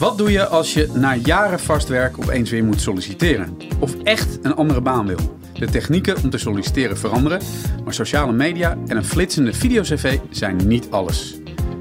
Wat 0.00 0.18
doe 0.18 0.30
je 0.30 0.46
als 0.46 0.74
je 0.74 0.88
na 0.94 1.14
jaren 1.14 1.60
vast 1.60 1.88
werk 1.88 2.18
opeens 2.18 2.50
weer 2.50 2.64
moet 2.64 2.80
solliciteren? 2.80 3.56
Of 3.80 4.02
echt 4.02 4.38
een 4.42 4.54
andere 4.54 4.80
baan 4.80 5.06
wil? 5.06 5.38
De 5.52 5.66
technieken 5.66 6.22
om 6.22 6.30
te 6.30 6.38
solliciteren 6.38 6.98
veranderen, 6.98 7.40
maar 7.84 7.94
sociale 7.94 8.32
media 8.32 8.78
en 8.86 8.96
een 8.96 9.04
flitsende 9.04 9.52
videocv 9.52 10.18
zijn 10.30 10.56
niet 10.66 10.90
alles. 10.90 11.34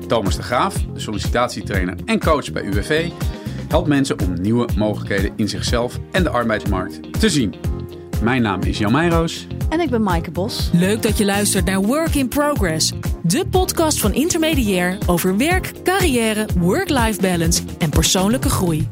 Thomas 0.08 0.36
de 0.36 0.44
Graaf, 0.44 0.76
sollicitatietrainer 0.96 1.96
en 2.06 2.20
coach 2.20 2.52
bij 2.52 2.64
UWV, 2.64 3.10
helpt 3.68 3.88
mensen 3.88 4.20
om 4.20 4.42
nieuwe 4.42 4.68
mogelijkheden 4.78 5.32
in 5.36 5.50
zichzelf 5.50 6.00
en 6.12 6.24
de 6.24 6.30
arbeidsmarkt 6.30 7.20
te 7.20 7.30
zien. 7.30 7.56
Mijn 8.22 8.42
naam 8.42 8.62
is 8.62 8.78
Jan 8.78 8.92
Meijroos. 8.92 9.48
En 9.70 9.80
ik 9.80 9.90
ben 9.90 10.04
Maaike 10.04 10.32
Bos. 10.32 10.70
Leuk 10.74 11.02
dat 11.02 11.18
je 11.18 11.26
luistert 11.26 11.66
naar 11.66 11.82
Work 11.82 12.16
in 12.16 12.28
Progress. 12.28 12.94
De 13.24 13.48
podcast 13.48 14.00
van 14.00 14.14
Intermediair 14.14 14.98
over 15.08 15.38
werk, 15.38 15.72
carrière, 15.84 16.48
work-life 16.58 17.22
balance 17.22 17.64
en 17.80 17.90
persoonlijke 17.90 18.50
groei. 18.50 18.88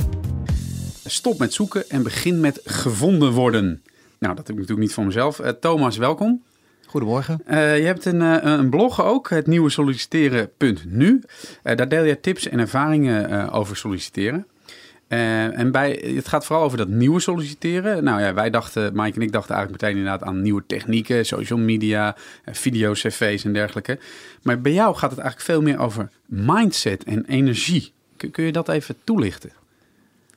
Stop 1.06 1.40
met 1.40 1.54
zoeken 1.54 1.90
en 1.90 2.04
begin 2.04 2.40
met 2.40 2.62
gevonden 2.64 3.32
worden. 3.32 3.84
Nou, 4.20 4.36
dat 4.36 4.48
heb 4.48 4.56
ik 4.56 4.62
natuurlijk 4.62 4.80
niet 4.80 4.94
van 4.94 5.06
mezelf. 5.06 5.40
Uh, 5.40 5.48
Thomas, 5.48 5.98
welkom. 5.98 6.42
Goedemorgen. 6.86 7.42
Uh, 7.50 7.78
je 7.78 7.86
hebt 7.86 8.06
een, 8.06 8.22
uh, 8.22 8.38
een, 8.42 8.70
blog 8.70 9.04
ook, 9.04 9.30
het 9.30 9.48
nieuwe 9.48 9.70
solliciteren.nu. 9.70 11.22
daar 11.64 11.90
deel 11.90 12.04
je 12.04 12.20
tips 12.20 12.48
en 12.48 12.60
ervaringen 12.60 13.52
over 13.52 13.78
solliciteren. 13.78 14.48
Uh, 15.10 15.60
en 15.60 15.72
bij, 15.72 15.92
het 16.16 16.28
gaat 16.28 16.46
vooral 16.46 16.66
over 16.66 16.78
dat 16.78 16.88
nieuwe 16.88 17.20
solliciteren. 17.20 18.04
Nou 18.04 18.22
ja, 18.22 18.34
wij 18.34 18.50
dachten, 18.50 18.92
Mike 18.96 19.16
en 19.16 19.22
ik 19.22 19.32
dachten 19.32 19.56
eigenlijk 19.56 19.84
meteen 19.84 19.98
inderdaad 19.98 20.28
aan 20.28 20.42
nieuwe 20.42 20.64
technieken, 20.68 21.26
social 21.26 21.60
media, 21.60 22.16
video, 22.46 22.92
cv's 22.92 23.44
en 23.44 23.54
dergelijke. 23.54 24.00
Maar 24.42 24.62
bij 24.62 24.74
jou 24.74 24.96
gaat 24.96 25.10
het 25.10 25.20
eigenlijk 25.20 25.50
veel 25.50 25.62
meer 25.62 25.80
over 25.80 26.10
mindset 26.26 27.04
en 27.04 27.26
energie. 27.26 27.92
Kun, 28.18 28.32
kun 28.32 28.44
je 28.44 28.52
dat 28.52 28.70
even 28.70 28.96
toelichten? 29.04 29.52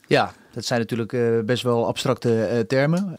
Ja, 0.06 0.32
dat 0.52 0.64
zijn 0.64 0.80
natuurlijk 0.80 1.12
uh, 1.12 1.40
best 1.40 1.62
wel 1.62 1.86
abstracte 1.86 2.64
termen. 2.68 3.18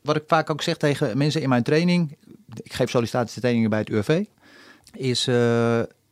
Wat 0.00 0.16
ik 0.16 0.24
vaak 0.26 0.50
ook 0.50 0.62
zeg 0.62 0.76
tegen 0.76 1.18
mensen 1.18 1.42
in 1.42 1.48
mijn 1.48 1.62
training, 1.62 2.16
ik 2.62 2.72
geef 2.72 2.90
sollicitatietrainingen 2.90 3.70
bij 3.70 3.78
het 3.78 3.88
UWV, 3.88 4.24
is 4.92 5.24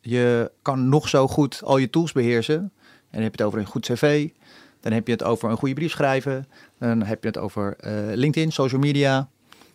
je 0.01 0.51
kan 0.63 0.89
nog 0.89 1.09
zo 1.09 1.29
goed 1.29 1.61
al 1.65 1.77
je 1.77 1.91
tools 1.91 2.13
beheersen. 2.13 2.55
En 2.55 2.71
dan 3.11 3.23
heb 3.23 3.37
je 3.37 3.43
het 3.43 3.47
over 3.47 3.59
een 3.59 3.73
goed 3.73 3.87
cv, 3.87 4.29
dan 4.83 4.93
heb 4.93 5.07
je 5.07 5.13
het 5.13 5.23
over 5.23 5.51
een 5.51 5.57
goede 5.57 5.75
brief 5.75 5.91
schrijven. 5.91 6.47
Dan 6.79 7.03
heb 7.03 7.23
je 7.23 7.29
het 7.29 7.39
over 7.39 7.77
uh, 7.81 7.93
LinkedIn, 8.15 8.53
social 8.53 8.81
media. 8.81 9.29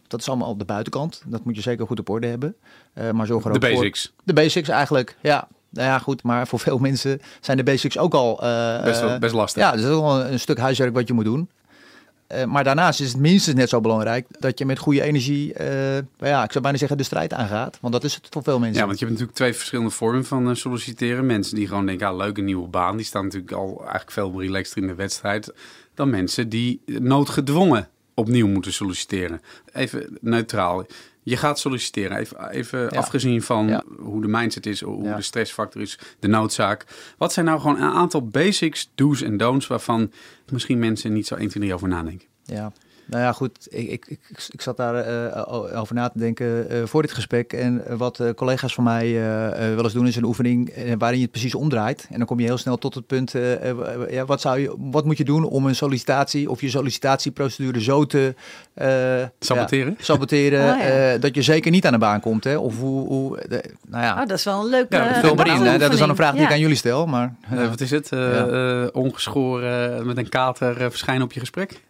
Dat 0.08 0.20
is 0.20 0.28
allemaal 0.30 0.50
op 0.50 0.60
de 0.60 0.66
buitenkant. 0.66 1.22
Dat 1.26 1.46
moet 1.46 1.56
je 1.56 1.62
zeker 1.62 1.88
goed 1.88 2.00
op 2.00 2.10
orde 2.10 2.28
hebben. 2.28 2.56
Uh, 2.94 3.12
maar 3.12 3.26
zorg 3.26 3.46
er 3.46 3.54
de 3.54 3.60
basics. 3.60 4.04
Voor, 4.16 4.24
de 4.24 4.34
basics 4.34 4.70
eigenlijk, 4.70 5.18
ja. 5.22 5.48
Nou 5.70 5.88
ja, 5.88 6.00
goed, 6.00 6.24
maar 6.24 6.48
voor 6.48 6.60
veel 6.60 6.78
mensen 6.78 7.22
zijn 7.42 7.58
de 7.58 7.64
basics 7.64 7.98
ook 7.98 8.14
al... 8.14 8.44
Uh, 8.44 8.84
best, 8.84 9.20
best 9.20 9.34
lastig. 9.34 9.64
Ja, 9.64 9.72
dat 9.72 9.80
is 9.80 9.86
ook 9.86 10.04
wel 10.04 10.26
een 10.26 10.40
stuk 10.40 10.58
huiswerk 10.58 10.94
wat 10.94 11.08
je 11.08 11.14
moet 11.14 11.26
doen. 11.26 11.50
Uh, 12.34 12.44
maar 12.44 12.64
daarnaast 12.64 13.00
is 13.00 13.08
het 13.08 13.22
minstens 13.22 13.56
net 13.56 13.70
zo 13.70 13.82
belangrijk 13.82 14.28
dat 14.40 14.60
je 14.60 14.66
met 14.66 14.80
goede 14.80 15.02
energie, 15.02 15.54
uh, 15.62 15.96
ja, 16.18 16.44
ik 16.44 16.52
zou 16.52 16.62
bijna 16.62 16.78
zeggen, 16.78 16.98
de 16.98 17.04
strijd 17.04 17.34
aangaat. 17.34 17.78
Want 17.82 17.94
dat 17.94 18.04
is 18.04 18.16
het 18.16 18.28
voor 18.30 18.44
veel 18.44 18.60
mensen. 18.60 18.80
Ja, 18.80 18.86
want 18.86 19.00
je 19.00 19.06
hebt 19.06 19.18
natuurlijk 19.18 19.38
twee 19.38 19.54
verschillende 19.54 19.92
vormen 19.92 20.26
van 20.26 20.50
uh, 20.50 20.56
solliciteren. 20.56 21.26
Mensen 21.26 21.56
die 21.56 21.68
gewoon 21.68 21.86
denken, 21.86 22.08
ah, 22.08 22.18
leuke 22.18 22.42
nieuwe 22.42 22.68
baan. 22.68 22.98
Die 22.98 23.06
staan 23.06 23.24
natuurlijk 23.24 23.52
al 23.52 23.80
eigenlijk 23.80 24.12
veel 24.12 24.42
relaxter 24.42 24.82
in 24.82 24.88
de 24.88 24.96
wedstrijd 24.96 25.54
dan 25.94 26.10
mensen 26.10 26.50
die 26.50 26.82
noodgedwongen 26.86 27.90
opnieuw 28.14 28.48
moeten 28.48 28.74
solliciteren. 28.74 29.42
Even 29.74 30.18
neutraal. 30.22 30.86
Je 31.30 31.38
gaat 31.38 31.60
solliciteren, 31.60 32.18
even, 32.18 32.50
even 32.50 32.80
ja. 32.80 32.88
afgezien 32.88 33.42
van 33.42 33.68
ja. 33.68 33.84
hoe 34.00 34.22
de 34.22 34.28
mindset 34.28 34.66
is, 34.66 34.82
hoe 34.82 35.04
ja. 35.04 35.16
de 35.16 35.22
stressfactor 35.22 35.82
is, 35.82 36.00
de 36.20 36.28
noodzaak. 36.28 36.86
Wat 37.18 37.34
zijn 37.34 37.46
nou 37.46 37.60
gewoon 37.60 37.82
een 37.82 37.92
aantal 37.92 38.28
basics, 38.28 38.92
do's 38.96 39.22
en 39.22 39.38
don'ts 39.38 39.68
waarvan 39.68 40.12
misschien 40.52 40.80
mensen 40.80 41.14
niet 41.14 41.28
zo 41.28 41.36
1, 41.36 41.50
2, 41.50 41.64
3 41.64 41.74
over 41.74 41.88
nadenken? 41.88 42.28
Ja, 42.44 42.72
nou 43.08 43.24
ja, 43.24 43.32
goed. 43.32 43.68
Ik, 43.70 43.90
ik, 43.90 44.06
ik, 44.08 44.48
ik 44.50 44.62
zat 44.62 44.78
daar 44.78 45.08
uh, 45.08 45.80
over 45.80 45.96
na 45.96 46.10
te 46.10 46.18
denken 46.20 46.68
uh, 46.72 46.86
voor 46.86 47.02
dit 47.02 47.12
gesprek. 47.12 47.54
En 47.54 47.98
wat 47.98 48.24
collega's 48.36 48.74
van 48.74 48.84
mij 48.84 49.14
wel 49.76 49.84
eens 49.84 49.94
doen 49.94 50.08
is 50.08 50.16
een 50.16 50.24
oefening 50.24 50.74
waarin 50.98 51.18
je 51.18 51.24
het 51.24 51.32
precies 51.32 51.56
omdraait. 51.56 52.08
En 52.10 52.18
dan 52.18 52.28
kom 52.28 52.40
je 52.40 52.46
heel 52.46 52.58
snel 52.58 52.78
tot 52.78 52.96
het 52.96 53.08
punt, 53.08 53.34
ja, 54.10 54.26
wat, 54.26 54.42
zou 54.42 54.60
je, 54.60 54.76
wat 54.78 55.06
moet 55.06 55.18
je 55.18 55.24
doen 55.24 55.44
om 55.44 55.66
een 55.66 55.76
sollicitatie 55.76 56.50
of 56.50 56.62
je 56.62 56.70
sollicitatieprocedure 56.70 57.82
zo 57.82 58.06
te... 58.06 58.36
saboteren? 59.40 59.96
Ja, 59.98 60.04
saboteren, 60.04 60.62
oh, 60.74 60.80
ja. 60.80 61.18
dat 61.18 61.36
je 61.36 61.42
zeker 61.42 61.72
niet 61.72 61.86
aan 61.86 61.92
de 61.92 61.98
baan 61.98 62.20
komt. 62.20 62.44
Hè? 62.44 62.58
Of 62.58 62.80
hoe... 62.80 63.08
hoe 63.08 63.40
de, 63.48 63.64
nou 63.88 64.04
ja. 64.04 64.22
Oh, 64.22 64.28
dat 64.28 64.38
is 64.38 64.44
wel 64.44 64.60
een 64.60 64.70
leuke 64.70 64.96
ja, 64.96 65.20
vul 65.20 65.36
maar 65.36 65.48
in. 65.48 65.80
Dat 65.80 65.94
is 65.94 66.00
dan 66.00 66.10
een 66.10 66.16
vraag 66.16 66.34
die 66.34 66.44
ik 66.44 66.52
aan 66.52 66.60
jullie 66.60 66.76
stel. 66.76 67.06
Maar, 67.06 67.36
wat 67.70 67.82
is 67.82 67.92
het? 67.92 68.10
ongeschoren 68.94 70.06
met 70.06 70.18
een 70.18 70.30
kater 70.30 70.76
verschijnen 70.76 71.24
op 71.24 71.34
je 71.34 71.40
gesprek? 71.40 71.86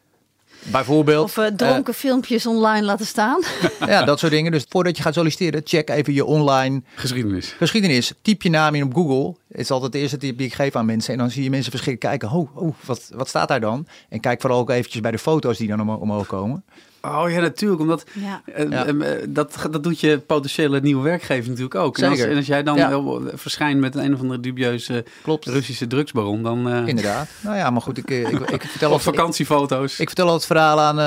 Bijvoorbeeld. 0.64 1.24
Of 1.24 1.38
uh, 1.38 1.46
dronken 1.46 1.94
uh, 1.94 2.00
filmpjes 2.00 2.46
online 2.46 2.86
laten 2.86 3.06
staan. 3.06 3.44
ja, 3.86 4.04
dat 4.04 4.20
soort 4.20 4.32
dingen. 4.32 4.52
Dus 4.52 4.66
voordat 4.70 4.98
je 4.98 5.04
gaat 5.04 5.14
solliciteren, 5.14 5.62
check 5.64 5.90
even 5.90 6.14
je 6.14 6.26
online 6.26 6.82
geschiedenis. 6.96 7.54
Geschiedenis. 7.58 8.14
Typ 8.22 8.42
je 8.42 8.50
naam 8.50 8.76
in 8.76 8.84
op 8.84 8.94
Google. 8.94 9.36
Het 9.48 9.60
is 9.60 9.72
altijd 9.72 9.92
de 9.92 10.00
eerste 10.00 10.18
tip 10.18 10.38
die 10.38 10.48
ik 10.48 10.54
geef 10.54 10.76
aan 10.76 10.86
mensen. 10.86 11.14
En 11.14 11.20
dan 11.20 11.30
zie 11.30 11.44
je 11.44 11.50
mensen 11.50 11.72
verschrikken 11.72 12.10
kijken. 12.10 12.32
Oh, 12.32 12.58
oh 12.58 12.76
wat, 12.86 13.10
wat 13.14 13.28
staat 13.28 13.48
daar 13.48 13.60
dan? 13.60 13.88
En 14.10 14.20
kijk 14.20 14.42
vooral 14.42 14.60
ook 14.60 14.70
eventjes 14.70 15.02
bij 15.02 15.12
de 15.12 15.20
foto's 15.20 15.58
die 15.58 15.68
dan 15.68 15.82
om, 15.82 15.90
omhoog 15.90 16.28
komen. 16.28 16.64
Oh 17.08 17.32
ja, 17.32 17.40
natuurlijk. 17.40 17.82
Omdat 17.82 18.04
ja. 18.14 18.42
Uh, 18.60 18.70
ja. 18.70 18.88
uh, 18.88 19.26
dat, 19.30 19.56
dat 19.72 19.84
doet 19.84 20.00
je 20.00 20.20
potentiële 20.20 20.82
nieuwe 20.82 21.04
werkgever 21.04 21.50
natuurlijk 21.50 21.76
ook. 21.76 21.98
En 21.98 22.10
als, 22.10 22.20
en 22.20 22.36
als, 22.36 22.46
jij 22.46 22.64
dan 22.64 22.76
ja. 22.76 23.02
verschijnt 23.34 23.80
met 23.80 23.96
een 23.96 24.14
of 24.14 24.20
andere 24.20 24.40
dubieuze 24.40 25.06
Klopt. 25.24 25.46
Russische 25.46 25.88
drugsbaron, 25.88 26.44
dan... 26.44 26.68
Uh... 26.68 26.88
Inderdaad. 26.88 27.28
Nou 27.42 27.58
ja, 27.58 27.70
maar 27.70 27.82
goed, 27.82 27.98
ik, 27.98 28.10
ik, 28.10 28.28
ik, 28.30 28.50
ik 28.50 28.62
vertel... 28.62 28.92
of 28.98 29.02
vakantiefoto's. 29.04 29.94
Ik, 29.94 30.00
ik, 30.00 30.08
vertel 30.08 30.28
al 30.28 30.34
het 30.34 30.46
verhaal 30.46 30.80
aan, 30.80 31.00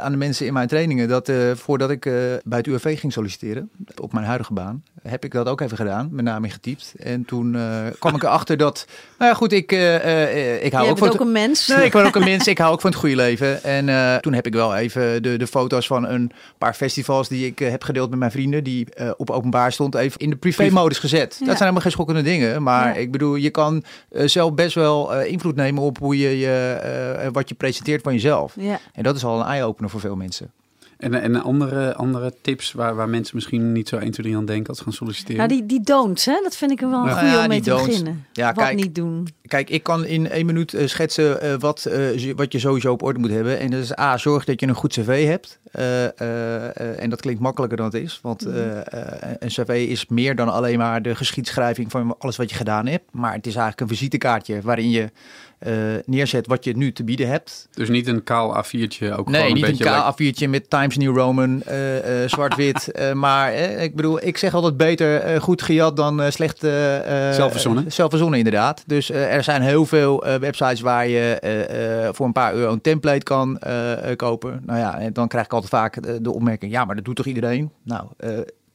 aan 0.00 0.12
de 0.12 0.18
mensen 0.18 0.46
in 0.46 0.52
mijn 0.52 0.68
trainingen... 0.68 1.08
dat 1.08 1.32
voordat 1.54 1.90
ik 1.90 2.00
bij 2.44 2.58
het 2.58 2.66
UWV 2.66 3.00
ging 3.00 3.12
solliciteren, 3.12 3.70
op 4.00 4.12
mijn 4.12 4.26
huidige 4.26 4.52
baan... 4.52 4.82
heb 5.02 5.24
ik 5.24 5.32
dat 5.32 5.48
ook 5.48 5.60
even 5.60 5.76
gedaan, 5.76 6.08
mijn 6.10 6.24
naam 6.24 6.44
ingetypt. 6.44 6.94
En 6.98 7.24
toen 7.24 7.56
kwam 7.98 8.14
ik 8.14 8.22
erachter 8.22 8.56
dat... 8.56 8.86
Nou 9.18 9.30
ja, 9.30 9.36
goed, 9.36 9.52
ik, 9.52 9.72
ik 10.62 10.72
hou 10.72 10.84
je 10.84 10.90
ook 10.90 10.98
van... 10.98 11.08
ook 11.08 11.20
een 11.20 11.32
mens. 11.32 11.66
Nee, 11.66 11.84
ik 11.84 11.92
ben 11.92 12.06
ook 12.06 12.14
een 12.14 12.24
mens. 12.24 12.46
Ik 12.46 12.58
hou 12.58 12.72
ook 12.72 12.80
van 12.80 12.90
het 12.90 12.98
goede 12.98 13.16
leven. 13.16 13.62
En 13.62 14.20
toen 14.20 14.32
heb 14.32 14.46
ik 14.46 14.52
wel 14.52 14.76
even 14.76 15.22
de, 15.22 15.36
de 15.36 15.46
foto's 15.46 15.86
van 15.86 16.06
een 16.06 16.30
paar 16.58 16.74
festivals 16.74 17.28
die 17.28 17.46
ik 17.46 17.58
heb 17.58 17.82
gedeeld 17.82 18.10
met 18.10 18.18
mijn 18.18 18.30
vrienden, 18.30 18.64
die 18.64 18.86
op 19.16 19.30
openbaar 19.30 19.72
stond, 19.72 19.94
even 19.94 20.20
in 20.20 20.30
de 20.30 20.36
privé-modus 20.36 20.98
gezet. 20.98 21.18
Ja. 21.18 21.38
Dat 21.38 21.46
zijn 21.46 21.58
helemaal 21.58 21.80
geen 21.80 21.90
schokkende 21.90 22.22
dingen. 22.22 22.62
Maar 22.62 22.88
ja. 22.88 22.94
ik 22.94 23.12
bedoel, 23.12 23.34
je 23.34 23.50
kan 23.50 23.84
zelf 24.10 24.54
best 24.54 24.74
wel 24.74 25.20
invloed 25.20 25.56
nemen 25.56 25.82
op 25.82 25.98
hoe 25.98 26.18
je, 26.18 26.38
je 26.38 27.30
wat 27.32 27.48
je 27.48 27.54
presenteert 27.54 28.02
van 28.02 28.12
jezelf. 28.12 28.54
Ja. 28.56 28.78
En 28.92 29.02
dat 29.02 29.16
is 29.16 29.24
al 29.24 29.40
een 29.40 29.46
eye-opener 29.46 29.90
voor 29.90 30.00
veel 30.00 30.16
mensen. 30.16 30.52
En, 30.98 31.14
en 31.14 31.42
andere, 31.42 31.94
andere 31.94 32.34
tips 32.40 32.72
waar, 32.72 32.94
waar 32.94 33.08
mensen 33.08 33.34
misschien 33.34 33.72
niet 33.72 33.88
zo 33.88 33.96
1, 33.96 34.10
2, 34.10 34.26
3 34.26 34.36
aan 34.36 34.44
denken 34.44 34.68
als 34.68 34.80
gaan 34.80 34.92
solliciteren? 34.92 35.36
Nou, 35.36 35.48
die, 35.48 35.66
die 35.66 35.80
don'ts, 35.80 36.24
hè? 36.24 36.40
dat 36.42 36.56
vind 36.56 36.70
ik 36.70 36.80
wel 36.80 36.92
een 36.92 37.12
goede 37.12 37.26
ja, 37.26 37.42
om 37.42 37.48
mee 37.48 37.60
te 37.60 37.70
beginnen. 37.70 38.26
Ja, 38.32 38.52
wat 38.52 38.64
kijk, 38.64 38.76
niet 38.76 38.94
doen. 38.94 39.28
Kijk, 39.48 39.70
ik 39.70 39.82
kan 39.82 40.04
in 40.04 40.30
één 40.30 40.46
minuut 40.46 40.74
uh, 40.74 40.86
schetsen 40.86 41.44
uh, 41.44 41.54
wat, 41.58 41.86
uh, 41.88 42.32
wat 42.34 42.52
je 42.52 42.58
sowieso 42.58 42.92
op 42.92 43.02
orde 43.02 43.18
moet 43.18 43.30
hebben. 43.30 43.58
En 43.58 43.70
dat 43.70 43.80
is 43.80 43.98
A, 43.98 44.16
zorg 44.16 44.44
dat 44.44 44.60
je 44.60 44.66
een 44.66 44.74
goed 44.74 44.92
cv 44.92 45.26
hebt. 45.26 45.58
en 46.98 47.10
dat 47.10 47.20
klinkt 47.20 47.40
makkelijker 47.40 47.76
dan 47.76 47.86
het 47.86 47.94
is. 47.94 48.18
Want 48.22 48.46
mm. 48.46 48.54
een 49.38 49.48
cv 49.48 49.86
is 49.88 50.06
meer 50.06 50.36
dan 50.36 50.48
alleen 50.48 50.78
maar 50.78 51.02
de 51.02 51.14
geschiedschrijving 51.14 51.90
van 51.90 52.14
alles 52.18 52.36
wat 52.36 52.50
je 52.50 52.56
gedaan 52.56 52.86
hebt. 52.86 53.04
Maar 53.10 53.32
het 53.32 53.46
is 53.46 53.54
eigenlijk 53.54 53.80
een 53.80 53.96
visitekaartje 53.96 54.60
waarin 54.60 54.90
je 54.90 55.10
uh, 55.66 55.72
neerzet 56.04 56.46
wat 56.46 56.64
je 56.64 56.76
nu 56.76 56.92
te 56.92 57.04
bieden 57.04 57.28
hebt. 57.28 57.68
Dus 57.72 57.88
niet 57.88 58.06
een 58.06 58.24
kaal 58.24 58.64
A4'tje, 58.64 59.12
ook 59.16 59.28
nee, 59.28 59.40
gewoon 59.40 59.54
niet 59.54 59.64
een, 59.64 59.70
een 59.70 59.78
kaal 59.78 60.12
A4'tje 60.12 60.48
met 60.48 60.70
Times 60.70 60.96
New 60.96 61.16
Roman, 61.16 61.62
uh, 61.68 62.22
uh, 62.22 62.28
zwart-wit. 62.28 62.92
maar 63.14 63.54
ik 63.54 63.96
bedoel, 63.96 64.24
ik 64.24 64.36
zeg 64.36 64.54
altijd 64.54 64.76
beter 64.76 65.40
goed 65.40 65.62
gejat 65.62 65.96
dan 65.96 66.32
slecht 66.32 66.58
zelfverzonnen. 66.58 67.92
Zelfverzonnen, 67.92 68.38
inderdaad. 68.38 68.82
Dus 68.86 69.10
er 69.10 69.37
zijn 69.42 69.62
heel 69.62 69.86
veel 69.86 70.24
websites 70.40 70.80
waar 70.80 71.08
je 71.08 72.10
voor 72.12 72.26
een 72.26 72.32
paar 72.32 72.54
euro 72.54 72.72
een 72.72 72.80
template 72.80 73.22
kan 73.22 73.60
kopen. 74.16 74.62
Nou 74.66 74.78
ja, 74.78 74.98
en 74.98 75.12
dan 75.12 75.28
krijg 75.28 75.44
ik 75.44 75.52
altijd 75.52 75.70
vaak 75.70 76.22
de, 76.22 76.32
opmerking, 76.32 76.72
ja, 76.72 76.84
maar 76.84 76.96
dat 76.96 77.04
doet 77.04 77.16
toch 77.16 77.26
iedereen? 77.26 77.70
Nou, 77.82 78.06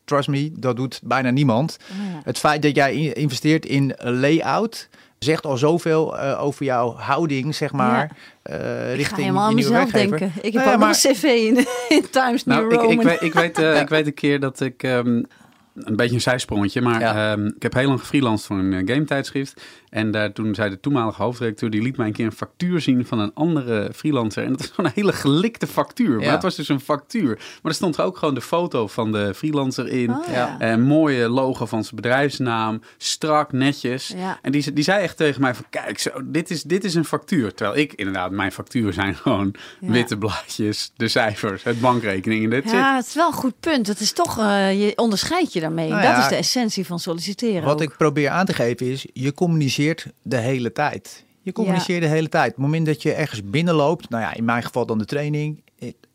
trust 0.06 0.28
me, 0.28 0.52
dat 0.56 0.76
doet 0.76 1.02
bijna 1.04 1.30
niemand. 1.30 1.78
Ja. 1.88 2.22
Het 2.24 2.38
feit 2.38 2.62
dat 2.62 2.76
jij 2.76 2.96
investeert 2.96 3.66
in 3.66 3.94
layout 4.00 4.90
zegt 5.24 5.46
al 5.46 5.58
zoveel 5.58 6.18
uh, 6.18 6.44
over 6.44 6.66
jouw 6.66 6.94
houding, 6.94 7.56
zeg 7.56 7.72
maar, 7.72 8.16
ja. 8.44 8.60
uh, 8.60 8.96
richting 8.96 9.00
ik 9.00 9.08
ga 9.08 9.16
je 9.18 9.32
nieuwe 9.32 9.54
mezelf 9.54 9.92
werkgever. 9.92 10.18
denken. 10.18 10.42
Ik 10.42 10.54
heb 10.54 10.64
nou, 10.64 10.74
ook 10.74 10.80
maar... 10.80 10.90
een 10.90 11.14
cv 11.14 11.24
in, 11.24 11.66
in 11.98 12.10
Times 12.10 12.46
New 12.46 12.58
nou, 12.58 12.74
Roman. 12.74 12.92
Ik, 12.92 13.00
ik, 13.00 13.04
weet, 13.04 13.22
ik, 13.22 13.34
weet, 13.34 13.60
uh, 13.76 13.80
ik 13.80 13.90
weet 13.90 14.06
een 14.06 14.14
keer 14.14 14.40
dat 14.40 14.60
ik... 14.60 14.84
Um, 14.84 15.26
een 15.74 15.96
beetje 15.96 16.16
een 16.16 16.22
zijsprongetje, 16.22 16.82
maar 16.82 17.02
ehm, 17.02 17.46
ik 17.46 17.64
heb 17.64 17.74
heel 17.74 17.88
lang 17.88 18.00
gefreelanced 18.00 18.48
voor 18.48 18.58
een 18.58 18.88
game 18.88 19.04
tijdschrift. 19.04 19.62
En 19.94 20.12
daar, 20.12 20.32
toen 20.32 20.56
zei 20.56 20.70
de 20.70 20.80
toenmalige 20.80 21.24
hoofdredacteur, 21.24 21.70
die 21.70 21.82
liet 21.82 21.98
mij 21.98 22.08
een 22.08 22.14
keer 22.14 22.26
een 22.26 22.32
factuur 22.32 22.82
zien 22.82 23.06
van 23.06 23.20
een 23.20 23.34
andere 23.34 23.92
freelancer. 23.96 24.44
En 24.44 24.50
dat 24.50 24.58
was 24.58 24.70
gewoon 24.70 24.86
een 24.86 24.96
hele 24.96 25.14
gelikte 25.14 25.68
factuur. 25.68 26.20
Maar 26.20 26.32
het 26.32 26.42
was 26.42 26.56
dus 26.56 26.70
een 26.70 26.80
factuur. 26.80 27.36
Maar 27.36 27.72
er 27.72 27.74
stond 27.74 27.98
er 27.98 28.04
ook 28.04 28.18
gewoon 28.18 28.34
de 28.34 28.42
foto 28.42 28.88
van 28.88 29.12
de 29.12 29.34
freelancer 29.34 29.88
in. 29.88 30.10
Oh, 30.10 30.28
ja. 30.32 30.56
Een 30.60 30.82
mooie 30.82 31.30
logo 31.30 31.66
van 31.66 31.84
zijn 31.84 31.96
bedrijfsnaam. 31.96 32.82
Strak, 32.98 33.52
netjes. 33.52 34.14
En 34.42 34.52
die, 34.52 34.74
die 34.74 34.84
zei 34.84 35.04
echt 35.04 35.18
tegen 35.18 35.42
mij 35.42 35.56
van, 35.56 35.66
kijk, 35.70 36.00
zo, 36.00 36.10
dit, 36.24 36.50
is, 36.50 36.64
dit 36.64 36.84
is 36.84 36.96
een 36.96 37.06
factuur. 37.06 37.54
Terwijl 37.54 37.80
ik 37.80 37.94
inderdaad, 37.94 38.32
mijn 38.32 38.52
factuur 38.52 38.94
zijn 38.94 39.16
gewoon 39.16 39.56
witte 39.80 40.18
blaadjes, 40.18 40.92
de 40.96 41.08
cijfers, 41.08 41.64
het 41.64 41.82
bankrekening. 41.82 42.54
En 42.54 42.62
ja, 42.66 42.96
het 42.96 43.06
is 43.06 43.16
wel 43.16 43.28
een 43.28 43.34
goed 43.34 43.60
punt. 43.60 43.88
Het 43.88 44.00
is 44.00 44.14
toch, 44.14 44.40
uh, 44.40 44.86
je 44.86 44.98
onderscheidt 44.98 45.54
je 45.54 45.60
daarmee. 45.60 45.90
Nou 45.90 46.02
dat 46.02 46.18
is 46.18 46.28
de 46.28 46.36
essentie 46.36 46.86
van 46.86 47.00
solliciteren. 47.00 47.64
Wat 47.64 47.82
ik 47.82 47.98
probeer 47.98 48.30
aan 48.30 48.46
te 48.46 48.54
geven 48.54 48.86
is, 48.86 49.08
je 49.14 49.34
communiceert 49.34 49.82
de 50.22 50.38
hele 50.38 50.72
tijd. 50.72 51.26
Je 51.42 51.52
communiceert 51.52 52.02
de 52.02 52.08
hele 52.08 52.30
tijd. 52.30 52.50
Op 52.50 52.56
het 52.56 52.66
moment 52.66 52.86
dat 52.86 53.02
je 53.02 53.14
ergens 53.14 53.44
binnenloopt, 53.44 54.10
nou 54.10 54.24
ja, 54.24 54.34
in 54.34 54.46
mijn 54.46 54.64
geval 54.64 54.86
dan 54.86 54.98
de 54.98 55.06
training. 55.06 55.62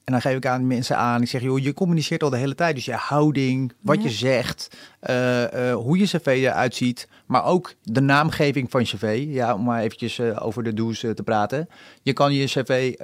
En 0.04 0.14
dan 0.14 0.20
geef 0.22 0.36
ik 0.36 0.46
aan 0.46 0.66
mensen 0.66 0.96
aan, 0.96 1.22
ik 1.22 1.28
zeg, 1.28 1.42
joh, 1.42 1.58
je 1.58 1.74
communiceert 1.74 2.22
al 2.22 2.30
de 2.30 2.36
hele 2.36 2.54
tijd. 2.54 2.74
Dus 2.74 2.84
je 2.84 2.92
houding, 2.92 3.72
wat 3.80 4.02
je 4.02 4.10
zegt, 4.10 4.76
uh, 5.10 5.42
uh, 5.42 5.74
hoe 5.74 5.98
je 5.98 6.04
cv 6.04 6.26
eruit 6.26 6.74
ziet, 6.74 7.08
maar 7.28 7.44
ook 7.44 7.74
de 7.82 8.00
naamgeving 8.00 8.70
van 8.70 8.80
je 8.80 8.86
cv. 8.86 9.24
Ja, 9.28 9.54
om 9.54 9.64
maar 9.64 9.82
eventjes 9.82 10.18
uh, 10.18 10.36
over 10.46 10.62
de 10.62 10.74
do's 10.74 11.00
te 11.00 11.22
praten. 11.24 11.68
Je 12.02 12.12
kan 12.12 12.32
je 12.32 12.44
cv 12.44 12.94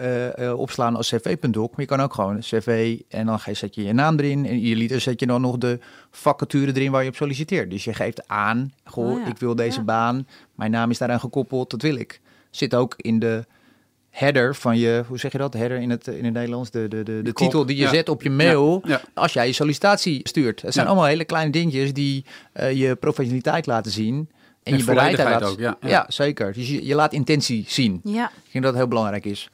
opslaan 0.57 0.97
als 0.97 1.09
cv.doc, 1.09 1.71
maar 1.71 1.81
je 1.81 1.87
kan 1.87 2.01
ook 2.01 2.15
gewoon 2.15 2.39
cv 2.39 3.01
en 3.09 3.27
dan 3.27 3.39
zet 3.53 3.75
je 3.75 3.85
je 3.85 3.93
naam 3.93 4.19
erin. 4.19 4.47
En 4.47 4.61
je 4.61 4.77
liter 4.77 5.01
zet 5.01 5.21
je 5.21 5.27
dan 5.27 5.41
nog 5.41 5.59
de 5.59 5.79
vacature 6.11 6.73
erin 6.75 6.91
waar 6.91 7.03
je 7.03 7.09
op 7.09 7.17
solliciteert. 7.17 7.71
Dus 7.71 7.85
je 7.85 7.95
geeft 7.95 8.29
aan, 8.29 8.73
goh, 8.85 9.11
oh 9.11 9.29
ik 9.29 9.39
wil 9.39 9.55
deze 9.55 9.83
baan, 9.83 10.27
mijn 10.55 10.71
naam 10.71 10.91
is 10.91 10.99
daaraan 10.99 11.21
gekoppeld, 11.21 11.71
dat 11.71 11.83
wil 11.83 11.97
ik. 11.97 12.21
Zit 12.51 12.75
ook 12.75 12.95
in 12.97 13.19
de 13.19 13.45
header 14.15 14.55
van 14.55 14.79
je, 14.79 15.05
hoe 15.09 15.19
zeg 15.19 15.33
je 15.33 15.39
dat? 15.39 15.55
Header 15.55 15.81
in 15.81 15.91
het, 15.91 16.07
in 16.07 16.25
het 16.25 16.35
Nederlands, 16.35 16.71
de, 16.71 16.89
de, 16.89 17.03
de, 17.03 17.23
de 17.23 17.33
titel 17.33 17.67
die 17.67 17.77
je 17.77 17.89
zet 17.89 18.09
op 18.09 18.23
je 18.23 18.31
mail 18.31 18.83
als 19.15 19.33
jij 19.33 19.47
je 19.47 19.53
sollicitatie 19.53 20.21
stuurt. 20.23 20.63
Het 20.63 20.75
zijn 20.75 20.87
allemaal 20.87 21.05
hele 21.05 21.25
kleine 21.25 21.51
dingetjes 21.51 21.93
die 21.93 22.25
uh, 22.61 22.73
je 22.73 22.97
professionaliteit 22.97 23.67
laten 23.67 23.93
zien. 23.93 24.29
En, 24.63 24.77
je 24.77 24.85
bereidheid 24.85 25.43
ook, 25.43 25.59
ja, 25.59 25.77
ja. 25.81 26.05
zeker. 26.09 26.53
Dus 26.53 26.69
je, 26.69 26.87
je 26.87 26.95
laat 26.95 27.13
intentie 27.13 27.65
zien. 27.69 28.01
Ja. 28.05 28.27
Ik 28.45 28.53
denk 28.53 28.65
dat 28.65 28.73
het 28.73 28.75
heel 28.75 28.89
belangrijk 28.89 29.25
is. 29.25 29.51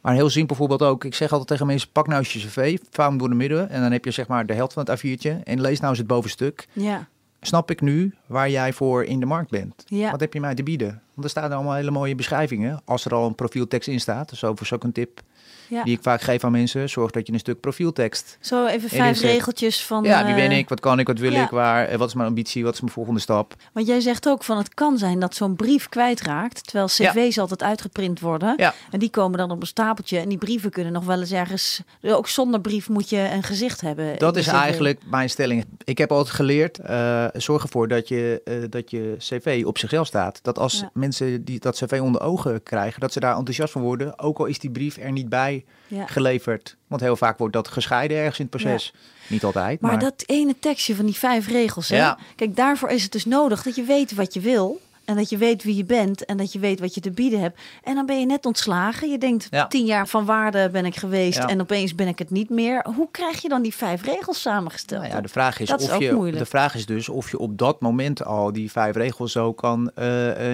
Maar 0.00 0.12
een 0.12 0.18
heel 0.18 0.30
simpel 0.30 0.56
voorbeeld 0.56 0.82
ook. 0.82 1.04
Ik 1.04 1.14
zeg 1.14 1.30
altijd 1.30 1.48
tegen 1.48 1.66
mensen, 1.66 1.88
pak 1.92 2.06
nou 2.06 2.18
eens 2.18 2.32
je 2.32 2.38
cv, 2.38 2.78
vouw 2.90 3.08
hem 3.08 3.18
door 3.18 3.28
de 3.28 3.34
midden. 3.34 3.70
En 3.70 3.80
dan 3.80 3.92
heb 3.92 4.04
je 4.04 4.10
zeg 4.10 4.26
maar 4.26 4.46
de 4.46 4.54
helft 4.54 4.72
van 4.72 4.86
het 4.88 5.00
A4'tje. 5.00 5.42
En 5.44 5.60
lees 5.60 5.78
nou 5.78 5.90
eens 5.90 5.98
het 5.98 6.06
bovenstuk. 6.06 6.66
Ja 6.72 7.08
snap 7.40 7.70
ik 7.70 7.80
nu 7.80 8.14
waar 8.26 8.50
jij 8.50 8.72
voor 8.72 9.04
in 9.04 9.20
de 9.20 9.26
markt 9.26 9.50
bent. 9.50 9.84
Ja. 9.86 10.10
Wat 10.10 10.20
heb 10.20 10.32
je 10.32 10.40
mij 10.40 10.54
te 10.54 10.62
bieden? 10.62 11.02
Want 11.14 11.24
er 11.24 11.30
staan 11.30 11.52
allemaal 11.52 11.74
hele 11.74 11.90
mooie 11.90 12.14
beschrijvingen. 12.14 12.80
Als 12.84 13.04
er 13.04 13.14
al 13.14 13.26
een 13.26 13.34
profieltekst 13.34 13.88
in 13.88 14.00
staat. 14.00 14.28
Dus 14.28 14.44
ook 14.44 14.84
een 14.84 14.92
tip 14.92 15.20
ja. 15.68 15.84
die 15.84 15.96
ik 15.96 16.02
vaak 16.02 16.20
geef 16.20 16.44
aan 16.44 16.52
mensen. 16.52 16.88
Zorg 16.88 17.10
dat 17.10 17.26
je 17.26 17.32
een 17.32 17.38
stuk 17.38 17.60
profieltekst. 17.60 18.38
Zo 18.40 18.66
even 18.66 18.88
vijf 18.88 19.20
regeltjes 19.20 19.84
van. 19.84 20.04
Ja, 20.04 20.24
wie 20.24 20.34
ben 20.34 20.50
eh, 20.50 20.58
ik? 20.58 20.68
Wat 20.68 20.80
kan 20.80 20.98
ik? 20.98 21.06
Wat 21.06 21.18
wil 21.18 21.32
ik? 21.32 21.50
Waar? 21.50 21.86
Eh, 21.86 21.98
wat 21.98 22.08
is 22.08 22.14
mijn 22.14 22.28
ambitie? 22.28 22.64
Wat 22.64 22.74
is 22.74 22.80
mijn 22.80 22.92
volgende 22.92 23.20
stap? 23.20 23.54
Want 23.72 23.86
jij 23.86 24.00
zegt 24.00 24.28
ook 24.28 24.44
van 24.44 24.56
het 24.58 24.74
kan 24.74 24.98
zijn 24.98 25.20
dat 25.20 25.34
zo'n 25.34 25.56
brief 25.56 25.88
kwijtraakt. 25.88 26.64
Terwijl 26.64 26.86
cv's 26.86 27.38
altijd 27.38 27.62
uitgeprint 27.62 28.20
worden. 28.20 28.54
Ja. 28.56 28.74
En 28.90 28.98
die 28.98 29.10
komen 29.10 29.38
dan 29.38 29.50
op 29.50 29.60
een 29.60 29.66
stapeltje. 29.66 30.18
En 30.18 30.28
die 30.28 30.38
brieven 30.38 30.70
kunnen 30.70 30.92
nog 30.92 31.04
wel 31.04 31.20
eens 31.20 31.32
ergens. 31.32 31.82
Ook 32.02 32.28
zonder 32.28 32.60
brief 32.60 32.88
moet 32.88 33.10
je 33.10 33.28
een 33.32 33.42
gezicht 33.42 33.80
hebben. 33.80 34.18
Dat 34.18 34.36
is 34.36 34.46
eigenlijk 34.46 35.00
mijn 35.10 35.30
stelling. 35.30 35.64
Ik 35.84 35.98
heb 35.98 36.12
altijd 36.12 36.34
geleerd. 36.34 36.78
Uh, 36.90 37.24
zorg 37.32 37.62
ervoor 37.62 37.88
dat 37.88 38.08
je, 38.08 38.66
dat 38.70 38.90
je 38.90 39.14
cv 39.18 39.62
op 39.66 39.78
zichzelf 39.78 40.06
staat. 40.06 40.38
Dat 40.42 40.58
als 40.58 40.84
mensen 40.92 41.44
die 41.44 41.60
dat 41.60 41.76
cv 41.76 42.00
onder 42.02 42.20
ogen 42.20 42.62
krijgen, 42.62 43.00
dat 43.00 43.12
ze 43.12 43.20
daar 43.20 43.36
enthousiast 43.36 43.72
van 43.72 43.82
worden. 43.82 44.18
Ook 44.18 44.38
al 44.38 44.46
is 44.46 44.58
die 44.58 44.70
brief 44.70 44.96
er 44.96 45.12
niet 45.12 45.28
bij 45.28 45.57
geleverd. 46.06 46.76
Want 46.86 47.00
heel 47.00 47.16
vaak 47.16 47.38
wordt 47.38 47.54
dat 47.54 47.68
gescheiden 47.68 48.16
ergens 48.16 48.38
in 48.38 48.46
het 48.50 48.62
proces. 48.62 48.92
Niet 49.26 49.44
altijd. 49.44 49.80
Maar, 49.80 49.90
maar, 49.90 50.00
dat 50.00 50.22
ene 50.26 50.54
tekstje 50.58 50.94
van 50.94 51.06
die 51.06 51.14
vijf 51.14 51.48
regels. 51.48 51.88
Hè? 51.88 52.12
Kijk, 52.36 52.56
daarvoor 52.56 52.88
is 52.90 53.02
het 53.02 53.12
dus 53.12 53.24
nodig 53.24 53.62
dat 53.62 53.74
je 53.74 53.82
weet 53.82 54.14
wat 54.14 54.34
je 54.34 54.40
wil. 54.40 54.80
En 55.08 55.16
dat 55.16 55.28
je 55.28 55.36
weet 55.36 55.62
wie 55.62 55.76
je 55.76 55.84
bent 55.84 56.24
en 56.24 56.36
dat 56.36 56.52
je 56.52 56.58
weet 56.58 56.80
wat 56.80 56.94
je 56.94 57.00
te 57.00 57.10
bieden 57.10 57.40
hebt. 57.40 57.60
En 57.82 57.94
dan 57.94 58.06
ben 58.06 58.20
je 58.20 58.26
net 58.26 58.46
ontslagen. 58.46 59.10
Je 59.10 59.18
denkt, 59.18 59.48
tien 59.68 59.84
jaar 59.84 60.08
van 60.08 60.24
waarde 60.24 60.70
ben 60.72 60.84
ik 60.84 60.96
geweest 60.96 61.38
en 61.38 61.60
opeens 61.60 61.94
ben 61.94 62.08
ik 62.08 62.18
het 62.18 62.30
niet 62.30 62.50
meer. 62.50 62.86
Hoe 62.94 63.08
krijg 63.10 63.42
je 63.42 63.48
dan 63.48 63.62
die 63.62 63.74
vijf 63.74 64.02
regels 64.02 64.40
samengesteld? 64.40 65.02
Nou 65.02 65.14
ja, 65.14 65.20
de 65.20 65.28
vraag 65.28 65.60
is, 65.60 65.72
of 65.72 65.98
je, 65.98 66.32
de 66.32 66.46
vraag 66.46 66.74
is 66.74 66.86
dus 66.86 67.08
of 67.08 67.30
je 67.30 67.38
op 67.38 67.58
dat 67.58 67.80
moment 67.80 68.24
al 68.24 68.52
die 68.52 68.70
vijf 68.70 68.96
regels 68.96 69.32
zo 69.32 69.52
kan 69.52 69.90
uh, 69.98 70.04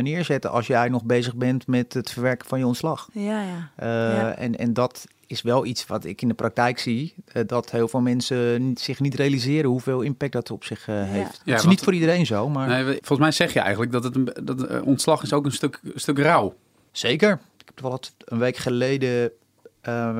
neerzetten 0.00 0.50
als 0.50 0.66
jij 0.66 0.88
nog 0.88 1.04
bezig 1.04 1.34
bent 1.34 1.66
met 1.66 1.92
het 1.92 2.10
verwerken 2.10 2.48
van 2.48 2.58
je 2.58 2.66
ontslag. 2.66 3.08
Ja, 3.12 3.42
ja. 3.42 3.70
Uh, 3.82 4.42
En, 4.42 4.58
en 4.58 4.72
dat 4.72 5.04
is 5.26 5.42
wel 5.42 5.66
iets 5.66 5.86
wat 5.86 6.04
ik 6.04 6.22
in 6.22 6.28
de 6.28 6.34
praktijk 6.34 6.78
zie. 6.78 7.14
Uh, 7.32 7.42
dat 7.46 7.70
heel 7.70 7.88
veel 7.88 8.00
mensen 8.00 8.74
zich 8.76 9.00
niet 9.00 9.14
realiseren 9.14 9.70
hoeveel 9.70 10.00
impact 10.00 10.32
dat 10.32 10.50
op 10.50 10.64
zich 10.64 10.88
uh, 10.88 11.02
heeft. 11.02 11.40
Ja, 11.44 11.52
het 11.52 11.62
is 11.62 11.68
niet 11.68 11.80
voor 11.80 11.94
iedereen 11.94 12.26
zo, 12.26 12.48
maar... 12.48 12.68
Nee, 12.68 12.84
volgens 12.84 13.18
mij 13.18 13.30
zeg 13.30 13.52
je 13.52 13.60
eigenlijk 13.60 13.92
dat 13.92 14.04
het 14.04 14.14
een, 14.14 14.30
dat 14.42 14.70
uh, 14.70 14.86
ontslag 14.86 15.22
is 15.22 15.32
ook 15.32 15.44
een 15.44 15.52
stuk, 15.52 15.80
stuk 15.94 16.18
rauw. 16.18 16.54
Zeker. 16.92 17.32
Ik 17.32 17.66
heb 17.74 17.80
wel 17.80 18.00
een 18.18 18.38
week 18.38 18.56
geleden 18.56 19.30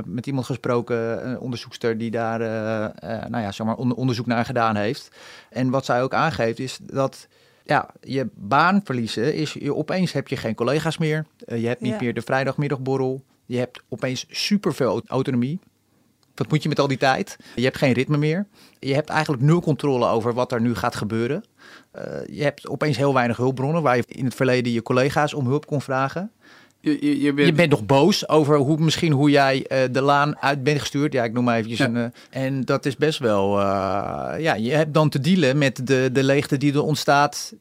met 0.04 0.26
iemand 0.26 0.46
gesproken, 0.46 1.28
een 1.28 1.38
onderzoekster 1.38 1.98
die 1.98 2.10
daar 2.10 2.38
nou 3.28 3.42
ja, 3.42 3.52
zeg 3.52 3.66
maar 3.66 3.76
onderzoek 3.76 4.26
naar 4.26 4.44
gedaan 4.44 4.76
heeft. 4.76 5.08
En 5.50 5.70
wat 5.70 5.84
zij 5.84 6.02
ook 6.02 6.14
aangeeft 6.14 6.58
is 6.58 6.78
dat 6.82 7.28
ja, 7.64 7.90
je 8.00 8.28
baan 8.34 8.80
verliezen 8.84 9.34
is, 9.34 9.52
je, 9.52 9.74
opeens 9.74 10.12
heb 10.12 10.28
je 10.28 10.36
geen 10.36 10.54
collega's 10.54 10.98
meer. 10.98 11.26
je 11.46 11.66
hebt 11.66 11.80
niet 11.80 12.00
meer 12.00 12.14
de 12.14 12.22
vrijdagmiddagborrel. 12.22 13.22
Je 13.46 13.58
hebt 13.58 13.82
opeens 13.88 14.26
superveel 14.28 15.02
autonomie. 15.06 15.58
Wat 16.34 16.50
moet 16.50 16.62
je 16.62 16.68
met 16.68 16.80
al 16.80 16.88
die 16.88 16.96
tijd? 16.96 17.36
Je 17.54 17.64
hebt 17.64 17.76
geen 17.76 17.92
ritme 17.92 18.16
meer. 18.16 18.46
Je 18.78 18.94
hebt 18.94 19.08
eigenlijk 19.08 19.42
nul 19.42 19.60
controle 19.60 20.06
over 20.06 20.34
wat 20.34 20.52
er 20.52 20.60
nu 20.60 20.74
gaat 20.74 20.94
gebeuren. 20.94 21.44
Uh, 21.96 22.02
je 22.26 22.42
hebt 22.42 22.68
opeens 22.68 22.96
heel 22.96 23.14
weinig 23.14 23.36
hulpbronnen 23.36 23.82
waar 23.82 23.96
je 23.96 24.04
in 24.06 24.24
het 24.24 24.34
verleden 24.34 24.72
je 24.72 24.82
collega's 24.82 25.34
om 25.34 25.46
hulp 25.46 25.66
kon 25.66 25.80
vragen. 25.80 26.30
Je, 26.80 27.06
je, 27.06 27.20
je, 27.20 27.32
bent... 27.32 27.48
je 27.48 27.54
bent 27.54 27.70
nog 27.70 27.86
boos 27.86 28.28
over 28.28 28.56
hoe, 28.56 28.78
misschien 28.78 29.12
hoe 29.12 29.30
jij 29.30 29.56
uh, 29.56 29.78
de 29.90 30.00
laan 30.00 30.38
uit 30.38 30.62
bent 30.62 30.80
gestuurd. 30.80 31.12
Ja, 31.12 31.24
ik 31.24 31.32
noem 31.32 31.44
maar 31.44 31.56
eventjes. 31.56 31.78
Een, 31.78 31.96
uh, 31.96 32.04
en 32.30 32.64
dat 32.64 32.86
is 32.86 32.96
best 32.96 33.18
wel... 33.18 33.60
ja, 34.38 34.54
je 34.54 34.70
hebt 34.70 34.94
dan 34.94 35.08
te 35.08 35.20
dealen 35.20 35.58
met 35.58 35.86
de, 35.86 36.08
de 36.12 36.22
leegte 36.22 36.56
die 36.56 36.72
er 36.72 36.82
ontstaat 36.82 37.54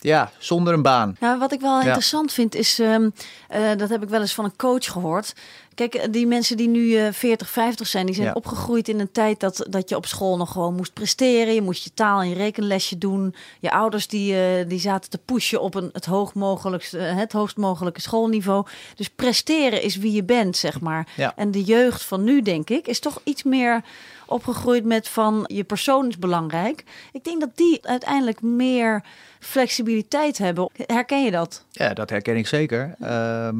ja, 0.00 0.30
zonder 0.38 0.74
een 0.74 0.82
baan. 0.82 1.16
Nou, 1.20 1.38
wat 1.38 1.52
ik 1.52 1.60
wel 1.60 1.80
interessant 1.80 2.32
vind 2.32 2.54
is, 2.54 2.78
um, 2.78 3.12
uh, 3.54 3.76
dat 3.76 3.88
heb 3.88 4.02
ik 4.02 4.08
wel 4.08 4.20
eens 4.20 4.34
van 4.34 4.44
een 4.44 4.56
coach 4.56 4.84
gehoord. 4.84 5.34
Kijk, 5.74 5.94
eh, 5.94 6.06
die 6.10 6.26
mensen 6.26 6.56
die 6.56 6.68
nu 6.68 6.80
uh, 6.80 7.12
40, 7.12 7.50
50 7.50 7.86
zijn, 7.86 8.06
die 8.06 8.14
zijn 8.14 8.34
opgegroeid 8.34 8.88
in 8.88 9.00
een 9.00 9.12
tijd 9.12 9.40
dat, 9.40 9.66
dat 9.68 9.88
je 9.88 9.96
op 9.96 10.06
school 10.06 10.36
nog 10.36 10.52
gewoon 10.52 10.74
moest 10.74 10.92
presteren. 10.92 11.54
Je 11.54 11.62
moest 11.62 11.84
je 11.84 11.94
taal 11.94 12.20
en 12.20 12.28
je 12.28 12.34
rekenlesje 12.34 12.98
doen. 12.98 13.34
Je 13.60 13.70
ouders 13.70 14.08
die, 14.08 14.32
uh, 14.32 14.68
die 14.68 14.80
zaten 14.80 15.10
te 15.10 15.18
pushen 15.18 15.60
op 15.60 15.74
een, 15.74 15.90
het, 15.92 16.04
hoog 16.04 16.34
mogelijkste, 16.34 16.98
het 16.98 17.32
hoogst 17.32 17.56
mogelijke 17.56 18.00
schoolniveau. 18.00 18.66
Dus 18.94 19.08
presteren 19.08 19.82
is 19.82 19.96
wie 19.96 20.12
je 20.12 20.24
bent, 20.24 20.56
zeg 20.56 20.80
maar. 20.80 21.06
Ja. 21.16 21.32
En 21.36 21.50
de 21.50 21.62
jeugd 21.62 22.04
van 22.04 22.24
nu, 22.24 22.42
denk 22.42 22.70
ik, 22.70 22.86
is 22.86 23.00
toch 23.00 23.20
iets 23.24 23.42
meer 23.42 23.82
opgegroeid 24.30 24.84
met 24.84 25.08
van 25.08 25.44
je 25.46 25.64
persoon 25.64 26.08
is 26.08 26.18
belangrijk. 26.18 26.84
Ik 27.12 27.24
denk 27.24 27.40
dat 27.40 27.56
die 27.56 27.86
uiteindelijk 27.86 28.42
meer 28.42 29.04
flexibiliteit 29.38 30.38
hebben. 30.38 30.70
Herken 30.86 31.24
je 31.24 31.30
dat? 31.30 31.64
Ja, 31.70 31.94
dat 31.94 32.10
herken 32.10 32.36
ik 32.36 32.46
zeker. 32.46 32.94
Ehm, 33.00 33.56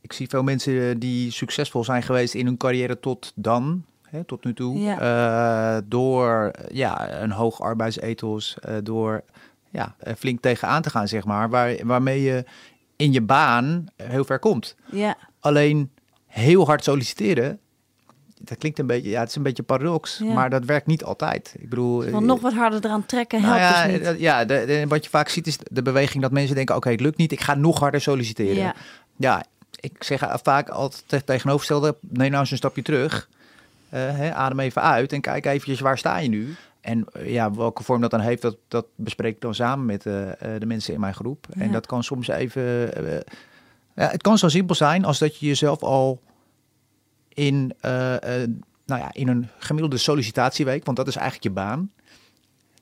ik 0.00 0.12
zie 0.12 0.28
veel 0.28 0.42
mensen 0.42 0.98
die 0.98 1.30
succesvol 1.30 1.84
zijn 1.84 2.02
geweest 2.02 2.34
in 2.34 2.46
hun 2.46 2.56
carrière 2.56 3.00
tot 3.00 3.32
dan, 3.34 3.84
hè, 4.02 4.24
tot 4.24 4.44
nu 4.44 4.54
toe, 4.54 4.78
uh, 4.78 5.76
door 5.84 6.50
ja, 6.72 7.22
een 7.22 7.30
hoog 7.30 7.60
arbeidsethos, 7.60 8.56
uh, 8.68 8.76
door 8.82 9.24
ja, 9.70 9.94
flink 10.18 10.40
tegenaan 10.40 10.82
te 10.82 10.90
gaan, 10.90 11.08
zeg 11.08 11.24
maar, 11.24 11.50
waar, 11.50 11.76
waarmee 11.82 12.22
je 12.22 12.44
in 12.96 13.12
je 13.12 13.20
baan 13.20 13.86
heel 13.96 14.24
ver 14.24 14.38
komt. 14.38 14.76
Ja. 14.90 15.16
Alleen 15.40 15.90
heel 16.26 16.66
hard 16.66 16.84
solliciteren 16.84 17.60
dat 18.42 18.58
klinkt 18.58 18.78
een 18.78 18.86
beetje, 18.86 19.10
ja, 19.10 19.20
het 19.20 19.28
is 19.28 19.36
een 19.36 19.42
beetje 19.42 19.62
paradox, 19.62 20.18
maar 20.18 20.50
dat 20.50 20.64
werkt 20.64 20.86
niet 20.86 21.04
altijd. 21.04 21.54
Ik 21.58 21.68
bedoel, 21.68 22.10
Want 22.10 22.26
nog 22.26 22.40
wat 22.40 22.52
harder 22.52 22.84
eraan 22.84 23.06
trekken 23.06 23.42
helpt 23.42 23.60
nou 23.60 23.72
ja, 23.72 23.98
dus 23.98 24.10
niet. 24.10 24.20
Ja, 24.20 24.44
de, 24.44 24.84
wat 24.88 25.04
je 25.04 25.10
vaak 25.10 25.28
ziet 25.28 25.46
is 25.46 25.58
de 25.70 25.82
beweging 25.82 26.22
dat 26.22 26.32
mensen 26.32 26.54
denken, 26.54 26.76
oké, 26.76 26.90
het 26.90 27.00
lukt 27.00 27.16
niet, 27.16 27.32
ik 27.32 27.40
ga 27.40 27.54
nog 27.54 27.78
harder 27.78 28.00
solliciteren. 28.00 28.56
Ja, 28.56 28.74
ja 29.16 29.44
ik 29.80 30.04
zeg 30.04 30.38
vaak 30.42 30.68
altijd 30.68 31.26
tegenovergestelde, 31.26 31.96
neem 32.00 32.30
nou 32.30 32.40
eens 32.40 32.50
een 32.50 32.56
stapje 32.56 32.82
terug, 32.82 33.28
uh, 33.28 33.38
hè, 33.92 34.34
adem 34.34 34.60
even 34.60 34.82
uit 34.82 35.12
en 35.12 35.20
kijk 35.20 35.46
eventjes 35.46 35.80
waar 35.80 35.98
sta 35.98 36.18
je 36.18 36.28
nu. 36.28 36.54
En 36.80 37.06
uh, 37.16 37.32
ja, 37.32 37.52
welke 37.52 37.82
vorm 37.82 38.00
dat 38.00 38.10
dan 38.10 38.20
heeft, 38.20 38.42
dat, 38.42 38.56
dat 38.68 38.86
bespreek 38.94 39.34
ik 39.34 39.40
dan 39.40 39.54
samen 39.54 39.86
met 39.86 40.06
uh, 40.06 40.28
de 40.58 40.66
mensen 40.66 40.94
in 40.94 41.00
mijn 41.00 41.14
groep. 41.14 41.46
En 41.58 41.72
dat 41.72 41.86
kan 41.86 42.04
soms 42.04 42.28
even, 42.28 42.62
ja, 43.94 44.08
het 44.08 44.22
kan 44.22 44.38
zo 44.38 44.48
simpel 44.48 44.74
zijn 44.74 45.04
als 45.04 45.18
dat 45.18 45.36
je 45.36 45.46
jezelf 45.46 45.82
al 45.82 46.20
in, 47.34 47.72
uh, 47.84 47.90
nou 48.86 49.00
ja, 49.00 49.10
in 49.12 49.28
een 49.28 49.48
gemiddelde 49.58 49.96
sollicitatieweek, 49.96 50.84
want 50.84 50.96
dat 50.96 51.08
is 51.08 51.16
eigenlijk 51.16 51.44
je 51.44 51.50
baan, 51.50 51.90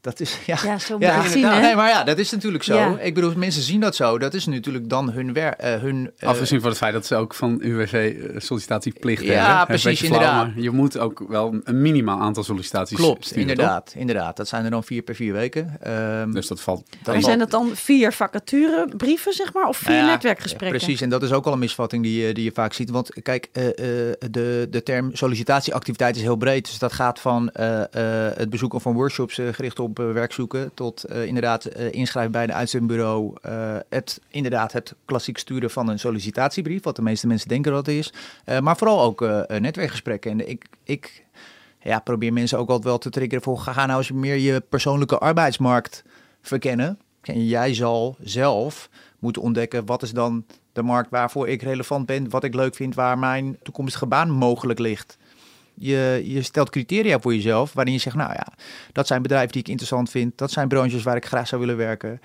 Dat 0.01 0.21
is, 0.21 0.39
ja, 0.47 0.59
Ja, 0.65 0.79
zo 0.79 0.93
moet 0.99 1.03
je 1.07 1.13
ja, 1.13 1.29
zien? 1.29 1.43
Nee, 1.61 1.75
maar 1.75 1.89
ja, 1.89 2.05
dat 2.05 2.19
is 2.19 2.31
natuurlijk 2.31 2.65
zo. 2.65 2.75
Ja. 2.77 2.99
Ik 2.99 3.15
bedoel, 3.15 3.33
mensen 3.37 3.63
zien 3.63 3.81
dat 3.81 3.97
zo. 3.97 4.19
Dat 4.19 4.35
is 4.35 4.47
natuurlijk 4.47 4.89
dan 4.89 5.11
hun 5.11 5.33
werk. 5.33 5.63
hun, 5.63 6.11
eh, 6.17 6.29
Afgezien 6.29 6.61
van 6.61 6.69
het 6.69 6.79
feit 6.79 6.93
dat 6.93 7.07
ze 7.07 7.15
ook 7.15 7.35
van 7.35 7.59
UWV 7.63 7.93
eh, 8.33 8.41
sollicitatieplicht 8.41 9.23
Ja, 9.23 9.33
hebben. 9.35 9.57
Hè, 9.59 9.65
precies, 9.67 9.99
flauw, 10.01 10.13
inderdaad. 10.13 10.47
maar 10.47 10.63
je 10.63 10.71
moet 10.71 10.99
ook 10.99 11.25
wel 11.29 11.61
een 11.65 11.83
minimaal 11.83 12.21
aantal 12.21 12.43
sollicitaties 12.45 12.97
Klopt, 12.97 13.25
sturen, 13.25 13.41
inderdaad, 13.49 13.93
inderdaad. 13.97 14.37
Dat 14.37 14.49
zijn 14.49 14.65
er 14.65 14.71
dan 14.71 14.85
vier 14.85 15.03
per 15.03 15.15
vier 15.15 15.33
weken. 15.33 15.77
Ehm? 15.81 16.31
Dus 16.33 16.47
dat 16.47 16.61
valt... 16.61 16.83
Maar 16.91 16.99
valt- 17.15 17.25
zijn 17.25 17.39
dat 17.39 17.51
dan 17.51 17.71
vier 17.75 18.13
vacaturebrieven, 18.13 19.33
zeg 19.33 19.53
maar? 19.53 19.69
Of 19.69 19.77
vier 19.77 19.89
Nou 19.91 20.05
ja, 20.07 20.11
netwerkgesprekken? 20.11 20.79
Precies, 20.79 21.01
en 21.01 21.09
dat 21.09 21.23
is 21.23 21.33
ook 21.33 21.47
al 21.47 21.53
een 21.53 21.59
misvatting 21.59 22.03
die, 22.03 22.27
je- 22.27 22.35
die 22.35 22.45
je 22.45 22.53
vaak 22.55 22.73
ziet. 22.73 22.91
Want 22.91 23.23
kijk, 23.23 23.49
eh, 23.53 23.67
eh, 23.69 23.75
de, 24.31 24.67
de 24.71 24.83
term 24.83 25.11
sollicitatieactiviteit 25.17 26.17
is 26.17 26.23
heel 26.23 26.37
breed. 26.37 26.65
Dus 26.65 26.79
dat 26.79 26.93
gaat 26.93 27.21
van 27.21 27.51
eh, 27.51 27.81
eh, 27.81 28.37
het 28.37 28.51
bezoeken 28.51 28.81
van 28.81 28.93
workshops 28.95 29.39
eh, 29.39 29.47
gericht 29.53 29.79
op 29.79 29.88
eh, 29.95 30.13
werkzoeken... 30.13 30.71
tot 30.75 31.05
eh, 31.05 31.25
inderdaad 31.25 31.65
eh, 31.65 31.93
inschrijven 31.93 32.33
bij 32.33 32.43
een 32.43 32.53
uitzendbureau. 32.53 33.37
het, 33.89 34.21
inderdaad 34.29 34.73
het 34.73 34.95
klassiek 35.05 35.39
sturen 35.39 35.71
van 35.71 35.89
een 35.89 35.99
sollicitatiebrief... 35.99 36.83
wat 36.83 36.97
de 36.97 37.03
meeste 37.03 37.27
mensen 37.27 37.49
denken 37.49 37.73
dat 37.73 37.87
het 37.87 37.97
is. 37.97 38.13
Maar 38.61 38.77
vooral 38.77 39.03
ook 39.03 39.21
netwerkgesprekken. 39.59 40.31
En 40.31 40.49
ik... 40.49 40.65
ik 40.85 41.27
ja, 41.83 41.99
probeer 41.99 42.33
mensen 42.33 42.59
ook 42.59 42.69
altijd 42.69 42.87
wel 42.87 42.99
te 42.99 43.11
triggeren 43.11 43.43
voor... 43.43 43.59
ga 43.59 43.87
nou 43.87 43.99
eens 43.99 44.13
meer 44.13 44.37
je 44.37 44.61
persoonlijke 44.61 45.19
arbeidsmarkt 45.19 46.05
verkennen. 46.43 46.99
En 47.21 47.47
jij 47.47 47.75
zal 47.75 48.17
zelf 48.21 48.91
moeten 49.19 49.43
ontdekken... 49.43 49.87
wat 49.87 50.03
is 50.03 50.13
dan 50.13 50.45
de 50.73 50.83
markt 50.83 51.11
waarvoor 51.11 51.49
ik 51.49 51.63
relevant 51.63 52.07
ben... 52.07 52.31
wat 52.31 52.45
ik 52.45 52.55
leuk 52.55 52.75
vind, 52.75 52.95
waar 52.95 53.19
mijn 53.19 53.59
toekomstige 53.63 54.07
baan 54.07 54.31
mogelijk 54.31 54.79
ligt. 54.79 55.19
Je, 55.79 56.23
je 56.25 56.43
stelt 56.43 56.71
criteria 56.71 57.21
voor 57.21 57.35
jezelf 57.35 57.73
waarin 57.73 57.93
je 57.93 58.01
zegt... 58.01 58.17
nou 58.17 58.33
ja, 58.33 58.47
dat 58.93 59.07
zijn 59.07 59.23
bedrijven 59.23 59.53
die 59.53 59.61
ik 59.61 59.69
interessant 59.69 60.11
vind... 60.11 60.39
dat 60.39 60.51
zijn 60.51 60.69
branches 60.69 61.03
waar 61.03 61.17
ik 61.17 61.27
graag 61.27 61.49
zou 61.49 61.61
willen 61.61 61.77
werken. 61.77 62.21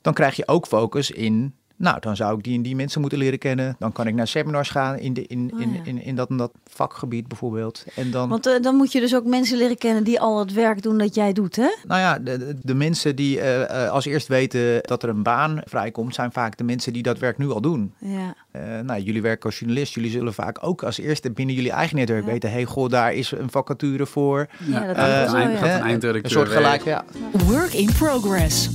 Dan 0.00 0.12
krijg 0.12 0.36
je 0.36 0.48
ook 0.48 0.66
focus 0.66 1.10
in... 1.10 1.54
Nou, 1.76 2.00
dan 2.00 2.16
zou 2.16 2.36
ik 2.38 2.44
die 2.44 2.56
en 2.56 2.62
die 2.62 2.76
mensen 2.76 3.00
moeten 3.00 3.18
leren 3.18 3.38
kennen. 3.38 3.76
Dan 3.78 3.92
kan 3.92 4.06
ik 4.06 4.14
naar 4.14 4.26
seminars 4.28 4.70
gaan 4.70 4.98
in, 4.98 5.12
de, 5.14 5.26
in, 5.26 5.50
Oh, 5.54 5.60
in, 5.60 5.72
ja. 5.72 5.80
in, 5.84 6.02
in 6.02 6.16
dat 6.16 6.28
en 6.30 6.36
dat 6.36 6.52
vakgebied 6.66 7.28
bijvoorbeeld. 7.28 7.84
En 7.96 8.10
dan... 8.10 8.28
Want 8.28 8.46
eh, 8.46 8.60
dan 8.62 8.74
moet 8.76 8.92
je 8.92 9.00
dus 9.00 9.14
ook 9.14 9.24
mensen 9.24 9.56
leren 9.58 9.78
kennen 9.78 10.04
die 10.04 10.20
al 10.20 10.38
het 10.38 10.52
werk 10.52 10.82
doen 10.82 10.98
dat 10.98 11.14
jij 11.14 11.32
doet, 11.32 11.56
hè? 11.56 11.68
Nou 11.86 12.00
ja, 12.00 12.18
de, 12.18 12.56
de- 12.62 12.74
mensen 12.74 13.16
die 13.16 13.40
eh, 13.40 13.84
eh, 13.84 13.90
als 13.90 14.04
eerst 14.04 14.28
weten 14.28 14.82
dat 14.82 15.02
er 15.02 15.08
een 15.08 15.22
baan 15.22 15.60
vrijkomt, 15.64 16.14
zijn 16.14 16.32
vaak 16.32 16.56
de 16.56 16.64
mensen 16.64 16.92
die 16.92 17.02
dat 17.02 17.18
werk 17.18 17.38
nu 17.38 17.50
al 17.50 17.60
doen. 17.60 17.92
Ja. 17.98 18.34
Eh, 18.50 18.62
nou, 18.80 19.00
jullie 19.02 19.22
werken 19.22 19.44
als 19.50 19.58
journalist, 19.58 19.94
jullie 19.94 20.10
zullen 20.10 20.34
vaak 20.34 20.58
ook 20.60 20.82
als 20.82 20.98
eerste 20.98 21.30
binnen 21.30 21.54
jullie 21.54 21.70
eigen 21.70 21.96
netwerk 21.96 22.24
Ja. 22.24 22.30
weten, 22.30 22.50
hey, 22.50 22.64
goh, 22.64 22.88
daar 22.88 23.12
is 23.14 23.30
een 23.30 23.50
vacature 23.50 24.06
voor. 24.06 24.46
Ja, 24.66 24.86
dat 24.86 24.96
gaat 24.96 25.26
is 25.26 25.32
wel 25.32 25.40
een 25.40 25.50
een 25.50 25.62
eindredacteur 25.80 26.24
een 26.24 26.30
soort 26.30 26.48
gelijk, 26.48 26.84
ja. 26.84 27.04
Work 27.46 27.72
in 27.72 27.88
progress. 27.98 28.70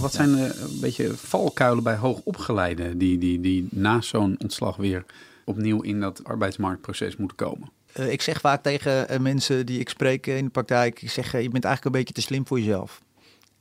Wat 0.00 0.12
zijn 0.12 0.34
eh, 0.34 0.44
een 0.44 0.80
beetje 0.80 1.16
valkuilen 1.16 1.82
bij 1.82 1.96
hoogopgeleiden 1.96 2.98
die, 2.98 3.18
die, 3.18 3.40
die 3.40 3.68
na 3.70 4.00
zo'n 4.00 4.36
ontslag 4.42 4.76
weer 4.76 5.04
opnieuw 5.44 5.80
in 5.80 6.00
dat 6.00 6.24
arbeidsmarktproces 6.24 7.16
moeten 7.16 7.36
komen? 7.36 7.70
Eh, 7.92 8.12
ik 8.12 8.22
zeg 8.22 8.40
vaak 8.40 8.62
tegen 8.62 9.08
eh, 9.08 9.18
mensen 9.18 9.66
die 9.66 9.80
ik 9.80 9.88
spreek 9.88 10.26
in 10.26 10.44
de 10.44 10.50
praktijk, 10.50 11.02
ik 11.02 11.10
zeg, 11.10 11.32
je 11.32 11.48
bent 11.48 11.64
eigenlijk 11.64 11.84
een 11.84 12.00
beetje 12.00 12.14
te 12.14 12.20
slim 12.20 12.46
voor 12.46 12.58
jezelf. 12.58 13.02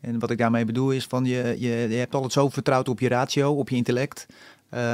En 0.01 0.19
wat 0.19 0.31
ik 0.31 0.37
daarmee 0.37 0.65
bedoel 0.65 0.91
is 0.91 1.05
van, 1.05 1.25
je, 1.25 1.55
je, 1.57 1.69
je 1.69 1.95
hebt 1.95 2.13
altijd 2.13 2.33
zo 2.33 2.49
vertrouwd 2.49 2.89
op 2.89 2.99
je 2.99 3.07
ratio, 3.07 3.51
op 3.51 3.69
je 3.69 3.75
intellect. 3.75 4.25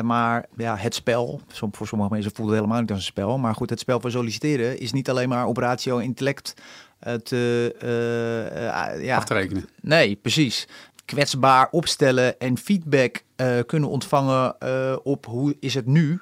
Maar 0.04 0.46
ja, 0.58 0.78
het 0.78 0.96
spel, 0.96 1.42
voor 1.72 1.88
sommige 1.88 2.14
mensen 2.14 2.32
voelt 2.36 2.50
het 2.50 2.58
helemaal 2.58 2.82
niet 2.82 2.90
als 2.90 3.00
een 3.00 3.06
spel. 3.06 3.38
Maar 3.38 3.56
goed, 3.56 3.70
het 3.70 3.80
spel 3.80 4.00
van 4.00 4.12
solliciteren 4.12 4.80
is 4.80 4.92
niet 4.92 5.10
alleen 5.10 5.30
maar 5.30 5.46
op 5.46 5.58
ratio 5.58 5.98
intellect 5.98 6.54
te... 7.24 7.76
eh, 7.80 9.04
ja, 9.06 9.16
Af 9.16 9.26
te 9.26 9.34
rekenen. 9.34 9.70
Nee, 9.82 10.16
precies. 10.16 10.68
Kwetsbaar 11.06 11.68
opstellen 11.72 12.40
en 12.40 12.58
feedback 12.58 13.24
eh, 13.36 13.60
kunnen 13.66 13.90
ontvangen 13.90 14.60
eh, 14.60 14.96
op 15.04 15.26
hoe 15.26 15.56
is 15.60 15.74
het 15.74 15.86
nu 15.86 16.22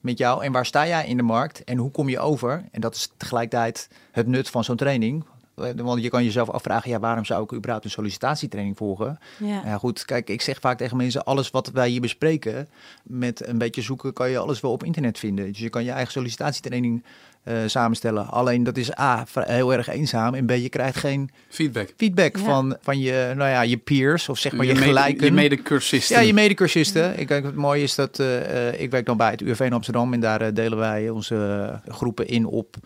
met 0.00 0.18
jou 0.18 0.44
en 0.44 0.52
waar 0.52 0.66
sta 0.66 0.86
jij 0.86 1.06
in 1.06 1.16
de 1.16 1.22
markt 1.22 1.64
en 1.64 1.76
hoe 1.76 1.90
kom 1.90 2.08
je 2.08 2.18
over. 2.18 2.64
En 2.70 2.80
dat 2.80 2.94
is 2.94 3.12
tegelijkertijd 3.16 3.88
het 4.12 4.26
nut 4.26 4.50
van 4.50 4.64
zo'n 4.64 4.76
training. 4.76 5.24
Eh, 5.56 5.70
Want 5.76 6.02
je 6.02 6.08
kan 6.08 6.24
jezelf 6.24 6.50
afvragen, 6.50 6.90
ja, 6.90 6.98
waarom 6.98 7.24
zou 7.24 7.42
ik 7.44 7.52
überhaupt 7.52 7.84
een 7.84 7.90
sollicitatietraining 7.90 8.76
volgen? 8.76 9.18
Ja. 9.38 9.62
Ja, 9.64 9.76
goed, 9.78 10.04
kijk, 10.04 10.28
ik 10.30 10.40
zeg 10.42 10.58
vaak 10.60 10.78
tegen 10.78 10.96
mensen, 10.96 11.24
alles 11.24 11.50
wat 11.50 11.70
wij 11.72 11.88
hier 11.88 12.00
bespreken, 12.00 12.68
met 13.02 13.46
een 13.46 13.58
beetje 13.58 13.82
zoeken 13.82 14.12
kan 14.12 14.30
je 14.30 14.38
alles 14.38 14.60
wel 14.60 14.72
op 14.72 14.84
internet 14.84 15.18
vinden. 15.18 15.46
Dus 15.46 15.58
je 15.58 15.68
kan 15.70 15.84
je 15.84 15.90
eigen 15.90 16.12
sollicitatietraining 16.12 17.04
eh, 17.42 17.56
samenstellen. 17.66 18.26
Alleen 18.28 18.64
dat 18.64 18.76
is 18.76 18.98
A, 18.98 19.24
heel 19.34 19.72
erg 19.72 19.88
eenzaam 19.88 20.34
en 20.34 20.46
B, 20.46 20.50
je 20.50 20.68
krijgt 20.68 20.96
geen 20.98 21.30
Feedback. 21.48 21.92
feedback 21.96 22.36
Ja. 22.36 22.42
van, 22.44 22.76
van 22.80 22.98
je, 22.98 23.32
nou 23.36 23.50
ja, 23.50 23.62
je 23.62 23.76
peers 23.76 24.28
of 24.28 24.38
zeg 24.38 24.52
maar 24.52 24.66
je, 24.66 24.72
mede- 24.72 24.84
gelijken. 24.86 25.24
Je 25.26 25.32
medecursisten. 25.32 26.16
ja, 26.16 26.22
je 26.22 26.32
medecursisten. 26.34 27.20
Ik 27.20 27.28
denk 27.28 27.44
het 27.44 27.54
mooie 27.54 27.82
is 27.82 27.94
dat 27.94 28.18
eh, 28.18 28.68
eh, 28.68 28.80
ik 28.80 28.90
werk 28.90 29.06
dan 29.06 29.16
bij 29.16 29.30
het 29.30 29.40
UWV 29.40 29.60
in 29.60 29.72
Amsterdam 29.72 30.12
en 30.12 30.20
daar 30.20 30.54
delen 30.54 30.78
wij 30.78 31.08
onze 31.10 31.80
groepen 31.88 32.26
in 32.28 32.46
op. 32.46 32.76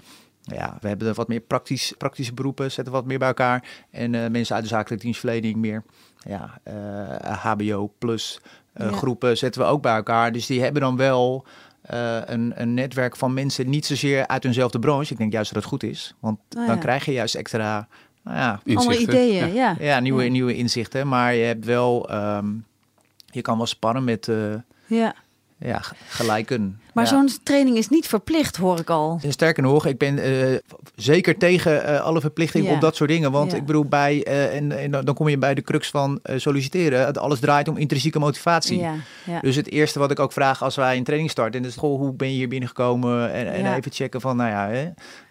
Ja, 0.55 0.77
we 0.81 0.89
hebben 0.89 1.15
wat 1.15 1.29
meer 1.29 1.41
praktisch, 1.41 1.95
praktische 1.99 2.35
beroepen, 2.35 2.71
zetten 2.73 2.93
wat 2.93 3.05
meer 3.05 3.19
bij 3.19 3.29
elkaar. 3.29 3.65
En 3.91 4.15
eh, 4.15 4.31
mensen 4.31 4.55
uit 4.55 4.65
de 4.65 4.71
zakelijke 4.71 5.05
dienstverlening 5.05 5.57
meer. 5.57 5.83
Ja, 6.19 6.59
eh, 6.63 7.45
HBO 7.45 7.93
plus 7.99 8.41
eh, 8.73 8.91
Ja. 8.91 8.97
groepen 8.97 9.37
zetten 9.37 9.61
we 9.63 9.67
ook 9.69 9.83
bij 9.83 9.95
elkaar. 9.95 10.33
Dus 10.33 10.47
die 10.47 10.63
hebben 10.63 10.83
dan 10.83 10.97
wel 10.97 11.45
eh, 11.83 12.19
een, 12.25 12.53
een 12.55 12.75
netwerk 12.75 13.17
van 13.17 13.35
mensen, 13.35 13.69
niet 13.71 13.87
zozeer 13.87 14.27
uit 14.27 14.43
hunzelfde 14.43 14.79
branche. 14.79 15.13
Ik 15.13 15.19
denk 15.19 15.33
juist 15.33 15.53
dat 15.53 15.63
het 15.63 15.71
goed 15.73 15.83
is, 15.83 16.15
want 16.21 16.39
Oh, 16.57 16.67
dan 16.67 16.79
krijg 16.79 17.05
je 17.05 17.13
juist 17.13 17.35
extra, 17.35 17.89
nou 18.23 18.37
ja, 18.37 18.61
Andere 18.75 18.99
ideeën, 18.99 19.53
ja. 19.55 19.77
ja, 19.79 20.01
nieuwe, 20.01 20.25
Ja. 20.25 20.31
nieuwe 20.31 20.55
inzichten. 20.57 21.09
Maar 21.09 21.35
je 21.35 21.45
hebt 21.45 21.65
wel, 21.65 22.09
ehm, 22.11 22.47
je 23.27 23.43
kan 23.43 23.57
wel 23.57 23.67
spannen 23.67 24.05
met 24.05 24.29
eh, 24.29 24.55
ja. 24.87 25.15
ja, 25.59 25.81
gelijken. 26.09 26.81
Maar 26.95 27.05
Ja. 27.05 27.11
zo'n 27.11 27.29
training 27.43 27.77
is 27.77 27.89
niet 27.89 28.07
verplicht, 28.07 28.57
hoor 28.57 28.79
ik 28.79 28.91
al. 28.91 29.21
Sterker 29.29 29.63
nog, 29.63 29.87
ik 29.87 29.99
ben 29.99 30.19
eh, 30.19 30.59
zeker 30.97 31.39
tegen 31.39 31.85
eh, 31.85 32.01
alle 32.01 32.21
verplichtingen 32.21 32.69
Ja. 32.69 32.75
op 32.75 32.81
dat 32.81 32.97
soort 32.97 33.11
dingen. 33.11 33.31
Want 33.33 33.51
Ja. 33.51 33.57
ik 33.57 33.67
bedoel, 33.67 33.85
bij, 33.85 34.23
eh, 34.25 34.57
en, 34.57 34.79
en 34.79 34.91
dan 34.91 35.15
kom 35.15 35.29
je 35.29 35.39
bij 35.39 35.55
de 35.55 35.63
crux 35.63 35.91
van 35.91 36.21
solliciteren. 36.37 37.07
Het 37.07 37.19
alles 37.19 37.41
draait 37.41 37.69
om 37.69 37.77
intrinsieke 37.77 38.19
motivatie. 38.19 38.87
Dus 39.41 39.57
het 39.57 39.71
eerste 39.71 39.99
wat 39.99 40.11
ik 40.11 40.19
ook 40.19 40.33
vraag 40.33 40.63
als 40.63 40.77
wij 40.77 40.97
een 40.97 41.05
training 41.05 41.31
starten, 41.31 41.65
is 41.65 41.77
goh, 41.77 41.99
hoe 41.99 42.13
ben 42.13 42.29
je 42.29 42.35
hier 42.35 42.49
binnengekomen? 42.49 43.33
En, 43.33 43.75
even 43.77 43.93
checken 43.93 44.21
van, 44.21 44.37
nou 44.37 44.51
ja, 44.51 44.69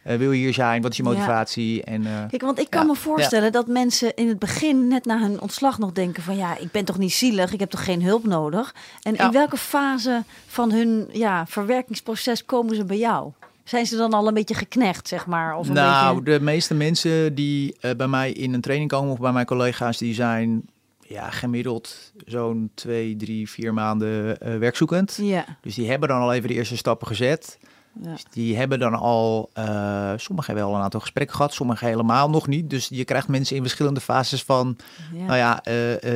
hè, 0.02 0.18
wil 0.18 0.32
je 0.32 0.38
hier 0.40 0.54
zijn? 0.54 0.82
Wat 0.82 0.92
is 0.92 0.98
je 0.98 1.04
motivatie? 1.04 1.84
En, 1.84 2.06
Kijk, 2.30 2.42
want 2.42 2.60
ik 2.60 2.70
kan 2.70 2.86
me 2.88 2.96
voorstellen 2.96 3.52
dat 3.52 3.68
mensen 3.68 4.16
in 4.16 4.28
het 4.28 4.40
begin, 4.40 4.88
net 4.88 5.06
na 5.06 5.20
hun 5.20 5.42
ontslag, 5.42 5.80
nog 5.80 5.92
denken 5.92 6.24
van 6.24 6.36
ja, 6.36 6.58
ik 6.58 6.72
ben 6.72 6.86
toch 6.86 6.98
niet 6.98 7.14
zielig, 7.14 7.54
ik 7.54 7.60
heb 7.60 7.70
toch 7.70 7.84
geen 7.84 8.04
hulp 8.04 8.26
nodig. 8.26 8.76
En 9.02 9.16
in 9.16 9.32
welke 9.32 9.58
fase 9.58 10.24
van 10.48 10.72
hun 10.72 11.10
ja, 11.12 11.46
verwerkingsproces 11.58 12.46
komen 12.46 12.76
ze 12.76 12.86
bij 12.86 12.98
jou? 12.98 13.32
Zijn 13.64 13.86
ze 13.86 13.98
dan 13.98 14.14
al 14.14 14.28
een 14.28 14.34
beetje 14.34 14.54
geknecht, 14.54 15.08
zeg 15.08 15.26
maar? 15.26 15.56
Of 15.58 15.68
een 15.68 15.74
nou, 15.74 16.16
beetje... 16.16 16.38
de 16.38 16.44
meeste 16.44 16.74
mensen 16.74 17.36
die 17.36 17.76
eh, 17.80 17.96
bij 17.96 18.08
mij 18.08 18.32
in 18.32 18.54
een 18.54 18.62
training 18.62 18.90
komen 18.90 19.12
of 19.12 19.20
bij 19.20 19.32
mijn 19.32 19.46
collega's, 19.46 19.98
die 19.98 20.14
zijn 20.14 20.70
ja, 21.00 21.30
gemiddeld 21.30 22.14
zo'n 22.26 22.72
twee, 22.74 23.16
drie, 23.16 23.50
vier 23.50 23.74
maanden 23.74 24.40
eh, 24.40 24.58
werkzoekend. 24.58 25.20
Ja, 25.22 25.46
Dus 25.62 25.76
die 25.76 25.90
hebben 25.90 26.10
dan 26.10 26.22
al 26.22 26.34
even 26.34 26.48
de 26.48 26.54
eerste 26.54 26.78
stappen 26.78 27.08
gezet. 27.08 27.58
ja. 28.04 28.12
Dus 28.12 28.26
die 28.32 28.58
hebben 28.58 28.80
dan 28.80 28.94
al, 28.94 29.50
eh 29.54 30.14
sommigen 30.16 30.54
hebben 30.54 30.66
wel 30.72 30.76
een 30.76 30.84
aantal 30.84 31.00
gesprekken 31.00 31.36
gehad, 31.36 31.54
sommigen 31.54 31.88
helemaal 31.88 32.30
nog 32.30 32.48
niet. 32.48 32.70
Dus 32.70 32.88
je 32.92 33.06
krijgt 33.06 33.28
mensen 33.28 33.56
in 33.56 33.62
verschillende 33.62 34.02
fases 34.02 34.44
van, 34.44 34.78
ja. 35.14 35.26
nou 35.26 35.38
ja, 35.38 35.64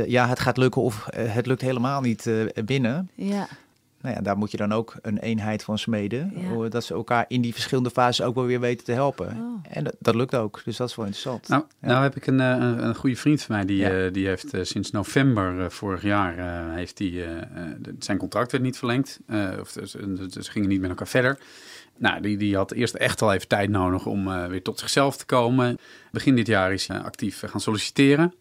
ja, 0.08 0.28
het 0.28 0.40
gaat 0.40 0.58
lukken 0.58 0.82
of 0.82 1.06
het 1.16 1.46
lukt 1.46 1.62
helemaal 1.62 2.02
niet 2.02 2.30
binnen. 2.66 3.10
ja. 3.16 3.48
Nou 4.02 4.16
ja, 4.16 4.22
daar 4.22 4.38
moet 4.38 4.52
je 4.52 4.58
dan 4.58 4.72
ook 4.72 4.96
een 5.02 5.18
eenheid 5.18 5.64
van 5.64 5.78
smeden. 5.78 6.32
Ja. 6.36 6.70
Dat 6.70 6.84
ze 6.84 6.94
elkaar 6.94 7.26
in 7.28 7.42
die 7.42 7.54
verschillende 7.54 7.90
fases 7.90 8.26
ook 8.26 8.36
wel 8.36 8.46
weer 8.46 8.60
weten 8.60 8.86
te 8.86 8.92
helpen. 8.92 9.28
Oh. 9.28 9.60
En 9.70 9.84
dat, 9.84 9.96
dat 10.00 10.16
lukt 10.16 10.36
ook, 10.36 10.62
dus 10.66 10.78
dat 10.78 10.90
is 10.90 10.96
wel 10.96 11.06
interessant. 11.06 11.48
Nou, 11.48 11.64
Ja. 11.82 11.88
nou 11.88 12.04
heb 12.04 12.16
ik 12.16 12.28
een, 12.28 12.40
eh, 12.40 12.48
een, 12.50 12.86
een 12.86 12.96
goede 12.96 13.16
vriend 13.16 13.42
van 13.42 13.56
mij, 13.56 13.66
die, 13.66 13.78
Ja. 13.78 13.90
eh, 14.06 14.14
die 14.14 14.28
heeft 14.28 14.54
eh, 14.54 14.64
sinds 14.64 14.92
november 14.92 15.72
vorig 15.72 16.02
jaar, 16.02 16.38
eh, 16.38 16.74
heeft 16.76 16.98
die, 16.98 17.12
de- 17.80 17.96
zijn 18.00 18.18
contract 18.18 18.52
werd 18.52 18.64
niet 18.64 18.78
verlengd. 18.78 19.20
eh, 19.28 19.50
of 19.60 19.70
ze 19.70 20.52
gingen 20.52 20.70
niet 20.70 20.82
met 20.82 20.90
elkaar 20.90 21.08
verder. 21.08 21.38
Nou, 21.98 22.22
die, 22.22 22.38
die 22.38 22.56
had 22.56 22.72
eerst 22.72 22.94
echt 22.94 23.22
al 23.22 23.34
even 23.34 23.48
tijd 23.48 23.70
nodig 23.70 24.06
om 24.06 24.48
weer 24.48 24.62
tot 24.62 24.80
zichzelf 24.80 25.18
te 25.18 25.26
komen. 25.26 25.78
Begin 26.12 26.36
dit 26.36 26.48
jaar 26.48 26.74
is 26.74 26.88
hij 26.88 27.00
actief 27.00 27.44
gaan 27.48 27.62
solliciteren. 27.62 28.34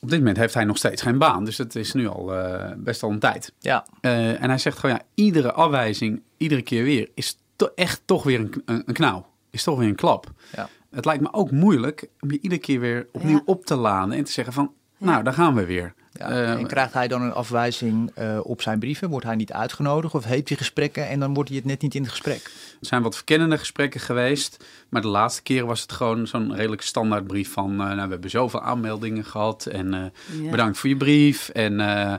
Op 0.00 0.10
dit 0.10 0.18
moment 0.18 0.36
heeft 0.36 0.54
hij 0.54 0.64
nog 0.64 0.76
steeds 0.76 1.02
geen 1.02 1.18
baan, 1.18 1.44
dus 1.44 1.58
het 1.58 1.74
is 1.76 1.92
nu 1.92 2.08
al 2.08 2.34
eh, 2.36 2.72
best 2.76 3.02
al 3.02 3.10
een 3.10 3.18
tijd. 3.18 3.52
Ja, 3.58 3.86
Eh, 4.00 4.42
en 4.42 4.48
hij 4.48 4.58
zegt 4.58 4.78
gewoon, 4.78 4.96
ja, 4.96 5.02
iedere 5.14 5.52
afwijzing, 5.52 6.22
iedere 6.36 6.62
keer 6.62 6.82
weer, 6.84 7.08
is 7.14 7.38
to- 7.56 7.70
echt 7.74 8.02
toch 8.04 8.22
weer 8.22 8.40
een, 8.40 8.62
een, 8.64 8.82
een 8.86 8.94
knauw. 8.94 9.26
Is 9.50 9.62
toch 9.62 9.78
weer 9.78 9.88
een 9.88 9.94
klap. 9.94 10.30
Ja. 10.56 10.68
Het 10.90 11.04
lijkt 11.04 11.22
me 11.22 11.32
ook 11.32 11.50
moeilijk 11.50 12.08
om 12.20 12.30
je 12.30 12.38
iedere 12.40 12.60
keer 12.60 12.80
weer 12.80 13.06
opnieuw 13.12 13.36
Ja. 13.36 13.42
op 13.44 13.66
te 13.66 13.76
laden 13.76 14.16
en 14.16 14.24
te 14.24 14.32
zeggen 14.32 14.52
van, 14.52 14.72
Ja. 14.96 15.06
nou, 15.06 15.22
daar 15.22 15.32
gaan 15.32 15.54
we 15.54 15.64
weer. 15.66 15.94
Ja, 16.12 16.28
Eh, 16.30 16.50
en 16.52 16.66
krijgt 16.66 16.92
hij 16.92 17.08
dan 17.08 17.22
een 17.22 17.32
afwijzing 17.32 18.10
eh, 18.14 18.38
op 18.42 18.62
zijn 18.62 18.78
brieven? 18.78 19.10
Wordt 19.10 19.26
hij 19.26 19.34
niet 19.36 19.52
uitgenodigd 19.52 20.14
of 20.14 20.24
heeft 20.24 20.48
hij 20.48 20.56
gesprekken 20.58 21.08
en 21.08 21.20
dan 21.20 21.34
wordt 21.34 21.48
hij 21.48 21.58
het 21.58 21.66
net 21.66 21.82
niet 21.82 21.94
in 21.94 22.02
het 22.02 22.10
gesprek? 22.10 22.44
Er 22.80 22.86
zijn 22.86 23.02
wat 23.02 23.14
verkennende 23.16 23.58
gesprekken 23.58 24.00
geweest. 24.00 24.64
Maar 24.88 25.02
de 25.02 25.08
laatste 25.08 25.42
keer 25.42 25.66
was 25.66 25.80
het 25.82 25.92
gewoon 25.92 26.26
zo'n 26.26 26.54
redelijk 26.54 26.82
standaardbrief 26.82 27.52
van... 27.52 27.70
eh, 27.70 27.76
nou, 27.76 28.02
we 28.04 28.12
hebben 28.12 28.30
zoveel 28.30 28.60
aanmeldingen 28.62 29.24
gehad 29.24 29.66
en 29.66 29.94
eh, 29.94 30.00
Ja. 30.42 30.50
bedankt 30.50 30.78
voor 30.78 30.88
je 30.88 30.96
brief. 30.96 31.48
En, 31.48 31.80
eh, 31.80 32.14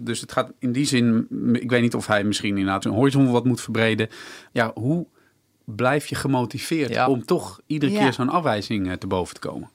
dus 0.00 0.20
het 0.20 0.32
gaat 0.32 0.52
in 0.58 0.72
die 0.72 0.84
zin... 0.86 1.26
Ik 1.52 1.70
weet 1.70 1.82
niet 1.82 1.94
of 1.94 2.06
hij 2.06 2.24
misschien 2.24 2.56
inderdaad 2.58 2.82
zijn 2.82 2.94
horizon 2.94 3.30
wat 3.30 3.44
moet 3.44 3.60
verbreden. 3.60 4.08
Ja, 4.52 4.70
hoe 4.74 5.06
blijf 5.64 6.06
je 6.06 6.14
gemotiveerd 6.14 6.90
Ja. 6.90 7.08
om 7.08 7.24
toch 7.24 7.60
iedere 7.66 7.92
Ja. 7.92 7.98
keer 7.98 8.12
zo'n 8.12 8.28
afwijzing 8.28 8.86
eh, 8.88 8.92
te 8.92 9.06
boven 9.06 9.34
te 9.34 9.40
komen? 9.40 9.70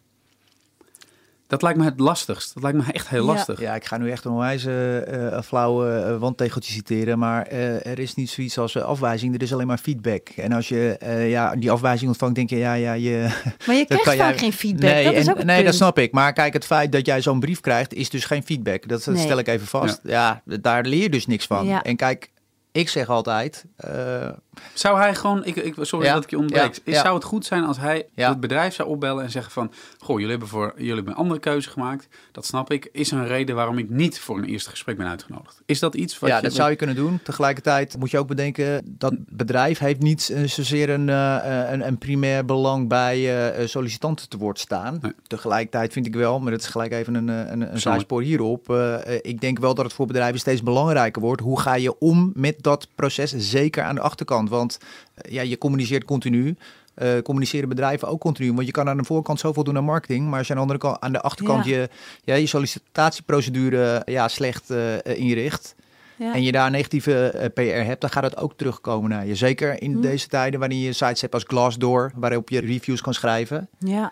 Dat 1.54 1.62
lijkt 1.62 1.78
me 1.80 1.86
het 1.86 2.00
lastigst. 2.00 2.54
Dat 2.54 2.64
lijkt 2.64 2.78
me 2.78 2.84
echt 2.94 3.08
heel 3.10 3.26
Ja. 3.26 3.34
lastig. 3.34 3.60
Ja, 3.60 3.76
ik 3.76 3.86
ga 3.86 3.98
nu 3.98 4.12
echt 4.12 4.26
een 4.26 4.32
onwijs 4.32 4.66
eh, 4.66 5.34
eh, 5.38 5.44
flauwe 5.44 6.18
wandtegeltje 6.20 6.74
citeren, 6.74 7.20
maar 7.20 7.46
eh, 7.48 7.86
er 7.86 8.00
is 8.00 8.16
niet 8.16 8.30
zoiets 8.30 8.58
als 8.58 8.78
afwijzing, 8.78 9.36
er 9.36 9.42
is 9.42 9.54
alleen 9.54 9.68
maar 9.68 9.78
feedback. 9.78 10.30
En 10.30 10.52
als 10.52 10.68
je 10.68 10.96
eh, 11.00 11.30
ja, 11.30 11.56
die 11.56 11.72
afwijzing 11.72 12.10
ontvangt, 12.10 12.36
denk 12.36 12.50
je, 12.50 12.58
ja, 12.58 12.74
ja, 12.74 12.94
je... 12.94 13.28
Maar 13.68 13.76
je 13.76 13.86
krijgt 13.90 14.04
vaak 14.06 14.16
jij- 14.16 14.38
geen 14.38 14.54
feedback. 14.54 14.90
Nee, 14.92 15.04
dat 15.06 15.14
is 15.14 15.30
ook 15.30 15.44
nee 15.44 15.64
dat 15.64 15.76
snap 15.76 16.00
ik. 16.00 16.12
Maar 16.12 16.34
kijk, 16.34 16.54
het 16.54 16.66
feit 16.66 16.92
dat 16.92 17.06
jij 17.06 17.22
zo'n 17.22 17.40
brief 17.40 17.60
krijgt, 17.60 17.94
is 17.94 18.10
dus 18.10 18.26
geen 18.26 18.44
feedback. 18.44 18.88
Dat, 18.88 19.04
dat 19.04 19.14
Nee. 19.14 19.24
stel 19.24 19.38
ik 19.38 19.48
even 19.48 19.68
vast. 19.68 20.00
Ja. 20.04 20.42
daar 20.46 20.84
leer 20.86 21.02
je 21.02 21.10
dus 21.10 21.28
niks 21.28 21.46
van. 21.46 21.66
Ja. 21.66 21.84
En 21.84 21.96
kijk, 21.96 22.32
ik 22.72 22.90
zeg 22.90 23.10
altijd, 23.10 23.66
eh, 23.76 24.30
Zou 24.74 24.98
hij 24.98 25.16
gewoon, 25.16 25.46
ik, 25.46 25.56
ik, 25.56 25.74
sorry 25.82 26.06
Ja, 26.06 26.14
dat 26.14 26.24
ik 26.24 26.30
je 26.30 26.38
ontbreek. 26.38 26.62
ja, 26.64 26.70
Is- 26.84 26.94
ja. 26.96 27.02
Zou 27.02 27.16
het 27.16 27.24
goed 27.24 27.46
zijn 27.46 27.64
als 27.64 27.78
hij 27.80 28.08
het 28.16 28.40
bedrijf 28.40 28.74
zou 28.74 28.90
opbellen 28.90 29.24
en 29.24 29.32
zeggen 29.32 29.52
van... 29.52 29.72
Goh, 30.00 30.16
jullie 30.16 30.30
hebben, 30.32 30.48
voor, 30.48 30.74
jullie 30.78 30.94
hebben 30.94 31.14
een 31.14 31.20
andere 31.20 31.40
keuze 31.40 31.70
gemaakt. 31.70 32.08
Dat 32.32 32.46
snap 32.46 32.72
ik. 32.72 32.90
Is 32.92 33.12
er 33.12 33.18
een 33.18 33.28
reden 33.28 33.56
waarom 33.56 33.78
ik 33.78 33.90
niet 33.90 34.20
voor 34.20 34.38
een 34.38 34.44
eerste 34.46 34.70
gesprek 34.70 34.98
ben 34.98 35.08
uitgenodigd? 35.08 35.62
Is 35.66 35.80
dat 35.80 35.96
iets 35.96 36.20
wat 36.20 36.30
ja, 36.30 36.36
je... 36.36 36.42
dat 36.42 36.54
zou 36.54 36.70
je 36.70 36.76
kunnen 36.76 36.96
doen. 36.96 37.20
Tegelijkertijd 37.24 37.98
moet 37.98 38.12
je 38.12 38.18
ook 38.18 38.28
bedenken 38.28 38.96
dat 38.98 39.14
bedrijf 39.30 39.80
heeft 39.80 40.00
niet 40.00 40.30
eh, 40.30 40.44
zozeer 40.44 40.90
een, 40.90 41.10
eh, 41.10 41.72
een, 41.72 41.88
een 41.88 41.98
primair 41.98 42.46
belang 42.46 42.88
bij 42.90 43.52
eh, 43.58 43.68
sollicitanten 43.68 44.30
te 44.30 44.38
woord 44.38 44.60
staan. 44.60 44.98
Nee. 45.02 45.12
Tegelijkertijd 45.28 45.94
vind 45.94 46.06
ik 46.06 46.16
wel, 46.16 46.40
maar 46.40 46.52
dat 46.52 46.60
is 46.62 46.68
gelijk 46.68 46.92
even 46.92 47.16
een, 47.16 47.30
eh, 47.30 47.52
een, 47.52 47.74
een 47.74 47.80
zijspoor 47.80 48.22
hierop. 48.22 48.70
eh, 48.70 48.94
eh, 49.16 49.20
ik 49.22 49.42
denk 49.42 49.60
wel 49.60 49.74
dat 49.74 49.86
het 49.86 49.94
voor 49.94 50.06
bedrijven 50.08 50.40
steeds 50.40 50.64
belangrijker 50.64 51.22
wordt. 51.22 51.42
Hoe 51.42 51.60
ga 51.60 51.76
je 51.76 52.00
om 52.00 52.32
met 52.36 52.56
dat 52.64 52.88
proces, 52.96 53.34
zeker 53.38 53.84
aan 53.84 53.96
de 53.96 54.02
achterkant? 54.02 54.43
Want 54.50 54.80
eh, 55.16 55.32
ja, 55.32 55.42
je 55.42 55.58
communiceert 55.58 56.06
continu. 56.06 56.56
Eh, 56.94 57.18
communiceren 57.24 57.70
bedrijven 57.70 58.08
ook 58.08 58.20
continu. 58.20 58.54
Want 58.54 58.66
je 58.66 58.72
kan 58.72 58.90
aan 58.90 58.98
de 58.98 59.04
voorkant 59.04 59.40
zoveel 59.40 59.64
doen 59.64 59.78
aan 59.78 59.84
marketing. 59.84 60.30
Maar 60.30 60.38
als 60.38 60.48
je 60.48 60.54
aan 60.54 60.60
de 60.60 60.66
andere 60.66 60.80
kant, 60.80 61.00
aan 61.02 61.12
de 61.12 61.22
achterkant 61.22 61.66
Ja. 61.66 61.76
je, 61.76 61.90
ja, 62.24 62.36
je 62.36 62.46
sollicitatieprocedure 62.48 64.02
ja, 64.06 64.28
slecht 64.28 64.70
eh, 64.70 64.96
inricht 65.06 65.76
Ja. 66.16 66.34
en 66.34 66.44
je 66.44 66.52
daar 66.52 66.72
negatieve 66.72 67.28
eh, 67.30 67.50
PR 67.54 67.86
hebt, 67.86 68.02
dan 68.02 68.10
gaat 68.10 68.24
het 68.24 68.38
ook 68.38 68.54
terugkomen 68.58 69.10
naar 69.10 69.26
je. 69.26 69.36
Zeker 69.36 69.82
in 69.82 69.92
Hm. 69.94 70.02
deze 70.02 70.28
tijden 70.28 70.60
waarin 70.60 70.80
je 70.80 70.94
sites 70.94 71.22
hebt 71.22 71.34
als 71.34 71.44
Glassdoor, 71.48 72.12
waarop 72.16 72.50
je 72.50 72.60
reviews 72.60 73.02
kan 73.02 73.14
schrijven. 73.14 73.68
ja. 73.80 74.12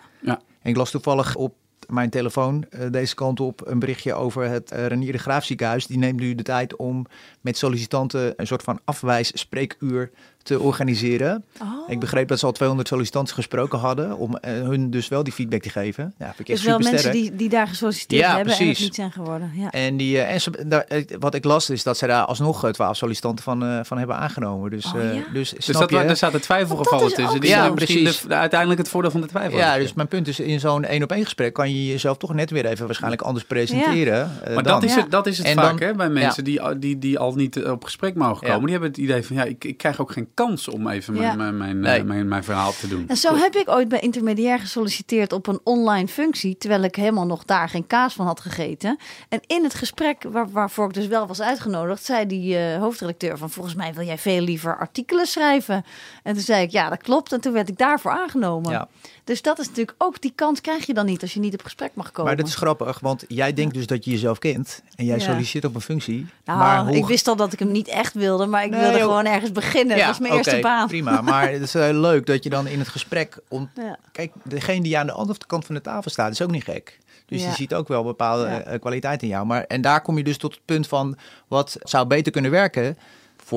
En 0.62 0.70
ik 0.70 0.76
las 0.76 0.90
toevallig 0.90 1.34
op 1.34 1.54
mijn 1.92 2.10
telefoon 2.10 2.64
eh, 2.70 2.90
deze 2.90 3.14
kant 3.14 3.40
op 3.40 3.66
een 3.66 3.78
berichtje 3.78 4.14
over 4.14 4.48
het 4.48 4.70
eh, 4.70 4.86
Renier 4.86 5.12
de 5.12 5.18
Graaf 5.18 5.44
ziekenhuis. 5.44 5.86
Die 5.86 5.98
neemt 5.98 6.20
nu 6.20 6.34
de 6.34 6.42
tijd 6.42 6.76
om 6.76 7.06
met 7.40 7.56
sollicitanten 7.56 8.32
een 8.36 8.46
soort 8.46 8.62
van 8.62 8.80
afwijsspreekuur 8.84 10.10
te 10.42 10.60
organiseren. 10.60 11.44
Oh. 11.62 11.68
Ik 11.90 12.00
begreep 12.00 12.28
dat 12.28 12.38
ze 12.38 12.46
al 12.46 12.52
200 12.52 12.88
sollicitanten 12.88 13.34
gesproken 13.34 13.78
hadden 13.78 14.16
om 14.16 14.36
eh, 14.36 14.52
hun 14.52 14.90
dus 14.90 15.08
wel 15.08 15.22
die 15.22 15.32
feedback 15.32 15.62
te 15.62 15.70
geven. 15.70 16.14
Ja, 16.18 16.24
vind 16.26 16.38
ik 16.40 16.48
echt 16.48 16.56
Dus 16.58 16.66
wel 16.66 16.78
mensen 16.78 16.98
sterk. 16.98 17.14
die, 17.14 17.36
die 17.36 17.48
daar 17.48 17.66
gesolliciteerd 17.68 18.22
Ja, 18.22 18.36
hebben 18.36 18.54
en 18.58 18.66
niet 18.66 18.94
zijn 18.94 19.12
geworden. 19.12 19.50
Ja. 19.54 19.70
En, 19.70 19.96
die, 19.96 20.18
eh, 20.18 20.32
en 20.34 20.40
ze, 20.40 20.50
daar, 20.66 20.84
eh, 20.88 21.04
wat 21.18 21.34
ik 21.34 21.44
las 21.44 21.70
is 21.70 21.82
dat 21.82 21.98
ze 21.98 22.06
daar 22.06 22.24
alsnog 22.24 22.64
eh, 22.64 22.70
12 22.70 22.96
sollicitanten 22.96 23.44
van, 23.44 23.64
eh, 23.64 23.78
van 23.82 23.98
hebben 23.98 24.16
aangenomen. 24.16 24.70
Dus, 24.70 24.84
Oh, 24.86 25.00
eh, 25.00 25.14
ja? 25.14 25.22
dus 25.32 25.50
Dus 25.50 25.64
snap 25.64 25.80
dat, 25.80 25.90
je? 26.00 26.06
daar 26.06 26.16
zaten 26.16 26.40
twijfelgevallen 26.40 27.06
is 27.06 27.14
tussen. 27.14 27.34
ook 27.34 27.40
Die 27.40 27.50
ja, 27.50 27.70
precies. 27.70 28.20
de- 28.20 28.28
de- 28.28 28.34
uiteindelijk 28.34 28.80
het 28.80 28.88
voordeel 28.88 29.10
van 29.10 29.20
de 29.20 29.26
twijfel. 29.26 29.58
Ja, 29.58 29.76
dus 29.78 29.94
mijn 29.94 30.08
punt 30.08 30.28
is, 30.28 30.40
in 30.40 30.60
zo'n 30.60 30.84
één 30.84 31.02
op 31.02 31.12
één 31.12 31.24
gesprek 31.24 31.52
kan 31.52 31.70
je 31.74 31.86
jezelf 31.86 32.16
toch 32.16 32.34
net 32.34 32.50
weer 32.50 32.66
even 32.66 32.86
waarschijnlijk 32.86 33.22
anders 33.22 33.44
presenteren. 33.44 34.30
eh, 34.44 34.54
Maar 34.54 34.62
dan. 34.62 34.72
dat 34.72 34.82
is, 34.82 34.94
Ja. 34.94 35.00
het, 35.00 35.10
dat 35.10 35.26
is 35.26 35.38
het 35.38 35.46
En 35.46 35.54
vaak 35.54 35.78
dan- 35.78 35.88
hè, 35.88 35.94
bij 35.94 36.08
mensen 36.08 36.44
die, 36.44 36.78
die, 36.78 36.98
die 36.98 37.18
al 37.18 37.34
niet 37.34 37.64
op 37.64 37.84
gesprek 37.84 38.14
mogen 38.14 38.46
Ja. 38.46 38.52
komen. 38.52 38.62
Die 38.62 38.70
hebben 38.72 38.88
het 38.90 38.98
idee 39.00 39.22
van, 39.26 39.36
ja, 39.36 39.44
ik, 39.44 39.64
ik 39.64 39.76
krijg 39.76 40.00
ook 40.00 40.12
geen 40.12 40.28
kans 40.34 40.68
om 40.68 40.88
even 40.88 41.14
Ja. 41.14 41.34
mijn, 41.34 41.56
mijn, 41.56 41.80
Nee. 41.80 41.98
eh, 41.98 42.04
mijn, 42.04 42.28
mijn 42.28 42.44
verhaal 42.44 42.72
te 42.72 42.88
doen. 42.88 43.04
En 43.08 43.16
zo 43.16 43.36
heb 43.36 43.54
ik 43.54 43.68
ooit 43.68 43.88
bij 43.88 44.00
intermediair 44.00 44.58
gesolliciteerd 44.58 45.32
op 45.32 45.46
een 45.46 45.60
online 45.64 46.08
functie, 46.08 46.56
terwijl 46.58 46.82
ik 46.82 46.94
helemaal 46.94 47.26
nog 47.26 47.44
daar 47.44 47.68
geen 47.68 47.86
kaas 47.86 48.14
van 48.14 48.26
had 48.26 48.40
gegeten. 48.40 48.96
En 49.28 49.40
in 49.46 49.62
het 49.64 49.74
gesprek, 49.74 50.22
waar, 50.28 50.50
waarvoor 50.50 50.86
ik 50.86 50.94
dus 50.94 51.06
wel 51.06 51.26
was 51.26 51.40
uitgenodigd, 51.40 52.04
zei 52.04 52.26
die 52.26 52.56
eh, 52.56 52.78
hoofdredacteur 52.80 53.38
van 53.38 53.50
volgens 53.50 53.74
mij 53.74 53.94
wil 53.94 54.04
jij 54.06 54.18
veel 54.18 54.40
liever 54.40 54.78
artikelen 54.78 55.26
schrijven. 55.26 55.84
En 56.22 56.32
toen 56.34 56.42
zei 56.42 56.62
ik 56.62 56.70
ja, 56.70 56.88
dat 56.88 57.02
klopt. 57.02 57.32
En 57.32 57.40
toen 57.40 57.52
werd 57.52 57.68
ik 57.68 57.78
daarvoor 57.78 58.10
aangenomen. 58.10 58.70
Ja. 58.72 58.88
Dus 59.24 59.42
dat 59.42 59.58
is 59.58 59.66
natuurlijk 59.66 59.94
ook, 59.98 60.20
die 60.20 60.32
kans 60.34 60.60
krijg 60.60 60.86
je 60.86 60.94
dan 60.94 61.06
niet 61.06 61.22
als 61.22 61.34
je 61.34 61.40
niet 61.40 61.54
op 61.54 61.62
gesprek 61.62 61.90
mag 61.94 62.06
komen. 62.12 62.24
Maar 62.24 62.36
dat 62.36 62.46
is 62.48 62.54
grappig, 62.54 63.00
want 63.00 63.24
jij 63.28 63.52
denkt 63.52 63.74
dus 63.74 63.86
dat 63.86 64.04
je 64.04 64.10
jezelf 64.10 64.38
kent 64.38 64.82
en 64.94 65.04
jij 65.04 65.16
Ja. 65.18 65.24
solliciteert 65.24 65.64
op 65.64 65.74
een 65.74 65.80
functie. 65.80 66.26
nou, 66.44 66.58
maar 66.58 66.86
hoe... 66.86 66.96
ik 66.96 67.04
wist 67.06 67.28
al 67.28 67.36
dat 67.36 67.52
ik 67.52 67.58
hem 67.58 67.70
niet 67.72 67.88
echt 67.88 68.14
wilde, 68.14 68.46
maar 68.46 68.64
ik 68.64 68.70
Nee, 68.70 68.80
wilde 68.80 68.98
joh. 68.98 69.06
gewoon 69.06 69.26
ergens 69.26 69.52
beginnen. 69.52 69.96
dat 69.96 70.06
was 70.06 70.18
mijn 70.18 70.32
eerste 70.32 70.58
baan. 70.60 70.88
Prima, 70.88 71.20
maar 71.20 71.50
het 71.52 71.62
is 71.62 71.72
heel 71.72 71.92
leuk 71.92 72.26
dat 72.26 72.42
je 72.44 72.50
dan 72.50 72.66
in 72.66 72.78
het 72.78 72.88
gesprek... 72.88 73.38
Om... 73.48 73.70
Ja. 73.74 73.98
Kijk, 74.12 74.32
degene 74.44 74.82
die 74.82 74.98
aan 74.98 75.06
de 75.06 75.12
andere 75.12 75.38
kant 75.46 75.64
van 75.66 75.74
de 75.74 75.80
tafel 75.80 76.10
staat 76.10 76.32
is 76.32 76.42
ook 76.42 76.50
niet 76.50 76.64
gek. 76.64 76.98
Dus 77.26 77.40
Ja. 77.40 77.46
die 77.46 77.56
ziet 77.56 77.74
ook 77.74 77.88
wel 77.88 78.02
bepaalde 78.04 78.44
Ja. 78.44 78.60
eh, 78.60 78.80
kwaliteit 78.80 79.22
in 79.22 79.28
jou. 79.28 79.46
Maar, 79.46 79.64
en 79.64 79.80
daar 79.80 80.02
kom 80.02 80.16
je 80.16 80.24
dus 80.24 80.36
tot 80.38 80.52
het 80.54 80.64
punt 80.64 80.86
van 80.86 81.16
wat 81.48 81.76
zou 81.82 82.06
beter 82.06 82.32
kunnen 82.32 82.50
werken 82.50 82.96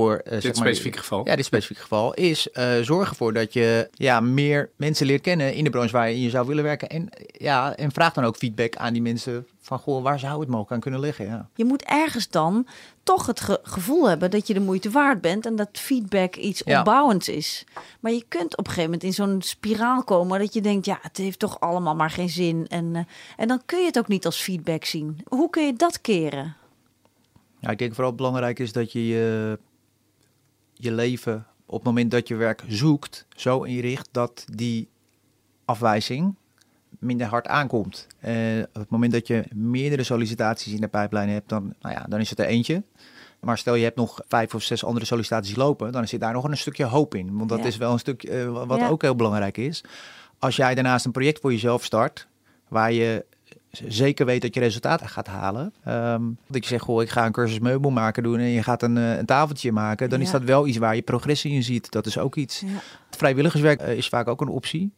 voor... 0.02 0.16
eh, 0.16 0.32
zeg 0.32 0.42
Dit 0.42 0.56
maar, 0.56 0.66
specifieke 0.66 0.98
geval. 0.98 1.28
Ja, 1.28 1.36
dit 1.36 1.46
specifieke 1.46 1.82
geval 1.82 2.14
is 2.14 2.52
eh 2.52 2.72
zorg 2.82 3.10
ervoor 3.10 3.34
dat 3.34 3.54
je 3.54 3.90
ja, 3.94 4.20
meer 4.20 4.70
mensen 4.76 5.06
leert 5.06 5.22
kennen 5.22 5.54
in 5.54 5.64
de 5.64 5.70
branche 5.70 5.92
waar 5.92 6.10
je 6.10 6.16
in 6.24 6.30
zou 6.30 6.48
willen 6.48 6.64
werken. 6.64 6.90
En, 6.90 7.10
ja, 7.28 7.76
en 7.76 7.92
vraag 7.92 8.14
dan 8.14 8.24
ook 8.24 8.36
feedback 8.38 8.76
aan 8.76 8.94
die 8.94 9.02
mensen 9.02 9.48
van, 9.62 9.80
goh, 9.80 10.04
waar 10.04 10.20
zou 10.20 10.40
het 10.40 10.48
mogelijk 10.50 10.72
aan 10.72 10.80
kunnen 10.80 11.00
liggen? 11.00 11.26
Ja. 11.26 11.50
Je 11.56 11.66
moet 11.66 11.84
ergens 11.84 12.30
dan 12.30 12.68
toch 13.04 13.26
het 13.26 13.40
ge- 13.40 13.60
gevoel 13.64 14.10
hebben 14.10 14.32
dat 14.32 14.48
je 14.48 14.54
de 14.54 14.60
moeite 14.60 14.90
waard 14.90 15.22
bent 15.22 15.46
en 15.46 15.56
dat 15.56 15.70
feedback 15.72 16.36
iets 16.36 16.62
Ja. 16.66 16.80
opbouwends 16.80 17.28
is. 17.30 17.64
Maar 18.00 18.12
je 18.12 18.26
kunt 18.28 18.52
op 18.58 18.66
een 18.68 18.74
gegeven 18.74 18.84
moment 18.84 19.04
in 19.04 19.14
zo'n 19.14 19.42
spiraal 19.42 20.04
komen 20.04 20.40
dat 20.40 20.54
je 20.54 20.62
denkt, 20.62 20.86
ja, 20.86 21.00
het 21.02 21.18
heeft 21.18 21.40
toch 21.40 21.60
allemaal 21.60 21.96
maar 21.96 22.10
geen 22.12 22.30
zin. 22.30 22.66
En, 22.68 22.96
eh, 22.96 23.02
en 23.38 23.48
dan 23.48 23.62
kun 23.66 23.80
je 23.80 23.86
het 23.86 23.98
ook 23.98 24.08
niet 24.08 24.26
als 24.26 24.42
feedback 24.42 24.86
zien. 24.86 25.20
Hoe 25.28 25.50
kun 25.50 25.66
je 25.66 25.74
dat 25.74 26.02
keren? 26.02 26.56
Ja, 27.60 27.70
ik 27.70 27.78
denk 27.78 27.94
vooral 27.94 28.14
belangrijk 28.16 28.60
is 28.60 28.72
dat 28.72 28.92
je 28.92 29.08
je, 29.08 29.60
je 30.78 30.92
leven 30.92 31.46
op 31.66 31.76
het 31.76 31.84
moment 31.84 32.12
dat 32.12 32.28
je 32.28 32.36
werk 32.36 32.64
zoekt 32.68 33.26
zo 33.36 33.62
inricht 33.64 34.10
dat 34.12 34.46
die 34.54 34.88
afwijzing 35.66 36.36
minder 37.00 37.28
hard 37.28 37.48
aankomt. 37.48 38.08
Eh, 38.20 38.34
op 38.68 38.74
het 38.82 38.90
moment 38.90 39.12
dat 39.12 39.28
je 39.28 39.44
meerdere 39.54 40.04
sollicitaties 40.04 40.74
in 40.74 40.82
de 40.82 40.88
pijplijn 40.88 41.30
hebt, 41.30 41.50
dan, 41.50 41.74
nou 41.82 41.96
ja, 41.96 42.06
dan 42.10 42.20
is 42.20 42.30
het 42.30 42.40
er 42.40 42.46
eentje. 42.46 42.84
Maar 43.40 43.58
stel 43.58 43.76
je 43.76 43.84
hebt 43.84 43.96
nog 43.96 44.22
vijf 44.28 44.56
of 44.56 44.64
zes 44.64 44.84
andere 44.86 45.06
sollicitaties 45.06 45.56
lopen, 45.56 45.92
dan 45.92 46.08
zit 46.08 46.20
daar 46.20 46.34
nog 46.34 46.44
een 46.44 46.58
stukje 46.58 46.86
hoop 46.86 47.16
in. 47.16 47.38
Want 47.38 47.50
dat 47.50 47.60
Ja. 47.60 47.66
is 47.66 47.78
wel 47.78 47.92
een 47.92 48.00
stuk 48.00 48.24
eh, 48.24 48.66
wat 48.66 48.80
Ja. 48.80 48.88
ook 48.88 49.02
heel 49.02 49.16
belangrijk 49.16 49.58
is. 49.58 49.84
Als 50.40 50.56
jij 50.56 50.76
daarnaast 50.76 51.06
een 51.06 51.12
project 51.12 51.40
voor 51.40 51.52
jezelf 51.52 51.84
start, 51.84 52.28
waar 52.68 52.92
je 52.92 53.26
zeker 53.88 54.26
weet 54.26 54.42
dat 54.42 54.54
je 54.54 54.60
resultaten 54.60 55.10
gaat 55.10 55.28
halen. 55.28 55.74
Ehm, 55.84 56.22
dat 56.48 56.64
je 56.64 56.70
zegt, 56.70 56.84
goh, 56.84 57.02
ik 57.02 57.10
ga 57.10 57.26
een 57.26 57.32
cursus 57.32 57.60
meubelmaker 57.60 58.24
doen 58.24 58.40
en 58.40 58.50
je 58.50 58.64
gaat 58.64 58.82
een, 58.82 58.98
eh, 58.98 59.18
een 59.18 59.26
tafeltje 59.26 59.72
maken. 59.72 60.10
Dan 60.10 60.22
is 60.22 60.32
dat 60.32 60.44
wel 60.44 60.68
iets 60.68 60.78
waar 60.78 60.96
je 60.96 61.02
progressie 61.02 61.52
in 61.52 61.64
ziet. 61.64 61.92
Dat 61.92 62.06
is 62.06 62.18
ook 62.18 62.36
iets. 62.36 62.60
Ja. 62.60 62.68
Vrijwilligerswerk 63.10 63.80
eh, 63.82 63.98
is 63.98 64.10
vaak 64.10 64.28
ook 64.28 64.42
een 64.42 64.48
optie. 64.48 64.92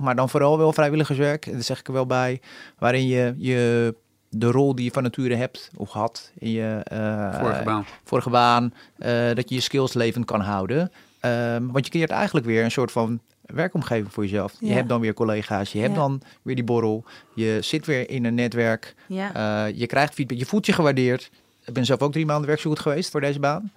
Maar 0.00 0.16
dan 0.16 0.28
vooral 0.28 0.58
wel 0.58 0.72
vrijwilligerswerk, 0.72 1.46
en 1.46 1.52
daar 1.52 1.62
zeg 1.62 1.78
ik 1.78 1.86
er 1.86 1.92
wel 1.92 2.06
bij, 2.06 2.40
waarin 2.78 3.06
je, 3.06 3.34
je 3.36 3.94
de 4.30 4.50
rol 4.50 4.74
die 4.74 4.84
je 4.84 4.90
van 4.90 5.02
nature 5.02 5.34
hebt 5.34 5.70
of 5.76 5.90
had 5.90 6.30
in 6.38 6.50
je 6.50 6.80
eh, 6.84 7.40
Vorige 7.40 7.64
baan. 7.64 7.84
vorige 8.04 8.30
baan, 8.30 8.74
eh, 8.98 9.34
dat 9.34 9.48
je 9.48 9.54
je 9.54 9.60
skills 9.60 9.92
levend 9.92 10.24
kan 10.24 10.40
houden. 10.40 10.92
Ehm, 11.20 11.66
want 11.66 11.84
je 11.84 11.90
creëert 11.90 12.10
eigenlijk 12.10 12.46
weer 12.46 12.64
een 12.64 12.70
soort 12.70 12.92
van 12.92 13.20
werkomgeving 13.54 14.12
voor 14.12 14.22
jezelf. 14.22 14.52
Je 14.60 14.72
hebt 14.72 14.88
dan 14.88 15.00
weer 15.00 15.14
collega's, 15.14 15.72
je 15.72 15.78
hebt 15.78 15.92
Ja. 15.94 15.98
dan 16.00 16.22
weer 16.42 16.54
die 16.54 16.64
borrel, 16.64 17.04
je 17.34 17.58
zit 17.60 17.86
weer 17.86 18.10
in 18.10 18.24
een 18.24 18.34
netwerk, 18.34 18.94
Ja. 19.06 19.66
eh, 19.68 19.78
je 19.78 19.86
krijgt 19.86 20.14
feedback, 20.14 20.38
je 20.38 20.46
voelt 20.46 20.66
je 20.66 20.72
gewaardeerd. 20.72 21.30
Ik 21.64 21.72
ben 21.72 21.84
zelf 21.84 22.00
ook 22.00 22.12
drie 22.12 22.26
maanden 22.26 22.46
werkzoekend 22.46 22.82
geweest 22.82 23.10
voor 23.10 23.20
deze 23.20 23.40
baan. 23.40 23.72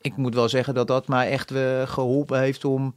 Ik 0.00 0.16
moet 0.16 0.34
wel 0.34 0.48
zeggen 0.48 0.74
dat 0.74 0.86
dat 0.86 1.08
mij 1.08 1.30
echt 1.30 1.50
eh, 1.50 1.82
geholpen 1.86 2.40
heeft 2.40 2.64
om, 2.64 2.94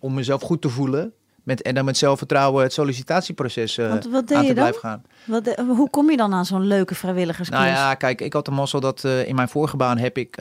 om 0.00 0.14
mezelf 0.14 0.42
goed 0.42 0.62
te 0.62 0.68
voelen. 0.68 1.12
Met, 1.42 1.62
en 1.62 1.74
dan 1.74 1.84
met 1.84 1.96
zelfvertrouwen 1.96 2.62
het 2.62 2.72
sollicitatieproces 2.72 3.78
eh, 3.78 3.88
wat 4.10 4.32
aan 4.32 4.46
te 4.46 4.52
blijven 4.52 4.80
gaan. 4.80 5.02
Wat, 5.24 5.54
hoe 5.56 5.90
kom 5.90 6.10
je 6.10 6.16
dan 6.16 6.34
aan 6.34 6.44
zo'n 6.44 6.66
leuke 6.66 6.94
vrijwilligersklus? 6.94 7.58
Nou 7.60 7.70
ja, 7.70 7.94
kijk, 7.94 8.20
ik 8.20 8.32
had 8.32 8.44
de 8.44 8.50
mazzel 8.50 8.80
dat 8.80 9.04
in 9.04 9.34
mijn 9.34 9.48
vorige 9.48 9.76
baan 9.76 9.98
heb 9.98 10.18
ik, 10.18 10.36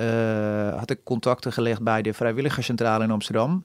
had 0.78 0.89
ik 0.89 1.00
contacten 1.04 1.54
gelegd 1.54 1.82
bij 1.82 2.02
de 2.02 2.13
vrijwilligerscentrale 2.13 3.04
in 3.04 3.12
Amsterdam. 3.12 3.63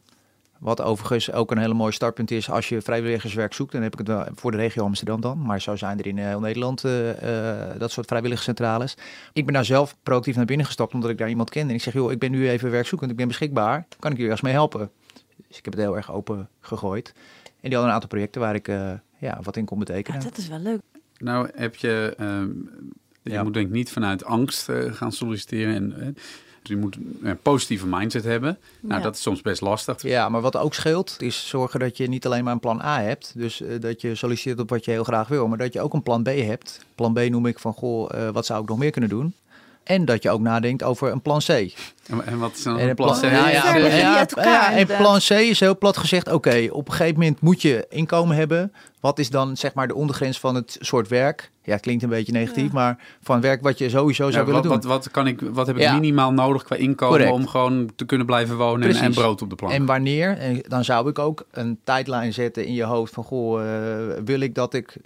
Wat 0.60 0.80
overigens 0.80 1.32
ook 1.32 1.50
een 1.50 1.58
hele 1.58 1.74
mooi 1.74 1.92
startpunt 1.92 2.30
is 2.30 2.50
als 2.50 2.68
je 2.68 2.80
vrijwilligerswerk 2.80 3.54
zoekt. 3.54 3.72
Dan 3.72 3.82
heb 3.82 3.92
ik 3.92 3.98
het 3.98 4.08
wel 4.08 4.26
voor 4.34 4.50
de 4.50 4.56
regio 4.56 4.84
Amsterdam 4.84 5.20
dan. 5.20 5.42
Maar 5.42 5.60
zo 5.60 5.76
zijn 5.76 5.98
er 5.98 6.06
in 6.06 6.18
heel 6.18 6.40
Nederland 6.40 6.82
dat 7.78 7.90
soort 7.90 8.06
vrijwilligerscentrales. 8.06 8.96
Ik 9.32 9.44
ben 9.44 9.54
daar 9.54 9.64
zelf 9.64 9.96
proactief 10.02 10.36
naar 10.36 10.44
binnen 10.44 10.66
gestapt 10.66 10.94
omdat 10.94 11.10
ik 11.10 11.18
daar 11.18 11.28
iemand 11.28 11.50
kende. 11.50 11.68
En 11.68 11.74
ik 11.74 11.82
zeg, 11.82 11.94
joh, 11.94 12.12
ik 12.12 12.18
ben 12.18 12.30
nu 12.30 12.48
even 12.48 12.70
werkzoekend, 12.70 13.10
ik 13.10 13.16
ben 13.16 13.28
beschikbaar. 13.28 13.86
Kan 13.98 14.10
ik 14.10 14.16
jullie 14.16 14.32
ergens 14.32 14.40
mee 14.40 14.52
helpen? 14.52 14.90
Dus 15.48 15.58
ik 15.58 15.64
heb 15.64 15.74
het 15.74 15.82
heel 15.82 15.96
erg 15.96 16.12
open 16.12 16.48
gegooid. 16.60 17.12
En 17.44 17.68
die 17.68 17.72
hadden 17.72 17.88
een 17.88 17.94
aantal 17.94 18.08
projecten 18.08 18.40
waar 18.40 18.54
ik 18.54 18.66
ja, 19.18 19.38
wat 19.42 19.56
in 19.56 19.64
kon 19.64 19.78
betekenen. 19.78 20.20
Ja, 20.20 20.26
dat 20.26 20.36
is 20.36 20.48
wel 20.48 20.58
leuk. 20.58 20.80
Nou 21.20 21.48
heb 21.54 21.76
je, 21.76 22.14
ehm, 22.18 22.50
je 23.22 23.42
moet 23.42 23.54
denk 23.54 23.66
ik 23.66 23.72
niet 23.72 23.90
vanuit 23.90 24.24
angst 24.24 24.68
uh, 24.68 24.92
gaan 24.92 25.12
solliciteren. 25.12 25.74
En, 25.74 26.16
uh, 26.62 26.68
je 26.68 26.76
moet 26.76 26.96
een 27.22 27.38
positieve 27.38 27.86
mindset 27.86 28.24
hebben. 28.24 28.58
Nou, 28.80 29.02
dat 29.02 29.14
is 29.14 29.22
soms 29.22 29.42
best 29.42 29.60
lastig. 29.60 30.02
Ja, 30.02 30.28
maar 30.28 30.40
wat 30.40 30.56
ook 30.56 30.74
scheelt, 30.74 31.16
is 31.18 31.48
zorgen 31.48 31.80
dat 31.80 31.96
je 31.96 32.08
niet 32.08 32.26
alleen 32.26 32.44
maar 32.44 32.52
een 32.52 32.60
plan 32.60 32.80
A 32.82 33.02
hebt. 33.02 33.32
Dus 33.36 33.60
uh, 33.60 33.80
dat 33.80 34.00
je 34.00 34.14
solliciteert 34.14 34.60
op 34.60 34.70
wat 34.70 34.84
je 34.84 34.90
heel 34.90 35.04
graag 35.04 35.28
wil. 35.28 35.48
Maar 35.48 35.58
dat 35.58 35.72
je 35.72 35.80
ook 35.80 35.92
een 35.92 36.02
plan 36.02 36.22
B 36.22 36.26
hebt. 36.26 36.84
Plan 36.94 37.12
B 37.12 37.18
noem 37.18 37.46
ik 37.46 37.58
van, 37.58 37.72
goh, 37.72 38.30
wat 38.32 38.46
zou 38.46 38.62
ik 38.62 38.68
nog 38.68 38.78
meer 38.78 38.90
kunnen 38.90 39.10
doen? 39.10 39.34
En 39.84 40.04
dat 40.04 40.22
je 40.22 40.30
ook 40.30 40.40
nadenkt 40.40 40.82
over 40.82 41.12
een 41.12 41.22
plan 41.22 41.38
C. 41.38 41.48
En 42.24 42.38
wat 42.38 42.52
is 42.56 42.62
dan 42.62 42.78
een 42.78 42.94
plan 42.94 43.20
C? 43.20 43.22
Ja, 43.22 43.48
ja, 43.48 43.76
ja, 43.76 44.26
ja, 44.36 44.72
en 44.72 44.86
plan 44.86 45.18
C 45.18 45.30
is 45.30 45.60
heel 45.60 45.78
plat 45.78 45.96
gezegd, 45.96 46.32
oké, 46.32 46.68
op 46.70 46.88
een 46.88 46.94
gegeven 46.94 47.18
moment 47.18 47.40
moet 47.40 47.62
je 47.62 47.86
inkomen 47.88 48.36
hebben. 48.36 48.72
Wat 49.00 49.18
is 49.18 49.30
dan 49.30 49.56
zeg 49.56 49.74
maar 49.74 49.88
de 49.88 49.94
ondergrens 49.94 50.40
van 50.40 50.54
het 50.54 50.76
soort 50.80 51.08
werk? 51.08 51.50
Ja, 51.62 51.76
klinkt 51.76 52.02
een 52.02 52.08
beetje 52.08 52.32
negatief, 52.32 52.72
maar 52.72 52.98
van 53.22 53.40
werk 53.40 53.62
wat 53.62 53.78
je 53.78 53.88
sowieso 53.88 54.30
zou 54.30 54.46
willen 54.46 54.62
doen. 54.62 54.72
Wat, 54.72 54.84
wat, 54.84 55.10
kan 55.10 55.26
ik, 55.26 55.40
wat 55.40 55.66
heb 55.66 55.78
ik 55.78 55.92
minimaal 55.92 56.32
nodig 56.32 56.62
qua 56.62 56.76
inkomen 56.76 57.32
om 57.32 57.46
gewoon 57.46 57.90
te 57.96 58.04
kunnen 58.04 58.26
blijven 58.26 58.56
wonen 58.56 58.88
en, 58.88 58.96
en, 58.96 59.12
brood 59.12 59.42
op 59.42 59.50
de 59.50 59.56
plank? 59.56 59.72
En 59.72 59.86
wanneer? 59.86 60.38
En 60.38 60.62
dan 60.68 60.84
zou 60.84 61.08
ik 61.08 61.18
ook 61.18 61.46
een 61.50 61.78
tijdlijn 61.84 62.32
zetten 62.32 62.64
in 62.64 62.74
je 62.74 62.84
hoofd 62.84 63.12
van, 63.12 63.24
goh, 63.24 63.62
uh, 63.62 63.66
wil 64.24 64.40
ik 64.40 64.54
dat 64.54 64.74
ik 64.74 64.96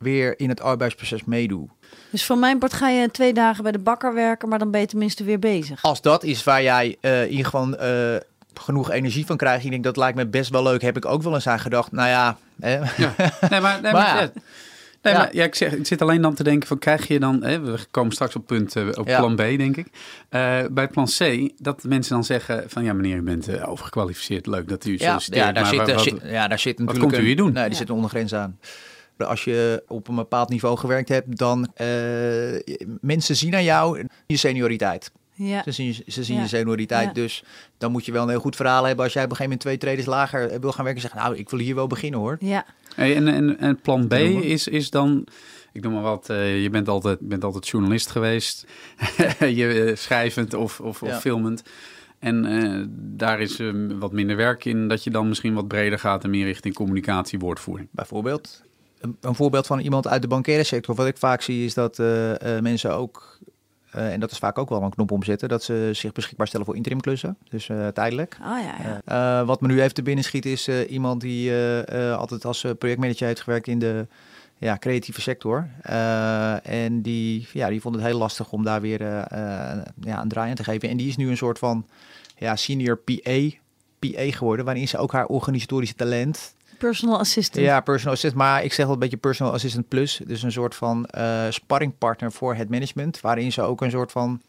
weer 0.00 0.40
in 0.40 0.48
het 0.48 0.60
arbeidsproces 0.60 1.24
meedoe? 1.24 1.68
Dus 2.10 2.24
van 2.24 2.38
mijn 2.38 2.58
part 2.58 2.72
ga 2.72 2.88
je 2.88 3.10
twee 3.10 3.32
dagen 3.32 3.62
bij 3.62 3.72
de 3.72 3.78
bakker 3.78 4.14
werken, 4.14 4.48
maar 4.48 4.58
dan 4.58 4.70
ben 4.70 4.80
je 4.80 4.86
tenminste 4.86 5.24
weer 5.24 5.38
bezig. 5.38 5.82
Als 5.82 6.00
dat 6.00 6.24
is 6.24 6.44
waar 6.44 6.62
jij 6.62 6.96
uh, 7.00 7.22
in 7.22 7.30
ieder 7.30 7.44
geval 7.44 7.82
uh, 7.82 8.16
genoeg 8.54 8.90
energie 8.90 9.26
van 9.26 9.36
krijgt, 9.36 9.64
ik 9.64 9.70
denk 9.70 9.84
dat 9.84 9.96
lijkt 9.96 10.16
me 10.16 10.26
best 10.26 10.50
wel 10.50 10.62
leuk, 10.62 10.82
heb 10.82 10.96
ik 10.96 11.04
ook 11.04 11.22
wel 11.22 11.34
eens 11.34 11.46
aan 11.46 11.60
gedacht. 11.60 11.92
Nou 11.92 12.08
ja, 12.08 12.36
hè? 12.60 12.78
ja. 12.78 12.84
Nee, 13.50 13.60
maar, 13.60 13.80
nee, 13.82 13.92
maar, 13.92 13.92
maar 13.92 14.22
ja. 14.22 14.30
Nee, 15.02 15.12
ja. 15.12 15.18
maar 15.18 15.34
ja, 15.34 15.44
ik, 15.44 15.54
zeg, 15.54 15.72
ik 15.72 15.86
zit 15.86 16.02
alleen 16.02 16.22
dan 16.22 16.34
te 16.34 16.42
denken 16.42 16.68
van 16.68 16.78
krijg 16.78 17.08
je 17.08 17.20
dan, 17.20 17.42
hè, 17.42 17.60
we 17.60 17.78
komen 17.90 18.12
straks 18.12 18.36
op 18.36 18.46
punt 18.46 18.76
uh, 18.76 18.88
op 18.94 19.08
ja. 19.08 19.18
plan 19.18 19.34
B 19.34 19.38
denk 19.38 19.76
ik. 19.76 19.86
Uh, 20.30 20.58
bij 20.70 20.88
plan 20.88 21.06
C, 21.18 21.50
dat 21.56 21.84
mensen 21.84 22.14
dan 22.14 22.24
zeggen 22.24 22.64
van 22.66 22.84
ja 22.84 22.92
meneer, 22.92 23.16
u 23.16 23.22
bent 23.22 23.48
uh, 23.48 23.68
overgekwalificeerd, 23.68 24.46
leuk 24.46 24.68
dat 24.68 24.84
u 24.84 24.98
solliciteert. 24.98 25.44
Ja, 25.44 25.52
daar, 25.52 25.62
maar, 25.62 25.72
zit, 25.72 25.94
wat, 25.94 26.02
zit, 26.02 26.20
ja, 26.24 26.48
daar 26.48 26.58
zit 26.58 26.78
natuurlijk 26.78 27.04
wat 27.04 27.12
komt 27.12 27.24
u 27.24 27.26
hier 27.26 27.36
doen? 27.36 27.52
Nee, 27.52 27.68
die 27.68 27.76
zit 27.76 27.88
een 27.88 27.94
ondergrens 27.94 28.34
aan 28.34 28.58
als 29.26 29.44
je 29.44 29.82
op 29.88 30.08
een 30.08 30.14
bepaald 30.14 30.48
niveau 30.48 30.78
gewerkt 30.78 31.08
hebt, 31.08 31.38
dan 31.38 31.60
uh, 31.60 31.86
mensen 33.00 33.36
zien 33.36 33.54
aan 33.54 33.64
jou 33.64 34.06
je 34.26 34.36
senioriteit. 34.36 35.10
Ja. 35.46 35.62
Ze 35.62 35.72
zien, 35.72 35.94
ze 36.06 36.24
zien 36.24 36.36
ja. 36.36 36.42
je 36.42 36.48
senioriteit, 36.48 37.06
ja. 37.06 37.12
dus 37.12 37.44
dan 37.78 37.92
moet 37.92 38.04
je 38.04 38.12
wel 38.12 38.22
een 38.22 38.28
heel 38.28 38.40
goed 38.40 38.56
verhaal 38.56 38.84
hebben 38.84 39.04
als 39.04 39.12
jij 39.12 39.24
op 39.24 39.30
een 39.30 39.36
gegeven 39.36 39.58
moment 39.58 39.80
twee 39.80 39.94
trades 39.94 40.14
lager 40.14 40.60
wil 40.60 40.72
gaan 40.72 40.84
werken 40.84 41.02
en 41.02 41.08
zeggen, 41.08 41.20
nou, 41.20 41.36
ik 41.36 41.50
wil 41.50 41.58
hier 41.58 41.74
wel 41.74 41.86
beginnen 41.86 42.20
hoor. 42.20 42.36
Ja. 42.40 42.66
Hey, 42.94 43.16
en, 43.16 43.28
en, 43.28 43.58
en 43.58 43.80
plan 43.80 44.08
B 44.08 44.12
is, 44.12 44.68
is 44.68 44.90
dan, 44.90 45.26
ik 45.72 45.82
noem 45.82 45.92
maar 45.92 46.02
wat, 46.02 46.28
uh, 46.30 46.62
je 46.62 46.70
bent 46.70 46.88
altijd, 46.88 47.18
bent 47.20 47.44
altijd 47.44 47.68
journalist 47.68 48.10
geweest, 48.10 48.66
je 49.38 49.86
uh, 49.88 49.96
schrijvend 49.96 50.54
of, 50.54 50.80
of, 50.80 51.02
of 51.02 51.20
filmend. 51.20 51.62
En 52.18 52.44
uh, 52.44 52.84
daar 52.92 53.40
is 53.40 53.60
uh, 53.60 53.92
wat 53.98 54.12
minder 54.12 54.36
werk 54.36 54.64
in, 54.64 54.88
dat 54.88 55.04
je 55.04 55.10
dan 55.10 55.28
misschien 55.28 55.54
wat 55.54 55.68
breder 55.68 55.98
gaat 55.98 56.24
en 56.24 56.30
meer 56.30 56.44
richting 56.44 56.74
communicatie, 56.74 57.38
woordvoering. 57.38 57.88
Bijvoorbeeld 57.90 58.62
een, 59.00 59.34
voorbeeld 59.34 59.66
van 59.66 59.78
iemand 59.78 60.06
uit 60.06 60.22
de 60.22 60.28
bankaire 60.28 60.64
sector. 60.64 60.94
Wat 60.94 61.06
ik 61.06 61.16
vaak 61.16 61.42
zie 61.42 61.64
is 61.64 61.74
dat 61.74 61.98
uh, 61.98 62.28
uh, 62.28 62.34
mensen 62.60 62.94
ook, 62.94 63.38
uh, 63.96 64.12
en 64.12 64.20
dat 64.20 64.30
is 64.30 64.38
vaak 64.38 64.58
ook 64.58 64.68
wel 64.68 64.82
een 64.82 64.90
knop 64.90 65.10
omzetten, 65.10 65.48
dat 65.48 65.62
ze 65.62 65.90
zich 65.92 66.12
beschikbaar 66.12 66.46
stellen 66.46 66.66
voor 66.66 66.76
interimklussen. 66.76 67.36
Dus 67.48 67.70
tijdelijk. 67.94 68.38
Oh, 68.42 68.58
ja, 68.62 69.00
ja. 69.04 69.44
wat 69.44 69.60
me 69.60 69.66
nu 69.68 69.80
even 69.80 69.94
te 69.94 70.02
binnen 70.02 70.24
schiet 70.24 70.46
is 70.46 70.68
iemand 70.68 71.20
die 71.20 71.52
altijd 71.94 72.44
als 72.44 72.64
projectmanager 72.78 73.26
heeft 73.26 73.40
gewerkt 73.40 73.66
in 73.66 73.78
de 73.78 74.06
ja, 74.58 74.78
creatieve 74.78 75.20
sector. 75.20 75.68
en 76.62 77.02
die, 77.02 77.48
ja, 77.52 77.68
die 77.68 77.80
vond 77.80 77.94
het 77.94 78.04
heel 78.04 78.18
lastig 78.18 78.52
om 78.52 78.64
daar 78.64 78.80
weer 78.80 79.02
ja, 79.02 80.22
een 80.22 80.28
draai 80.28 80.50
aan 80.50 80.56
te 80.56 80.64
geven. 80.64 80.88
En 80.88 80.96
die 80.96 81.08
is 81.08 81.16
nu 81.16 81.28
een 81.28 81.36
soort 81.36 81.58
van 81.58 81.86
ja, 82.36 82.56
senior 82.56 82.96
PA, 82.96 83.40
PA 83.98 84.30
geworden, 84.30 84.64
waarin 84.64 84.88
ze 84.88 84.98
ook 84.98 85.12
haar 85.12 85.26
organisatorische 85.26 85.94
talent 85.94 86.54
Personal 86.80 87.18
assistant. 87.18 87.64
Ja, 87.64 87.80
personal 87.80 88.14
assistant. 88.14 88.42
Maar 88.42 88.64
ik 88.64 88.72
zeg 88.72 88.84
wel 88.84 88.94
een 88.94 89.00
beetje 89.00 89.16
personal 89.16 89.52
assistant 89.52 89.88
plus. 89.88 90.20
Dus 90.26 90.42
een 90.42 90.52
soort 90.52 90.74
van 90.74 91.08
uh, 91.18 91.42
sparringpartner 91.50 92.32
voor 92.32 92.54
het 92.54 92.68
management. 92.68 93.20
Waarin 93.20 93.52
ze 93.52 93.62
ook 93.62 93.80
een 93.80 93.90
soort 93.90 94.12
van 94.12 94.40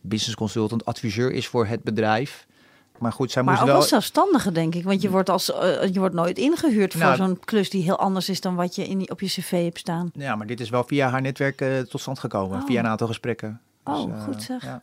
business 0.00 0.36
consultant, 0.36 0.84
adviseur 0.84 1.32
is 1.32 1.46
voor 1.46 1.66
het 1.66 1.82
bedrijf. 1.82 2.46
Maar 2.98 3.12
goed, 3.12 3.30
zij 3.30 3.42
maar 3.42 3.52
moest 3.52 3.62
ook 3.62 3.70
wel... 3.70 3.80
als 3.80 3.88
zelfstandige, 3.88 4.52
denk 4.52 4.74
ik. 4.74 4.84
Want 4.84 5.02
je 5.02 5.10
wordt, 5.10 5.28
als, 5.28 5.50
uh, 5.50 5.92
je 5.92 5.98
wordt 5.98 6.14
nooit 6.14 6.38
ingehuurd 6.38 6.92
voor 6.92 7.02
Nou, 7.02 7.16
zo'n 7.16 7.40
klus 7.44 7.70
die 7.70 7.82
heel 7.82 7.98
anders 7.98 8.28
is 8.28 8.40
dan 8.40 8.54
wat 8.54 8.74
je 8.74 8.88
in 8.88 8.98
die, 8.98 9.10
op 9.10 9.20
je 9.20 9.26
cv 9.26 9.64
hebt 9.64 9.78
staan. 9.78 10.10
Ja, 10.14 10.36
maar 10.36 10.46
dit 10.46 10.60
is 10.60 10.70
wel 10.70 10.84
via 10.84 11.08
haar 11.08 11.20
netwerk 11.20 11.60
uh, 11.60 11.78
tot 11.78 12.00
stand 12.00 12.18
gekomen. 12.18 12.60
Oh. 12.60 12.66
Via 12.66 12.78
een 12.78 12.86
aantal 12.86 13.06
gesprekken. 13.06 13.60
Oh, 13.84 13.94
Dus, 13.94 14.04
uh, 14.14 14.24
goed 14.24 14.42
zeg. 14.42 14.64
Ja. 14.64 14.82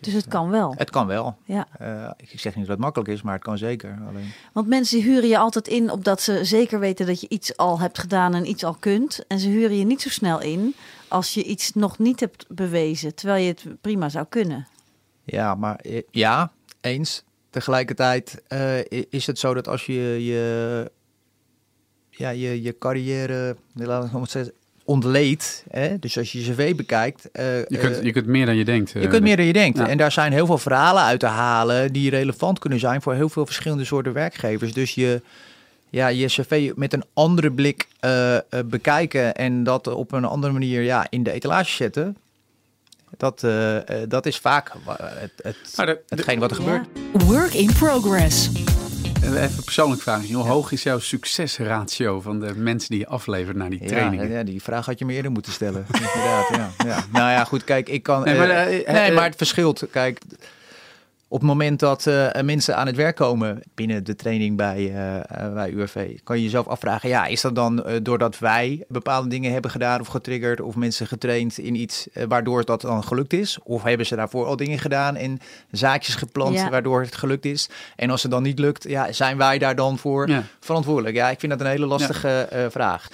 Dus 0.00 0.12
het 0.12 0.28
kan 0.28 0.50
wel. 0.50 0.74
Het 0.76 0.90
kan 0.90 1.06
wel. 1.06 1.36
Ja. 1.44 1.66
Uh, 1.82 2.10
ik 2.16 2.40
zeg 2.40 2.54
niet 2.54 2.66
dat 2.66 2.74
het 2.74 2.84
makkelijk 2.84 3.10
is, 3.10 3.22
maar 3.22 3.34
het 3.34 3.42
kan 3.42 3.58
zeker. 3.58 3.98
Alleen... 4.08 4.32
Want 4.52 4.66
mensen 4.66 5.00
huren 5.00 5.28
je 5.28 5.38
altijd 5.38 5.68
in 5.68 5.90
opdat 5.90 6.20
ze 6.20 6.44
zeker 6.44 6.78
weten 6.78 7.06
dat 7.06 7.20
je 7.20 7.28
iets 7.28 7.56
al 7.56 7.80
hebt 7.80 7.98
gedaan 7.98 8.34
en 8.34 8.48
iets 8.48 8.64
al 8.64 8.74
kunt. 8.74 9.24
En 9.28 9.38
ze 9.38 9.48
huren 9.48 9.78
je 9.78 9.84
niet 9.84 10.02
zo 10.02 10.08
snel 10.08 10.40
in 10.40 10.74
als 11.08 11.34
je 11.34 11.42
iets 11.42 11.72
nog 11.72 11.98
niet 11.98 12.20
hebt 12.20 12.46
bewezen, 12.48 13.14
terwijl 13.14 13.42
je 13.42 13.48
het 13.48 13.80
prima 13.80 14.08
zou 14.08 14.26
kunnen. 14.28 14.66
Ja, 15.24 15.54
maar 15.54 15.76
eh, 15.76 16.02
ja, 16.10 16.52
eens. 16.80 17.24
Tegelijkertijd 17.50 18.42
uh, 18.48 18.78
is 19.10 19.26
het 19.26 19.38
zo 19.38 19.54
dat 19.54 19.68
als 19.68 19.86
je 19.86 20.24
je, 20.24 20.90
ja, 22.10 22.30
je, 22.30 22.62
je 22.62 22.78
carrière, 22.78 23.56
laten 23.74 24.20
we 24.20 24.38
het 24.38 24.52
ontleed. 24.86 25.64
Hè? 25.70 25.98
Dus 25.98 26.18
als 26.18 26.32
je 26.32 26.44
je 26.44 26.52
cv 26.52 26.74
bekijkt. 26.74 27.28
Uh, 27.32 27.58
je, 27.58 27.78
kunt, 27.78 27.98
je 28.02 28.12
kunt 28.12 28.26
meer 28.26 28.46
dan 28.46 28.56
je 28.56 28.64
denkt. 28.64 28.90
Je 28.90 29.08
kunt 29.08 29.22
meer 29.22 29.36
dan 29.36 29.46
je 29.46 29.52
denkt. 29.52 29.78
Ja. 29.78 29.88
En 29.88 29.96
daar 29.96 30.12
zijn 30.12 30.32
heel 30.32 30.46
veel 30.46 30.58
verhalen 30.58 31.02
uit 31.02 31.20
te 31.20 31.26
halen 31.26 31.92
die 31.92 32.10
relevant 32.10 32.58
kunnen 32.58 32.78
zijn 32.78 33.02
voor 33.02 33.14
heel 33.14 33.28
veel 33.28 33.46
verschillende 33.46 33.84
soorten 33.84 34.12
werkgevers. 34.12 34.72
Dus 34.72 34.94
je, 34.94 35.22
ja, 35.90 36.08
je 36.08 36.26
cv 36.26 36.72
met 36.74 36.92
een 36.92 37.04
andere 37.12 37.50
blik 37.50 37.86
uh, 38.00 38.34
uh, 38.34 38.40
bekijken 38.64 39.34
en 39.34 39.64
dat 39.64 39.86
op 39.86 40.12
een 40.12 40.24
andere 40.24 40.52
manier 40.52 40.82
ja, 40.82 41.06
in 41.10 41.22
de 41.22 41.32
etalage 41.32 41.72
zetten. 41.72 42.16
Dat, 43.16 43.46
dat 44.08 44.26
is 44.26 44.38
vaak 44.38 44.72
het, 44.86 45.32
het, 45.42 45.98
hetgeen 46.08 46.38
wat 46.38 46.50
er 46.50 46.62
ja. 46.62 46.64
gebeurt. 46.64 46.88
Work 47.24 47.54
in 47.54 47.72
progress. 47.72 48.50
Even 49.34 49.64
persoonlijk 49.64 50.02
vragen. 50.02 50.34
Hoe 50.34 50.46
hoog 50.46 50.72
is 50.72 50.82
jouw 50.82 50.98
succesratio 50.98 52.20
van 52.20 52.40
de 52.40 52.54
mensen 52.56 52.90
die 52.90 52.98
je 52.98 53.06
aflevert 53.06 53.56
naar 53.56 53.70
die 53.70 53.86
trainingen? 53.86 54.28
Ja, 54.28 54.36
ja 54.36 54.44
die 54.44 54.62
vraag 54.62 54.86
had 54.86 54.98
je 54.98 55.04
me 55.04 55.12
eerder 55.12 55.30
moeten 55.30 55.52
stellen. 55.52 55.86
Inderdaad, 55.92 56.48
ja, 56.50 56.70
ja. 56.84 57.04
Nou 57.12 57.30
ja, 57.30 57.44
goed, 57.44 57.64
kijk, 57.64 57.88
ik 57.88 58.02
kan... 58.02 58.24
Nee, 58.24 58.38
maar, 58.38 58.48
uh, 58.48 58.78
uh, 58.78 58.88
nee, 58.88 59.12
maar 59.12 59.24
het 59.24 59.36
verschilt. 59.36 59.86
Kijk, 59.90 60.20
op 61.28 61.38
het 61.38 61.48
moment 61.48 61.80
dat 61.80 62.06
uh, 62.06 62.28
mensen 62.42 62.76
aan 62.76 62.86
het 62.86 62.96
werk 62.96 63.16
komen 63.16 63.62
binnen 63.74 64.04
de 64.04 64.14
training 64.14 64.56
bij, 64.56 64.80
uh, 64.80 65.52
bij 65.54 65.70
UWV, 65.70 66.18
kan 66.24 66.36
je 66.36 66.42
jezelf 66.42 66.66
afvragen, 66.66 67.08
ja, 67.08 67.26
is 67.26 67.40
dat 67.40 67.54
dan 67.54 67.84
uh, 67.86 67.94
doordat 68.02 68.38
wij 68.38 68.84
bepaalde 68.88 69.28
dingen 69.28 69.52
hebben 69.52 69.70
gedaan 69.70 70.00
of 70.00 70.06
getriggerd 70.06 70.60
of 70.60 70.76
mensen 70.76 71.06
getraind 71.06 71.58
in 71.58 71.74
iets 71.74 72.08
waardoor 72.28 72.64
dat 72.64 72.80
dan 72.80 73.04
gelukt 73.04 73.32
is? 73.32 73.58
Of 73.62 73.82
hebben 73.82 74.06
ze 74.06 74.16
daarvoor 74.16 74.46
al 74.46 74.56
dingen 74.56 74.78
gedaan 74.78 75.16
en 75.16 75.38
zaakjes 75.70 76.14
geplant 76.14 76.54
ja. 76.54 76.70
waardoor 76.70 77.00
het 77.00 77.16
gelukt 77.16 77.44
is? 77.44 77.68
En 77.96 78.10
als 78.10 78.22
het 78.22 78.30
dan 78.30 78.42
niet 78.42 78.58
lukt, 78.58 78.88
ja, 78.88 79.12
zijn 79.12 79.36
wij 79.36 79.58
daar 79.58 79.76
dan 79.76 79.98
voor 79.98 80.28
ja. 80.28 80.42
verantwoordelijk? 80.60 81.16
Ja, 81.16 81.30
ik 81.30 81.40
vind 81.40 81.52
dat 81.52 81.60
een 81.60 81.66
hele 81.66 81.86
lastige 81.86 82.48
ja. 82.50 82.70
vraag. 82.70 83.08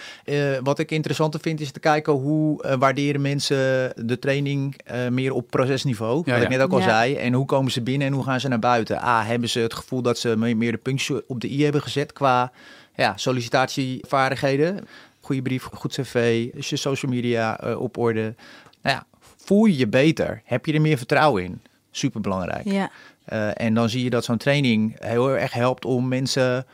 wat 0.62 0.78
ik 0.78 0.90
interessanter 0.90 1.40
vind 1.40 1.60
is 1.60 1.70
te 1.70 1.80
kijken 1.80 2.12
hoe 2.12 2.76
waarderen 2.78 3.20
mensen 3.20 3.92
de 4.06 4.18
training 4.18 4.80
meer 5.10 5.32
op 5.32 5.50
procesniveau, 5.50 6.22
wat 6.26 6.42
ik 6.42 6.48
net 6.48 6.60
ook 6.60 6.72
al 6.72 6.82
zei, 6.82 7.16
en 7.16 7.32
hoe 7.32 7.46
komen 7.46 7.72
ze 7.72 7.82
binnen 7.82 8.01
en 8.02 8.12
hoe 8.12 8.24
gaan 8.24 8.40
ze 8.40 8.48
naar 8.48 8.58
buiten? 8.58 9.02
A, 9.02 9.24
hebben 9.24 9.48
ze 9.48 9.60
het 9.60 9.74
gevoel 9.74 10.02
dat 10.02 10.18
ze 10.18 10.36
meer 10.36 10.72
de 10.72 10.78
puntje 10.78 11.24
op 11.26 11.40
de 11.40 11.50
i 11.50 11.62
hebben 11.62 11.82
gezet 11.82 12.12
qua 12.12 12.52
ja, 12.94 13.16
sollicitatievaardigheden? 13.16 14.86
Goede 15.20 15.42
brief, 15.42 15.62
goed 15.62 15.92
cv, 15.92 16.48
is 16.52 16.70
je 16.70 16.76
social 16.76 17.12
media 17.12 17.64
uh, 17.64 17.80
op 17.80 17.96
orde? 17.96 18.34
Nou 18.82 18.96
ja, 18.96 19.06
voel 19.36 19.64
je 19.64 19.76
je 19.76 19.88
beter? 19.88 20.42
Heb 20.44 20.66
je 20.66 20.72
er 20.72 20.80
meer 20.80 20.96
vertrouwen 20.96 21.44
in? 21.44 21.60
Superbelangrijk. 21.90 22.64
Ja. 22.64 22.90
Uh, 23.32 23.60
en 23.60 23.74
dan 23.74 23.88
zie 23.88 24.04
je 24.04 24.10
dat 24.10 24.24
zo'n 24.24 24.36
training 24.36 24.96
heel 24.98 25.30
erg 25.30 25.52
helpt 25.52 25.84
om 25.84 26.08
mensen 26.08 26.66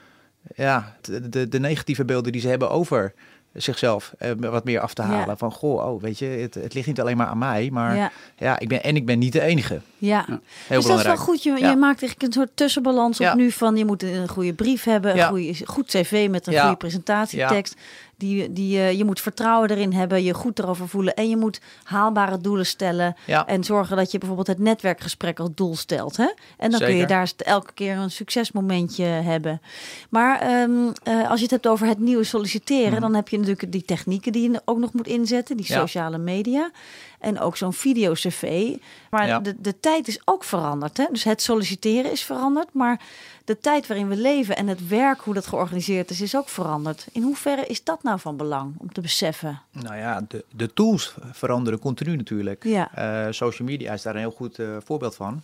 ja, 0.54 0.96
de, 1.00 1.28
de, 1.28 1.48
de 1.48 1.60
negatieve 1.60 2.04
beelden 2.04 2.32
die 2.32 2.40
ze 2.40 2.48
hebben 2.48 2.70
over 2.70 3.14
zichzelf 3.62 4.12
eh, 4.18 4.30
wat 4.38 4.64
meer 4.64 4.80
af 4.80 4.94
te 4.94 5.02
halen. 5.02 5.26
Ja. 5.26 5.36
Van 5.36 5.52
goh, 5.52 5.86
oh, 5.86 6.02
weet 6.02 6.18
je, 6.18 6.24
het, 6.26 6.54
het 6.54 6.74
ligt 6.74 6.86
niet 6.86 7.00
alleen 7.00 7.16
maar 7.16 7.26
aan 7.26 7.38
mij, 7.38 7.68
maar 7.72 7.96
ja, 7.96 8.10
Ja. 8.36 8.58
ik 8.58 8.68
ben 8.68 8.82
en 8.82 8.96
ik 8.96 9.06
ben 9.06 9.18
niet 9.18 9.32
de 9.32 9.40
enige. 9.40 9.80
Ja. 9.98 10.24
Heel 10.66 10.78
dus 10.78 10.86
dat 10.86 10.98
is 10.98 11.04
wel 11.04 11.16
goed. 11.16 11.42
Je, 11.42 11.50
je 11.50 11.76
maakt 11.76 12.00
eigenlijk 12.00 12.22
een 12.22 12.32
soort 12.32 12.50
tussenbalans 12.54 13.20
op 13.20 13.34
nu 13.34 13.50
van 13.50 13.76
je 13.76 13.84
moet 13.84 14.02
een 14.02 14.28
goede 14.28 14.52
brief 14.52 14.84
hebben, 14.84 15.18
een 15.18 15.28
goede, 15.28 15.54
goed 15.64 15.86
cv 15.86 16.26
met 16.30 16.46
een 16.46 16.60
goede 16.60 16.76
presentatietekst. 16.76 17.74
Die, 18.18 18.52
die, 18.52 18.78
eh, 18.78 18.92
je 18.92 19.04
moet 19.04 19.20
vertrouwen 19.20 19.70
erin 19.70 19.92
hebben, 19.92 20.22
je 20.22 20.34
goed 20.34 20.58
erover 20.58 20.88
voelen 20.88 21.14
en 21.14 21.28
je 21.28 21.36
moet 21.36 21.60
haalbare 21.82 22.38
doelen 22.38 22.66
stellen. 22.66 23.16
Ja. 23.26 23.46
En 23.46 23.64
zorgen 23.64 23.96
dat 23.96 24.10
je 24.10 24.18
bijvoorbeeld 24.18 24.48
het 24.48 24.58
netwerkgesprek 24.58 25.40
als 25.40 25.48
doel 25.54 25.76
stelt. 25.76 26.16
Hè? 26.16 26.32
En 26.56 26.70
dan 26.70 26.80
kun 26.80 26.96
je 26.96 27.06
daar 27.06 27.32
elke 27.36 27.72
keer 27.72 27.96
een 27.96 28.10
succesmomentje 28.10 29.04
hebben. 29.04 29.60
Maar 30.10 30.40
ehm, 30.40 30.70
eh, 31.02 31.28
als 31.30 31.36
je 31.38 31.42
het 31.42 31.50
hebt 31.50 31.66
over 31.66 31.86
het 31.86 31.98
nieuwe 31.98 32.24
solliciteren, 32.24 33.00
dan 33.00 33.14
heb 33.14 33.28
je 33.28 33.38
natuurlijk 33.38 33.72
die 33.72 33.82
technieken 33.84 34.32
die 34.32 34.50
je 34.50 34.60
ook 34.64 34.78
nog 34.78 34.92
moet 34.92 35.06
inzetten, 35.06 35.56
die 35.56 35.64
Mhm. 35.66 35.74
Ja. 35.74 35.80
sociale 35.80 36.18
media. 36.18 36.70
En 37.18 37.40
ook 37.40 37.56
zo'n 37.56 37.72
video-cv. 37.72 38.76
Maar 39.10 39.26
Ja. 39.26 39.38
de, 39.40 39.54
de 39.60 39.80
tijd 39.80 40.08
is 40.08 40.20
ook 40.24 40.44
veranderd. 40.44 40.96
Hè? 40.96 41.04
Dus 41.10 41.24
het 41.24 41.42
solliciteren 41.42 42.12
is 42.12 42.22
veranderd. 42.22 42.68
Maar 42.72 43.00
de 43.44 43.58
tijd 43.58 43.86
waarin 43.86 44.08
we 44.08 44.16
leven 44.16 44.56
en 44.56 44.66
het 44.66 44.88
werk, 44.88 45.20
hoe 45.20 45.34
dat 45.34 45.46
georganiseerd 45.46 46.10
is, 46.10 46.20
is 46.20 46.36
ook 46.36 46.48
veranderd. 46.48 47.06
In 47.12 47.22
hoeverre 47.22 47.66
is 47.66 47.84
dat 47.84 48.02
nou 48.02 48.07
van 48.16 48.36
belang 48.36 48.74
om 48.78 48.92
te 48.92 49.00
beseffen? 49.00 49.60
Nou 49.72 49.96
ja, 49.96 50.24
de, 50.28 50.44
de 50.56 50.72
tools 50.72 51.14
veranderen 51.32 51.78
continu 51.78 52.16
natuurlijk. 52.16 52.64
Ja. 52.64 52.94
Eh, 52.94 53.32
social 53.32 53.68
media 53.68 53.92
is 53.92 54.02
daar 54.02 54.14
een 54.14 54.20
heel 54.20 54.30
goed 54.30 54.58
eh, 54.58 54.66
voorbeeld 54.84 55.14
van. 55.14 55.42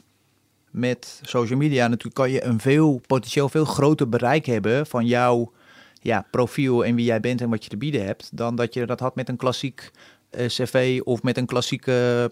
Met 0.71 1.21
social 1.23 1.59
media 1.59 1.87
natuurlijk 1.87 2.15
kan 2.15 2.31
je 2.31 2.45
een 2.45 2.61
veel 2.61 3.01
potentieel 3.07 3.49
veel 3.49 3.65
groter 3.65 4.09
bereik 4.09 4.47
hebben 4.47 4.87
van 4.87 5.07
jouw 5.07 5.53
ja, 6.01 6.27
profiel 6.31 6.85
en 6.85 6.95
wie 6.95 7.05
jij 7.05 7.21
bent 7.21 7.41
en 7.41 7.51
wat 7.51 7.65
je 7.65 7.71
te 7.71 7.77
bieden 7.77 8.05
hebt, 8.07 8.31
dan 8.37 8.57
dat 8.57 8.75
je 8.75 8.87
dat 8.87 9.01
had 9.01 9.15
met 9.15 9.29
een 9.29 9.37
klassiek 9.37 9.91
eh, 10.31 10.47
cv 10.47 11.01
of 11.05 11.23
met 11.23 11.37
een 11.37 11.47
klassieke, 11.47 12.31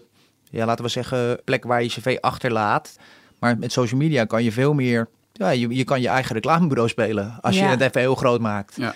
ja, 0.49 0.65
laten 0.65 0.83
we 0.85 0.89
zeggen, 0.91 1.39
plek 1.43 1.63
waar 1.63 1.83
je 1.83 1.89
cv 1.89 2.17
achterlaat. 2.21 2.95
Maar 3.39 3.57
met 3.57 3.71
social 3.71 3.99
media 3.99 4.25
kan 4.25 4.43
je 4.43 4.51
veel 4.51 4.73
meer, 4.73 5.07
ja, 5.33 5.49
je, 5.49 5.75
je 5.75 5.83
kan 5.83 6.01
je 6.01 6.07
eigen 6.07 6.33
reclamebureau 6.35 6.89
spelen 6.89 7.37
als 7.41 7.55
Ja. 7.55 7.63
je 7.63 7.69
het 7.69 7.81
even 7.81 8.01
heel 8.01 8.15
groot 8.15 8.39
maakt 8.41 8.75
Ja. 8.75 8.93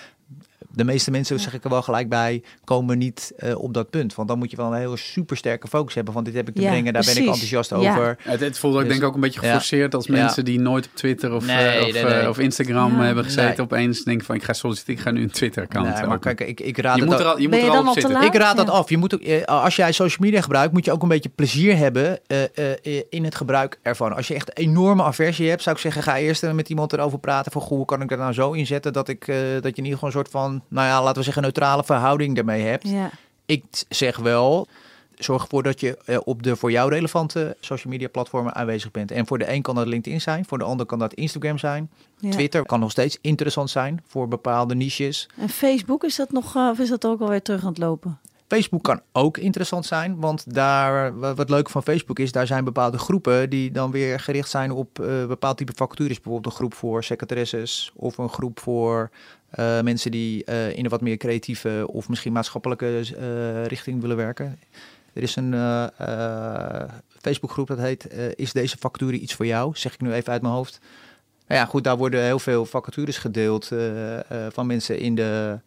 De 0.78 0.84
meeste 0.84 1.12
mensen, 1.12 1.40
zeg 1.40 1.54
ik 1.54 1.64
er 1.64 1.70
wel 1.70 1.82
gelijk 1.82 2.10
bij, 2.10 2.44
komen 2.64 2.98
niet 2.98 3.34
eh, 3.38 3.60
op 3.62 3.74
dat 3.74 3.90
punt. 3.90 4.16
Want 4.16 4.28
dan 4.28 4.38
moet 4.38 4.52
je 4.52 4.58
wel 4.58 4.74
een 4.74 4.80
heel 4.80 4.98
supersterke 4.98 5.68
focus 5.68 5.94
hebben. 5.94 6.14
Van 6.14 6.24
dit 6.24 6.34
heb 6.34 6.48
ik 6.48 6.56
te 6.56 6.62
Ja, 6.62 6.70
brengen, 6.70 6.94
daar 6.94 7.04
ben 7.06 7.12
ik 7.18 7.28
enthousiast 7.28 7.70
Ja. 7.70 7.76
over. 7.78 8.18
Het, 8.22 8.40
het 8.40 8.60
voelt 8.60 8.74
ook 8.74 8.80
Dus- 8.80 8.90
denk 8.90 9.02
ik 9.02 9.08
ook 9.08 9.16
een 9.16 9.22
beetje 9.22 9.42
ja. 9.42 9.48
geforceerd 9.48 9.96
als 9.96 10.06
Ja. 10.06 10.14
mensen 10.14 10.46
die 10.46 10.60
nooit 10.60 10.86
op 10.86 10.92
Twitter 10.96 11.34
of, 11.34 11.46
Nee, 11.46 11.56
eh, 11.68 11.86
of, 11.88 11.92
nee, 11.94 12.04
eh, 12.04 12.20
nee. 12.20 12.30
of 12.30 12.40
Instagram 12.40 12.96
Ja. 12.98 13.04
hebben 13.04 13.24
gezeten. 13.24 13.50
Nee. 13.50 13.60
Opeens 13.62 14.04
denken 14.04 14.26
van 14.26 14.36
ik 14.36 14.44
ga 14.44 14.54
solliciteren, 14.54 14.96
ik 15.00 15.06
ga 15.06 15.12
nu 15.12 15.22
een 15.22 15.32
Twitter-account 15.32 15.94
Nee, 15.94 16.06
maar 16.08 16.20
kijk, 16.20 16.42
ik, 16.42 16.60
ik 16.60 16.78
raad 16.78 16.96
je 16.96 17.02
het 17.02 17.10
moet 17.10 17.20
er 17.20 17.26
al, 17.26 17.40
je 17.40 17.48
moet 17.48 17.58
je 17.58 17.64
er 17.64 17.70
al 17.70 17.76
dan 17.76 17.88
op 17.88 17.94
zitten. 17.94 18.12
laat? 18.12 18.24
Ik 18.24 18.36
raad 18.36 18.58
dat 18.58 18.70
af. 18.70 18.90
Je 18.90 18.98
moet 18.98 19.14
ook, 19.16 19.46
als 19.46 19.76
jij 19.76 19.92
social 19.92 20.26
media 20.26 20.42
gebruikt, 20.42 20.74
moet 20.74 20.86
je 20.86 20.92
ook 20.92 21.02
een 21.02 21.08
beetje 21.08 21.30
plezier 21.30 21.78
hebben 21.78 22.20
eh, 22.28 22.44
eh, 22.44 23.04
in 23.10 23.24
het 23.24 23.36
gebruik 23.36 23.80
ervan. 23.82 24.16
Als 24.16 24.28
je 24.28 24.34
echt 24.34 24.50
een 24.50 24.64
enorme 24.66 25.04
aversie 25.04 25.50
hebt, 25.50 25.62
zou 25.64 25.76
ik 25.76 25.82
zeggen, 25.82 26.04
ga 26.04 26.18
eerst 26.18 26.52
met 26.54 26.70
iemand 26.70 26.94
erover 26.94 27.20
praten. 27.20 27.52
Van, 27.52 27.62
goh, 27.62 27.78
hoe 27.78 27.86
kan 27.86 28.02
ik 28.02 28.10
dat 28.10 28.18
nou 28.20 28.34
zo 28.34 28.52
inzetten 28.52 28.94
dat, 28.94 29.08
ik, 29.10 29.28
eh, 29.28 29.36
dat 29.38 29.46
je 29.46 29.60
in 29.62 29.84
ieder 29.84 29.92
geval 29.92 30.08
een 30.08 30.12
soort 30.16 30.30
van, 30.30 30.64
nou 30.68 30.88
ja, 30.88 31.02
laten 31.02 31.18
we 31.18 31.24
zeggen, 31.24 31.42
neutrale 31.42 31.84
verhouding 31.84 32.36
daarmee 32.36 32.64
hebt. 32.64 32.88
Ja. 32.88 33.10
Ik 33.46 33.64
zeg 33.90 34.18
wel, 34.18 34.68
zorg 35.18 35.42
ervoor 35.42 35.64
dat 35.64 35.80
je 35.80 35.98
eh, 36.06 36.18
op 36.24 36.44
de 36.44 36.56
voor 36.56 36.72
jou 36.72 36.90
relevante 36.90 37.58
social 37.60 37.94
media 37.94 38.08
platformen 38.08 38.56
aanwezig 38.56 38.92
bent. 38.92 39.12
En 39.12 39.28
voor 39.28 39.38
de 39.38 39.52
een 39.52 39.62
kan 39.62 39.76
dat 39.76 39.88
LinkedIn 39.88 40.22
zijn, 40.22 40.46
voor 40.46 40.58
de 40.58 40.64
ander 40.64 40.86
kan 40.86 41.00
dat 41.00 41.14
Instagram 41.14 41.58
zijn. 41.58 41.90
Ja. 42.20 42.30
Twitter 42.30 42.66
kan 42.66 42.80
nog 42.80 42.92
steeds 42.92 43.18
interessant 43.22 43.70
zijn 43.70 44.04
voor 44.08 44.28
bepaalde 44.28 44.76
niches. 44.76 45.30
En 45.38 45.50
Facebook, 45.50 46.04
is 46.04 46.16
dat 46.16 46.32
nog, 46.32 46.56
eh, 46.56 46.70
of 46.72 46.80
is 46.80 46.90
dat 46.90 47.06
ook 47.06 47.22
alweer 47.22 47.42
terug 47.42 47.62
aan 47.62 47.70
het 47.70 47.78
lopen? 47.78 48.20
Facebook 48.48 48.84
kan 48.84 49.02
ook 49.12 49.38
interessant 49.38 49.86
zijn, 49.86 50.20
want 50.20 50.54
daar, 50.54 51.20
wat 51.36 51.50
leuk 51.50 51.70
van 51.70 51.84
Facebook 51.84 52.20
is, 52.20 52.32
daar 52.32 52.48
zijn 52.48 52.64
bepaalde 52.64 52.98
groepen 52.98 53.50
die 53.50 53.72
dan 53.72 53.92
weer 53.92 54.20
gericht 54.20 54.50
zijn 54.50 54.72
op 54.72 55.00
eh 55.00 55.26
bepaald 55.26 55.58
type 55.58 55.72
vacatures. 55.76 56.16
Bijvoorbeeld 56.16 56.46
een 56.46 56.60
groep 56.60 56.74
voor 56.74 57.04
secretaresses 57.04 57.92
of 57.96 58.18
een 58.18 58.30
groep 58.30 58.60
voor 58.60 59.10
eh, 59.58 59.82
mensen 59.82 60.12
die 60.12 60.44
eh, 60.46 60.78
in 60.78 60.84
een 60.84 60.90
wat 60.90 61.02
meer 61.02 61.18
creatieve 61.18 61.86
of 61.88 62.10
misschien 62.10 62.34
maatschappelijke 62.34 63.00
eh, 63.18 63.66
richting 63.66 64.02
willen 64.02 64.18
werken. 64.18 64.60
Er 65.14 65.24
is 65.24 65.36
een 65.36 65.54
Facebookgroep 67.22 67.68
dat 67.68 67.78
heet 67.78 68.08
Is 68.36 68.52
deze 68.54 68.78
vacature 68.80 69.18
iets 69.18 69.34
voor 69.34 69.46
jou? 69.46 69.72
Zeg 69.76 69.94
ik 69.94 70.02
nu 70.02 70.14
even 70.14 70.32
uit 70.34 70.42
mijn 70.42 70.54
hoofd. 70.54 70.80
Nou 71.48 71.60
ja, 71.62 71.66
goed, 71.66 71.84
daar 71.84 71.98
worden 71.98 72.24
heel 72.24 72.40
veel 72.40 72.66
vacatures 72.66 73.18
gedeeld 73.18 73.72
van 74.50 74.68
mensen 74.68 75.00
in 75.00 75.16
de 75.16 75.60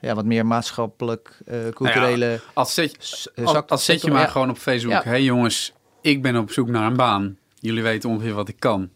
ja, 0.00 0.14
wat 0.14 0.24
meer 0.24 0.46
maatschappelijk, 0.46 1.38
eh, 1.46 1.58
culturele... 1.74 2.40
Als 2.54 2.74
zet, 2.74 2.96
s- 2.98 3.28
als, 3.36 3.50
zak- 3.50 3.70
als 3.70 3.84
zet 3.84 4.02
je 4.02 4.10
maar 4.10 4.20
ja. 4.20 4.26
gewoon 4.26 4.50
op 4.50 4.58
Facebook. 4.58 5.04
Hé 5.04 5.10
hey 5.10 5.22
jongens, 5.22 5.72
ik 6.00 6.22
ben 6.22 6.36
op 6.36 6.50
zoek 6.50 6.68
naar 6.68 6.86
een 6.86 6.96
baan. 6.96 7.36
Jullie 7.58 7.82
weten 7.82 8.10
ongeveer 8.10 8.34
wat 8.34 8.48
ik 8.48 8.56
kan. 8.58 8.88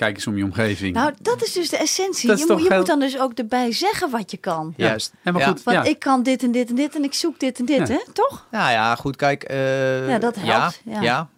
Kijk 0.00 0.14
eens 0.16 0.26
om 0.26 0.36
je 0.36 0.44
omgeving. 0.44 0.94
Nou, 0.94 1.12
dat 1.22 1.42
is 1.42 1.52
dus 1.52 1.68
de 1.68 1.76
essentie. 1.76 2.28
Dat 2.28 2.38
je 2.38 2.44
moet, 2.48 2.62
je 2.62 2.68
heel- 2.68 2.76
moet 2.78 2.86
dan 2.86 3.00
dus 3.00 3.18
ook 3.18 3.32
erbij 3.32 3.72
zeggen 3.72 4.10
wat 4.10 4.30
je 4.30 4.36
kan. 4.36 4.74
Ja. 4.76 4.86
Juist. 4.86 5.12
Ja, 5.22 5.32
maar 5.32 5.40
Ja. 5.40 5.48
goed, 5.48 5.62
Want 5.62 5.76
ja. 5.76 5.84
ik 5.90 5.98
kan 5.98 6.22
dit 6.22 6.42
en 6.42 6.50
dit 6.52 6.68
en 6.68 6.74
dit 6.74 6.94
en 6.94 7.04
ik 7.04 7.14
zoek 7.14 7.40
dit 7.40 7.58
en 7.58 7.64
dit, 7.64 7.76
Ja. 7.88 7.94
hè? 7.94 8.12
Toch? 8.12 8.46
Nou 8.50 8.70
ja, 8.70 8.94
goed, 8.94 9.16
kijk. 9.16 9.42
eh, 9.42 10.08
Ja, 10.08 10.18
dat 10.18 10.36
helpt, 10.38 10.80
Ja, 10.84 11.00
ja. 11.00 11.28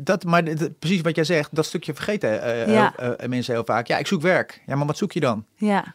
Dat, 0.00 0.24
maar 0.24 0.42
precies 0.78 1.00
wat 1.00 1.14
jij 1.14 1.24
zegt, 1.24 1.54
dat 1.54 1.64
stukje 1.66 1.94
vergeten 1.94 2.42
eh, 2.42 2.72
Ja. 2.74 2.96
eh, 2.96 3.28
mensen 3.28 3.54
heel 3.54 3.64
vaak. 3.64 3.86
Ja, 3.86 3.96
ik 3.98 4.06
zoek 4.06 4.22
werk. 4.22 4.62
Ja, 4.66 4.76
maar 4.76 4.86
wat 4.86 4.96
zoek 4.96 5.12
je 5.12 5.20
dan? 5.20 5.44
Ja. 5.54 5.94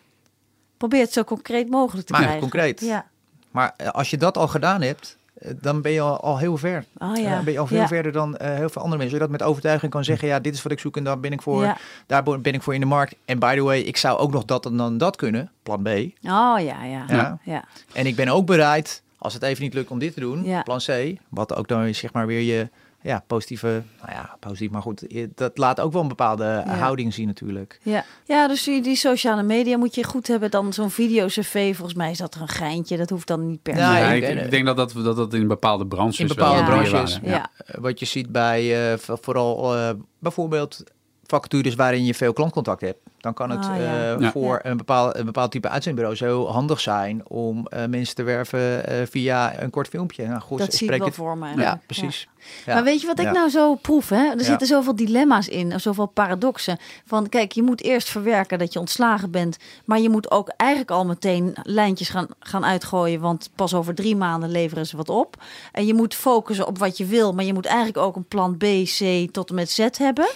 Probeer 0.77 1.01
het 1.01 1.13
zo 1.13 1.23
concreet 1.23 1.69
mogelijk 1.69 2.05
te 2.07 2.11
Maar 2.11 2.21
krijgen. 2.21 2.41
concreet. 2.41 2.79
Ja. 2.81 3.05
Maar 3.51 3.73
als 3.91 4.09
je 4.09 4.17
dat 4.17 4.37
al 4.37 4.47
gedaan 4.47 4.81
hebt, 4.81 5.17
dan 5.61 5.81
ben 5.81 5.91
je 5.91 6.01
al, 6.01 6.19
al 6.19 6.37
heel 6.37 6.57
ver. 6.57 6.85
Oh 6.97 7.17
Eh, 7.17 7.23
ja. 7.23 7.35
Dan 7.35 7.43
ben 7.43 7.53
je 7.53 7.59
al 7.59 7.67
veel 7.67 7.77
ja. 7.77 7.87
verder 7.87 8.11
dan 8.11 8.37
eh, 8.37 8.55
heel 8.55 8.69
veel 8.69 8.81
andere 8.81 9.01
mensen. 9.01 9.19
Dat 9.19 9.29
met 9.29 9.43
overtuiging 9.43 9.91
kan 9.91 10.03
zeggen, 10.03 10.27
ja, 10.27 10.39
dit 10.39 10.53
is 10.53 10.61
wat 10.61 10.71
ik 10.71 10.79
zoek 10.79 10.97
en 10.97 11.03
daar 11.03 11.19
ben 11.19 11.31
ik 11.31 11.41
voor. 11.41 11.63
Ja. 11.63 11.77
Daar 12.05 12.23
ben 12.23 12.53
ik 12.53 12.61
voor 12.61 12.73
in 12.73 12.79
de 12.79 12.85
markt. 12.85 13.15
En 13.25 13.39
by 13.39 13.55
the 13.55 13.61
way, 13.61 13.79
ik 13.79 13.97
zou 13.97 14.17
ook 14.17 14.31
nog 14.31 14.45
dat 14.45 14.65
en 14.65 14.77
dan 14.77 14.97
dat 14.97 15.15
kunnen. 15.15 15.51
Plan 15.63 15.81
B. 15.83 15.87
Oh 15.87 16.09
ja, 16.21 16.83
ja. 16.83 17.05
Ja. 17.07 17.39
ja. 17.43 17.63
En 17.93 18.05
ik 18.05 18.15
ben 18.15 18.27
ook 18.27 18.45
bereid, 18.45 19.03
als 19.17 19.33
het 19.33 19.43
even 19.43 19.63
niet 19.63 19.73
lukt 19.73 19.89
om 19.89 19.99
dit 19.99 20.13
te 20.13 20.19
doen, 20.19 20.61
plan 20.63 20.79
C, 20.85 21.19
wat 21.29 21.55
ook 21.55 21.67
dan 21.67 21.93
zeg 21.93 22.13
maar 22.13 22.27
weer 22.27 22.41
je 22.41 22.69
ja, 23.07 23.23
positieve, 23.27 23.67
nou 24.01 24.11
ja, 24.11 24.35
positief, 24.39 24.69
maar 24.69 24.81
goed, 24.81 25.05
dat 25.35 25.57
laat 25.57 25.79
ook 25.79 25.91
wel 25.93 26.01
een 26.01 26.07
bepaalde 26.07 26.63
houding 26.67 27.13
zien 27.13 27.27
natuurlijk. 27.27 27.79
Ja. 27.83 28.03
ja, 28.25 28.47
dus 28.47 28.63
die, 28.63 28.81
die 28.81 28.95
sociale 28.95 29.43
media 29.43 29.77
moet 29.77 29.95
je 29.95 30.03
goed 30.03 30.27
hebben. 30.27 30.51
Dan 30.51 30.73
zo'n 30.73 30.89
video-cv, 30.91 31.75
volgens 31.75 31.97
mij 31.97 32.11
is 32.11 32.17
dat 32.17 32.35
er 32.35 32.41
een 32.41 32.47
geintje. 32.47 32.97
Dat 32.97 33.09
hoeft 33.09 33.27
dan 33.27 33.47
niet 33.47 33.61
per 33.61 33.73
se. 33.73 33.79
Ja, 33.79 33.97
Ja, 33.97 34.11
ik- 34.11 34.51
denk 34.51 34.65
dat 34.65 34.75
dat, 34.77 34.93
dat 35.03 35.15
dat 35.15 35.33
in 35.33 35.47
bepaalde 35.47 35.87
branches 35.87 36.19
In 36.19 36.27
bepaalde 36.27 36.63
wel 36.65 36.75
Ja. 36.75 36.81
meer 36.81 36.89
branches. 36.89 37.19
Ja. 37.23 37.49
Eh, 37.65 37.75
Wat 37.81 37.99
je 37.99 38.05
ziet 38.05 38.31
bij 38.31 38.91
eh, 38.91 38.97
vooral 38.99 39.75
eh, 39.75 39.89
bijvoorbeeld 40.19 40.83
vacatures 41.23 41.75
waarin 41.75 42.05
je 42.05 42.13
veel 42.13 42.33
klantcontact 42.33 42.81
hebt. 42.81 42.99
Dan 43.17 43.33
kan 43.33 43.49
het 43.49 43.65
Ah, 43.65 43.77
ja. 43.77 44.13
eh, 44.13 44.19
Ja. 44.19 44.31
voor 44.31 44.59
een, 44.63 44.77
bepaald, 44.77 45.15
een 45.17 45.25
bepaald 45.25 45.51
type 45.51 45.69
uitzendbureau 45.69 46.15
zo 46.15 46.45
handig 46.47 46.79
zijn 46.79 47.27
om 47.29 47.67
eh, 47.67 47.85
mensen 47.85 48.15
te 48.15 48.23
werven 48.23 48.85
eh, 48.87 48.95
via 49.09 49.61
een 49.61 49.69
kort 49.69 49.87
filmpje. 49.87 50.27
Nou, 50.27 50.41
goed, 50.41 50.59
dat 50.59 50.73
zie 50.73 50.91
ik 50.91 50.97
wel 50.97 51.07
het- 51.07 51.15
voor 51.15 51.37
me. 51.37 51.47
Ja, 51.57 51.79
precies. 51.85 52.27
Ja. 52.65 52.73
Maar 52.73 52.83
weet 52.83 53.01
je 53.01 53.07
wat 53.07 53.19
ik 53.19 53.25
Ja. 53.25 53.31
nou 53.31 53.49
zo 53.49 53.75
proef? 53.75 54.09
Hè? 54.09 54.15
Er 54.29 54.37
Ja. 54.37 54.43
zitten 54.43 54.67
zoveel 54.67 54.95
dilemma's 54.95 55.47
in, 55.47 55.79
zoveel 55.79 56.05
paradoxen. 56.05 56.77
Van 57.05 57.29
kijk, 57.29 57.51
je 57.51 57.63
moet 57.63 57.83
eerst 57.83 58.09
verwerken 58.09 58.59
dat 58.59 58.73
je 58.73 58.79
ontslagen 58.79 59.31
bent. 59.31 59.57
Maar 59.85 59.99
je 59.99 60.09
moet 60.09 60.31
ook 60.31 60.49
eigenlijk 60.57 60.91
al 60.91 61.05
meteen 61.05 61.55
lijntjes 61.63 62.09
gaan, 62.09 62.27
gaan 62.39 62.65
uitgooien. 62.65 63.19
Want 63.19 63.49
pas 63.55 63.73
over 63.73 63.95
drie 63.95 64.15
maanden 64.15 64.51
leveren 64.51 64.85
ze 64.85 64.97
wat 64.97 65.09
op. 65.09 65.35
En 65.71 65.85
je 65.85 65.93
moet 65.93 66.15
focussen 66.15 66.67
op 66.67 66.77
wat 66.77 66.97
je 66.97 67.05
wil. 67.05 67.33
Maar 67.33 67.45
je 67.45 67.53
moet 67.53 67.65
eigenlijk 67.65 67.97
ook 67.97 68.15
een 68.15 68.25
plan 68.27 68.57
B, 68.57 68.63
C 68.83 69.27
tot 69.31 69.49
en 69.49 69.55
met 69.55 69.71
Z 69.71 69.87
hebben. 69.97 70.27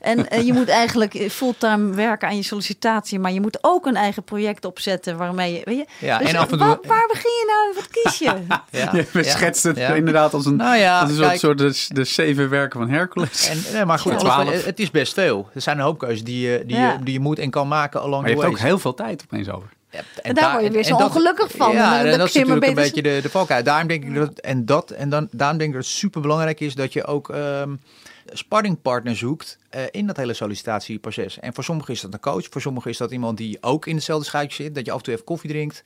En 0.00 0.28
eh, 0.30 0.46
je 0.46 0.52
moet 0.52 0.68
eigenlijk 0.68 1.26
fulltime 1.30 1.94
werken 1.94 2.28
aan 2.28 2.36
je 2.36 2.42
sollicitatie. 2.42 3.18
Maar 3.18 3.32
je 3.32 3.40
moet 3.40 3.58
ook 3.60 3.86
een 3.86 3.96
eigen 3.96 4.22
project 4.22 4.64
opzetten 4.64 5.16
waarmee 5.16 5.52
je. 5.52 5.60
Weet 5.64 5.76
je? 5.76 6.06
Ja, 6.06 6.18
Dus 6.18 6.28
en 6.28 6.36
af 6.36 6.42
en 6.42 6.48
toe- 6.58 6.66
waar, 6.66 6.78
waar 6.86 7.06
begin 7.12 7.30
je 7.30 7.44
nou? 7.46 7.74
Wat 7.74 7.88
kies 7.90 8.18
je? 8.18 8.24
Ja, 8.70 8.90
Je 8.92 9.06
ja, 9.12 9.22
schetst 9.22 9.62
het 9.62 9.76
ja. 9.76 9.94
inderdaad 9.94 10.34
als 10.34 10.46
een, 10.46 10.56
Nou 10.56 10.76
ja, 10.76 11.00
als 11.00 11.08
een 11.10 11.14
soort, 11.16 11.28
kijk. 11.28 11.40
soort 11.40 11.59
de, 11.66 11.94
de 11.94 12.04
zeven 12.04 12.48
werken 12.48 12.80
van 12.80 12.88
Hercules. 12.90 13.48
En, 13.48 13.72
nee, 13.72 13.84
maar 13.84 13.98
goed, 13.98 14.24
alles 14.24 14.64
het 14.64 14.80
is 14.80 14.90
best 14.90 15.12
veel. 15.12 15.48
Er 15.54 15.60
zijn 15.60 15.78
een 15.78 15.84
hoop 15.84 15.98
keuzes 15.98 16.24
die, 16.24 16.48
je, 16.50 16.62
die, 16.66 16.76
Ja. 16.76 16.92
je, 16.92 17.02
die 17.04 17.12
je 17.12 17.20
moet 17.20 17.38
en 17.38 17.50
kan 17.50 17.68
maken 17.68 18.00
along 18.00 18.20
maar 18.22 18.30
je 18.30 18.36
the 18.36 18.42
hebt 18.42 18.54
ook 18.54 18.60
heel 18.60 18.78
veel 18.78 18.94
tijd 18.94 19.22
opeens 19.24 19.48
over. 19.50 19.68
Ja, 19.90 20.00
En 20.22 20.34
daar 20.34 20.52
word 20.52 20.64
je 20.64 20.70
weer 20.70 20.84
zo 20.84 20.96
dat- 20.96 21.06
ongelukkig 21.08 21.50
van. 21.56 21.72
Ja, 21.72 21.98
En 21.98 22.06
en 22.12 22.18
dat 22.18 22.28
is 22.28 22.34
natuurlijk 22.34 22.66
een 22.66 22.74
beetje 22.74 23.02
de, 23.02 23.18
de 23.22 23.30
valkuil. 23.30 23.62
Daarom 23.62 23.88
denk 23.88 24.04
ik 24.04 24.14
dat 24.14 24.38
en 24.38 24.64
dat 24.64 24.90
en 24.90 25.08
dan 25.08 25.28
daarom 25.30 25.58
denk 25.58 25.70
ik 25.70 25.76
dat 25.76 25.84
het 25.86 25.94
super 25.96 26.20
belangrijk 26.20 26.60
is 26.60 26.74
dat 26.74 26.92
je 26.92 27.04
ook 27.04 27.30
ehm 27.30 27.74
sparringpartner 28.32 29.16
zoekt 29.16 29.58
eh, 29.70 29.82
in 29.90 30.06
dat 30.06 30.16
hele 30.16 30.34
sollicitatieproces. 30.34 31.38
En 31.38 31.54
voor 31.54 31.64
sommigen 31.64 31.94
is 31.94 32.00
dat 32.00 32.12
een 32.12 32.20
coach, 32.20 32.46
voor 32.50 32.60
sommigen 32.60 32.90
is 32.90 32.96
dat 32.96 33.10
iemand 33.10 33.36
die 33.38 33.58
ook 33.60 33.86
in 33.86 33.94
hetzelfde 33.94 34.24
schuitje 34.26 34.62
zit, 34.62 34.74
dat 34.74 34.84
je 34.86 34.90
af 34.92 34.98
en 34.98 35.04
toe 35.04 35.12
even 35.12 35.24
koffie 35.24 35.50
drinkt. 35.50 35.82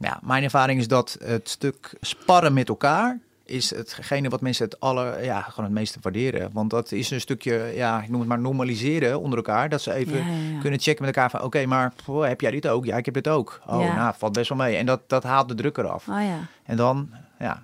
Ja, 0.00 0.20
mijn 0.22 0.42
ervaring 0.42 0.80
is 0.80 0.88
dat 0.88 1.16
het 1.24 1.48
stuk 1.48 1.92
sparren 2.00 2.52
met 2.52 2.68
elkaar 2.68 3.18
is 3.52 3.70
hetgene 3.74 4.28
wat 4.28 4.40
mensen 4.40 4.64
het 4.64 4.80
aller, 4.80 5.24
ja, 5.24 5.40
gewoon 5.40 5.64
het 5.64 5.74
meeste 5.78 5.98
waarderen. 6.02 6.50
Want 6.52 6.70
dat 6.70 6.92
is 6.92 7.10
een 7.10 7.20
stukje, 7.20 7.72
ja, 7.74 8.02
ik 8.02 8.08
noem 8.08 8.20
het 8.20 8.28
maar 8.28 8.40
normaliseren 8.40 9.20
onder 9.20 9.36
elkaar. 9.38 9.68
Dat 9.68 9.82
ze 9.82 9.92
even 9.92 10.16
Ja, 10.18 10.26
ja, 10.26 10.32
ja. 10.54 10.60
kunnen 10.60 10.80
checken 10.80 11.04
met 11.04 11.16
elkaar 11.16 11.30
van, 11.30 11.42
oké, 11.42 11.66
maar 11.66 11.92
oh, 12.06 12.24
heb 12.24 12.40
jij 12.40 12.50
dit 12.50 12.68
ook? 12.68 12.84
Ja, 12.84 12.96
ik 12.96 13.04
heb 13.04 13.14
dit 13.14 13.28
ook. 13.28 13.60
Oh, 13.66 13.80
Ja. 13.82 13.94
nou, 13.94 14.14
valt 14.18 14.32
best 14.32 14.48
wel 14.48 14.58
mee. 14.58 14.76
En 14.76 14.86
dat, 14.86 15.00
dat 15.06 15.22
haalt 15.22 15.48
de 15.48 15.54
druk 15.54 15.76
eraf. 15.78 16.08
Oh 16.08 16.22
ja. 16.22 16.38
En 16.64 16.76
dan, 16.76 17.10
ja, 17.38 17.62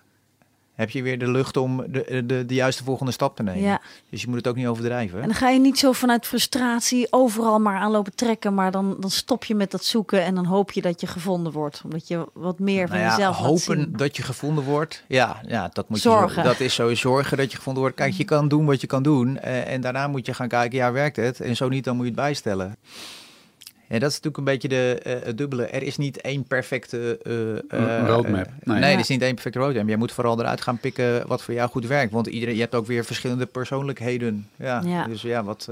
heb 0.79 0.91
je 0.91 1.03
weer 1.03 1.19
de 1.19 1.31
lucht 1.31 1.57
om 1.57 1.85
de, 1.89 2.23
de, 2.27 2.47
de 2.47 2.55
juiste 2.55 2.85
volgende 2.85 3.13
stap 3.13 3.37
te 3.37 3.43
nemen. 3.43 3.63
Ja. 3.63 3.81
Dus 4.11 4.21
je 4.21 4.27
moet 4.29 4.37
het 4.37 4.49
ook 4.49 4.57
niet 4.57 4.67
overdrijven. 4.67 5.21
En 5.21 5.27
dan 5.27 5.35
ga 5.37 5.49
je 5.49 5.59
niet 5.61 5.79
zo 5.79 5.93
vanuit 5.93 6.27
frustratie 6.27 7.07
overal 7.11 7.59
maar 7.59 7.79
aan 7.79 7.91
lopen 7.91 8.15
trekken, 8.15 8.55
maar 8.55 8.71
dan, 8.71 8.97
dan 9.01 9.11
stop 9.11 9.45
je 9.45 9.55
met 9.55 9.71
dat 9.71 9.85
zoeken 9.85 10.23
en 10.23 10.35
dan 10.35 10.45
hoop 10.45 10.73
je 10.73 10.81
dat 10.81 11.01
je 11.01 11.07
gevonden 11.07 11.53
wordt. 11.53 11.81
Omdat 11.85 12.09
je 12.09 12.27
wat 12.33 12.59
meer 12.59 12.89
van 12.89 12.97
Nou 12.97 13.09
ja, 13.09 13.17
jezelf 13.17 13.37
hopen 13.37 13.61
zien. 13.61 13.93
dat 13.97 14.17
je 14.17 14.23
gevonden 14.23 14.65
wordt. 14.65 15.05
Ja, 15.09 15.41
ja 15.47 15.71
dat 15.73 15.89
moet 15.89 15.99
Zorgen. 15.99 16.43
je 16.43 16.49
Dat 16.49 16.61
is 16.61 16.75
zo 16.75 16.95
zorgen 16.95 17.37
dat 17.37 17.51
je 17.51 17.57
gevonden 17.57 17.83
wordt. 17.83 17.97
Kijk, 17.97 18.13
je 18.13 18.25
kan 18.25 18.49
doen 18.49 18.67
wat 18.67 18.81
je 18.81 18.87
kan 18.87 19.03
doen. 19.03 19.39
eh, 19.39 19.73
en 19.73 19.81
daarna 19.81 20.09
moet 20.09 20.27
je 20.27 20.35
gaan 20.35 20.49
kijken, 20.49 20.79
ja, 20.79 20.93
werkt 20.93 21.17
het? 21.17 21.41
En 21.41 21.57
zo 21.57 21.69
niet, 21.69 21.85
dan 21.85 21.97
moet 21.97 22.05
je 22.05 22.11
het 22.11 22.21
bijstellen. 22.21 22.77
En 23.89 24.01
dat 24.01 24.11
is 24.11 24.21
natuurlijk 24.21 24.37
een 24.37 24.45
beetje 24.45 24.69
de, 24.69 25.01
eh, 25.03 25.27
het 25.27 25.39
dubbele. 25.39 25.67
Er 25.67 25.83
is 25.83 25.97
niet 25.97 26.21
één 26.21 26.45
perfecte 26.45 27.19
eh, 27.23 28.01
eh, 28.01 28.07
roadmap. 28.07 28.47
Nee. 28.65 28.79
nee, 28.79 28.91
Ja. 28.91 28.95
er 28.95 28.99
is 28.99 29.09
niet 29.09 29.23
één 29.23 29.35
perfecte 29.35 29.59
roadmap. 29.59 29.89
Jij 29.89 29.97
moet 29.97 30.13
vooral 30.13 30.41
eruit 30.41 30.61
gaan 30.61 30.79
pikken 30.79 31.27
wat 31.27 31.43
voor 31.43 31.55
jou 31.55 31.71
goed 31.71 31.87
werkt. 31.87 32.13
Want 32.13 32.27
iedereen, 32.27 32.55
je 32.55 32.61
hebt 32.61 32.75
ook 32.75 32.87
weer 32.87 33.05
verschillende 33.05 33.47
persoonlijkheden. 33.47 34.49
Ja, 34.57 34.83
Ja. 34.85 35.05
Dus 35.07 35.23
ja, 35.23 35.45
wat, 35.45 35.69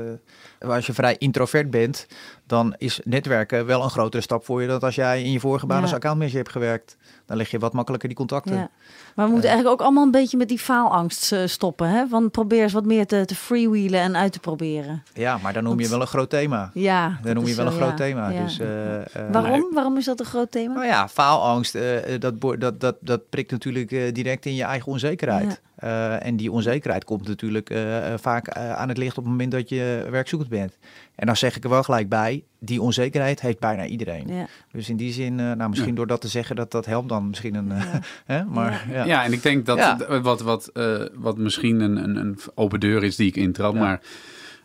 eh, 0.58 0.68
als 0.68 0.86
je 0.86 0.92
vrij 0.92 1.16
introvert 1.18 1.70
bent, 1.70 2.06
dan 2.46 2.74
is 2.78 3.00
netwerken 3.04 3.66
wel 3.66 3.82
een 3.82 3.90
grotere 3.90 4.22
stap 4.22 4.44
voor 4.44 4.62
je 4.62 4.68
dan 4.68 4.80
als 4.80 4.94
jij 4.94 5.22
in 5.22 5.32
je 5.32 5.40
vorige 5.40 5.66
baan 5.66 5.76
Ja. 5.76 5.82
als 5.82 5.92
accountmanager 5.94 6.38
hebt 6.38 6.50
gewerkt. 6.50 6.96
Dan 7.26 7.36
leg 7.36 7.50
je 7.50 7.58
wat 7.58 7.72
makkelijker 7.72 8.08
die 8.08 8.16
contacten. 8.18 8.54
Ja. 8.56 8.70
Maar 9.14 9.26
we 9.26 9.32
moeten 9.32 9.50
eigenlijk 9.50 9.80
ook 9.80 9.86
allemaal 9.86 10.04
een 10.04 10.10
beetje 10.10 10.36
met 10.36 10.48
die 10.48 10.58
faalangst 10.58 11.32
eh, 11.32 11.40
stoppen. 11.46 11.88
Hè? 11.88 12.08
Want 12.08 12.30
probeer 12.30 12.62
eens 12.62 12.72
wat 12.72 12.84
meer 12.84 13.06
te, 13.06 13.24
te 13.24 13.34
freewheelen 13.34 14.00
en 14.00 14.16
uit 14.16 14.32
te 14.32 14.40
proberen. 14.40 15.02
Ja, 15.14 15.38
maar 15.42 15.52
dan 15.52 15.62
noem 15.62 15.80
je 15.80 15.88
wel 15.88 16.00
een 16.00 16.06
groot 16.06 16.30
thema. 16.30 16.70
Ja, 16.74 17.18
Dan 17.22 17.34
noem 17.34 17.46
je 17.46 17.54
wel 17.54 17.66
een 17.66 17.72
zo, 17.72 17.78
groot 17.78 17.96
thema. 17.96 18.30
Dus, 18.30 18.58
eh, 18.58 18.96
eh, 19.00 19.04
Waarom? 19.32 19.68
Waarom 19.74 19.96
is 19.96 20.04
dat 20.04 20.20
een 20.20 20.26
groot 20.26 20.50
thema? 20.50 20.74
Nou 20.74 20.86
ja, 20.86 21.08
faalangst, 21.08 21.74
eh, 21.74 22.14
eh, 22.14 22.20
dat, 22.20 22.40
dat, 22.60 22.80
dat, 22.80 22.96
dat 23.00 23.28
prikt 23.28 23.50
natuurlijk 23.50 23.92
eh, 23.92 24.12
direct 24.12 24.46
in 24.46 24.54
je 24.54 24.64
eigen 24.64 24.92
onzekerheid. 24.92 25.60
Eh, 25.76 26.26
en 26.26 26.36
die 26.36 26.50
onzekerheid 26.52 27.04
komt 27.04 27.28
natuurlijk 27.28 27.70
eh, 27.70 28.12
eh, 28.12 28.18
vaak 28.18 28.46
eh, 28.48 28.72
aan 28.72 28.88
het 28.88 28.98
licht 28.98 29.18
op 29.18 29.22
het 29.22 29.32
moment 29.32 29.50
dat 29.52 29.68
je 29.68 30.06
werkzoekend 30.10 30.50
bent. 30.50 30.78
En 31.14 31.26
dan 31.26 31.36
zeg 31.36 31.56
ik 31.56 31.64
er 31.64 31.70
wel 31.70 31.82
gelijk 31.82 32.08
bij, 32.08 32.44
die 32.58 32.82
onzekerheid 32.82 33.40
heeft 33.40 33.58
bijna 33.58 33.86
iedereen. 33.86 34.28
Ja. 34.28 34.46
Dus 34.72 34.88
in 34.88 34.96
die 34.96 35.12
zin, 35.12 35.40
eh, 35.40 35.52
nou 35.52 35.68
misschien 35.68 35.90
Ja. 35.90 35.96
door 35.96 36.06
dat 36.06 36.20
te 36.20 36.28
zeggen, 36.28 36.56
dat 36.56 36.70
dat 36.70 36.86
helpt 36.86 37.08
dan 37.08 37.28
misschien 37.28 37.54
een... 37.54 37.72
eh, 37.72 37.94
hè? 38.36 38.44
Maar 38.44 38.86
ja. 38.92 39.04
Ja. 39.04 39.24
en 39.24 39.32
ik 39.32 39.42
denk 39.42 39.66
dat 39.66 39.78
Ja. 39.78 39.96
het- 40.08 40.22
wat, 40.22 40.40
wat, 40.40 40.68
eh, 40.68 41.02
wat 41.14 41.38
misschien 41.38 41.80
een, 41.80 41.96
een, 41.96 42.16
een 42.16 42.38
open 42.54 42.80
deur 42.80 43.04
is 43.04 43.16
die 43.16 43.26
ik 43.28 43.36
intrap, 43.36 43.74
Ja. 43.74 43.80
maar 43.80 44.00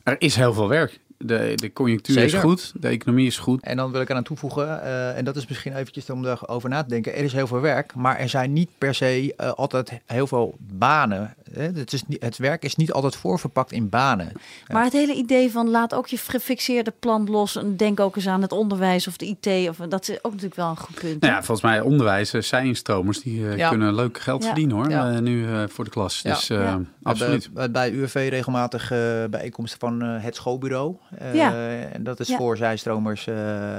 er 0.03 0.15
is 0.21 0.35
heel 0.35 0.53
veel 0.53 0.67
werk. 0.69 0.99
De, 1.23 1.51
de 1.55 1.73
conjunctuur 1.73 2.17
is 2.17 2.33
goed, 2.33 2.73
de 2.75 2.87
economie 2.87 3.27
is 3.27 3.37
goed. 3.37 3.63
En 3.63 3.77
dan 3.77 3.91
wil 3.91 4.01
ik 4.01 4.09
eraan 4.09 4.23
toevoegen, 4.23 4.83
eh, 4.83 5.17
en 5.17 5.25
dat 5.25 5.35
is 5.35 5.47
misschien 5.47 5.75
eventjes 5.75 6.09
om 6.09 6.25
erover 6.25 6.69
na 6.69 6.83
te 6.83 6.89
denken. 6.89 7.15
Er 7.15 7.23
is 7.23 7.33
heel 7.33 7.47
veel 7.47 7.61
werk, 7.61 7.95
maar 7.95 8.19
er 8.19 8.29
zijn 8.29 8.53
niet 8.53 8.69
per 8.77 8.95
se 8.95 9.33
eh, 9.37 9.51
altijd 9.51 10.01
heel 10.05 10.27
veel 10.27 10.55
banen. 10.59 11.35
Het, 11.53 11.93
is 11.93 12.03
niet, 12.07 12.23
het 12.23 12.37
werk 12.37 12.63
is 12.63 12.75
niet 12.75 12.91
altijd 12.91 13.15
voorverpakt 13.15 13.71
in 13.71 13.89
banen. 13.89 14.31
Maar 14.67 14.83
het 14.83 14.93
hele 14.93 15.13
idee 15.13 15.51
van 15.51 15.69
laat 15.69 15.93
ook 15.93 16.07
je 16.07 16.17
gefixeerde 16.17 16.93
plan 16.99 17.29
los 17.29 17.55
en 17.55 17.77
denk 17.77 17.99
ook 17.99 18.15
eens 18.15 18.27
aan 18.27 18.41
het 18.41 18.51
onderwijs 18.51 19.07
of 19.07 19.17
de 19.17 19.25
IT. 19.25 19.69
Of, 19.69 19.77
dat 19.77 20.09
is 20.09 20.15
ook 20.17 20.31
natuurlijk 20.31 20.55
wel 20.55 20.69
een 20.69 20.77
goed 20.77 20.95
punt. 20.99 21.21
Nou 21.21 21.33
ja, 21.33 21.43
volgens 21.43 21.61
mij 21.61 21.81
onderwijs, 21.81 22.33
uh, 22.33 22.41
zijinstromers, 22.41 23.21
die 23.21 23.47
eh, 23.47 23.57
Ja. 23.57 23.69
kunnen 23.69 23.95
leuk 23.95 24.19
geld 24.19 24.41
Ja. 24.41 24.47
verdienen 24.47 24.75
hoor, 24.75 24.89
Ja. 24.89 25.11
eh, 25.11 25.19
nu 25.19 25.47
eh, 25.47 25.63
voor 25.67 25.83
de 25.83 25.89
klas. 25.89 26.19
Ja. 26.21 26.33
Dus 26.33 26.49
eh, 26.49 26.57
Ja. 26.63 26.79
absoluut. 27.03 27.49
Bij 27.71 27.91
UWV 27.91 28.27
regelmatig 28.29 28.91
eh, 28.91 28.97
bijeenkomsten 29.29 29.79
van 29.79 30.01
eh, 30.01 30.23
het 30.23 30.35
schoolbureau. 30.35 30.95
Eh, 31.17 31.35
Ja. 31.35 31.53
En 31.93 32.03
dat 32.03 32.19
is 32.19 32.27
Ja. 32.27 32.37
voor 32.37 32.57
zijstromers 32.57 33.27
eh, 33.27 33.35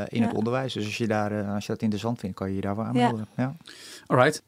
in 0.09 0.21
Ja. 0.21 0.27
het 0.27 0.35
onderwijs. 0.37 0.73
Dus 0.73 0.85
als 0.85 0.97
je, 0.97 1.07
daar, 1.07 1.33
eh, 1.41 1.55
als 1.55 1.67
je 1.67 1.73
dat 1.73 1.83
interessant 1.83 2.21
vindt, 2.21 2.37
kan 2.37 2.49
je 2.49 2.55
je 2.55 2.61
daarvoor 2.61 2.85
aanmelden. 2.85 3.27
Ja. 3.37 3.55
Alright. 4.07 4.43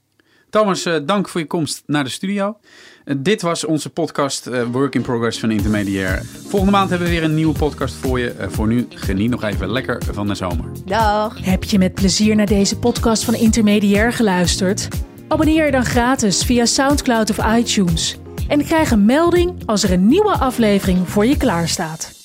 Thomas, 0.55 0.85
eh, 0.85 0.95
dank 1.05 1.29
voor 1.29 1.41
je 1.41 1.47
komst 1.47 1.83
naar 1.87 2.05
de 2.05 2.11
studio. 2.11 2.57
Eh, 3.05 3.15
dit 3.19 3.43
was 3.43 3.65
onze 3.65 3.91
podcast 3.91 4.47
eh, 4.47 4.63
Work 4.63 4.95
in 4.95 5.03
Progress 5.03 5.39
van 5.39 5.51
Intermediair. 5.51 6.23
Volgende 6.25 6.73
maand 6.73 6.91
hebben 6.91 7.09
we 7.09 7.15
weer 7.15 7.25
een 7.25 7.35
nieuwe 7.35 7.59
podcast 7.59 7.95
voor 7.95 8.19
je. 8.19 8.35
Voor 8.49 8.67
nu, 8.67 8.87
geniet 8.89 9.31
nog 9.31 9.43
even 9.43 9.71
lekker 9.71 10.03
van 10.13 10.27
de 10.27 10.35
zomer. 10.35 10.65
Dag. 10.85 11.45
Heb 11.45 11.65
je 11.65 11.79
met 11.79 11.95
plezier 11.95 12.37
naar 12.37 12.47
deze 12.47 12.79
podcast 12.79 13.25
van 13.25 13.35
Intermediair 13.35 14.13
geluisterd? 14.13 14.89
Abonneer 15.29 15.65
je 15.65 15.71
dan 15.71 15.85
gratis 15.85 16.45
via 16.45 16.65
SoundCloud 16.65 17.31
of 17.31 17.57
iTunes. 17.57 18.17
En 18.49 18.65
krijg 18.65 18.91
een 18.91 19.05
melding 19.05 19.63
als 19.67 19.83
er 19.83 19.93
een 19.93 20.07
nieuwe 20.07 20.33
aflevering 20.33 21.09
voor 21.09 21.27
je 21.27 21.37
klaarstaat. 21.37 22.24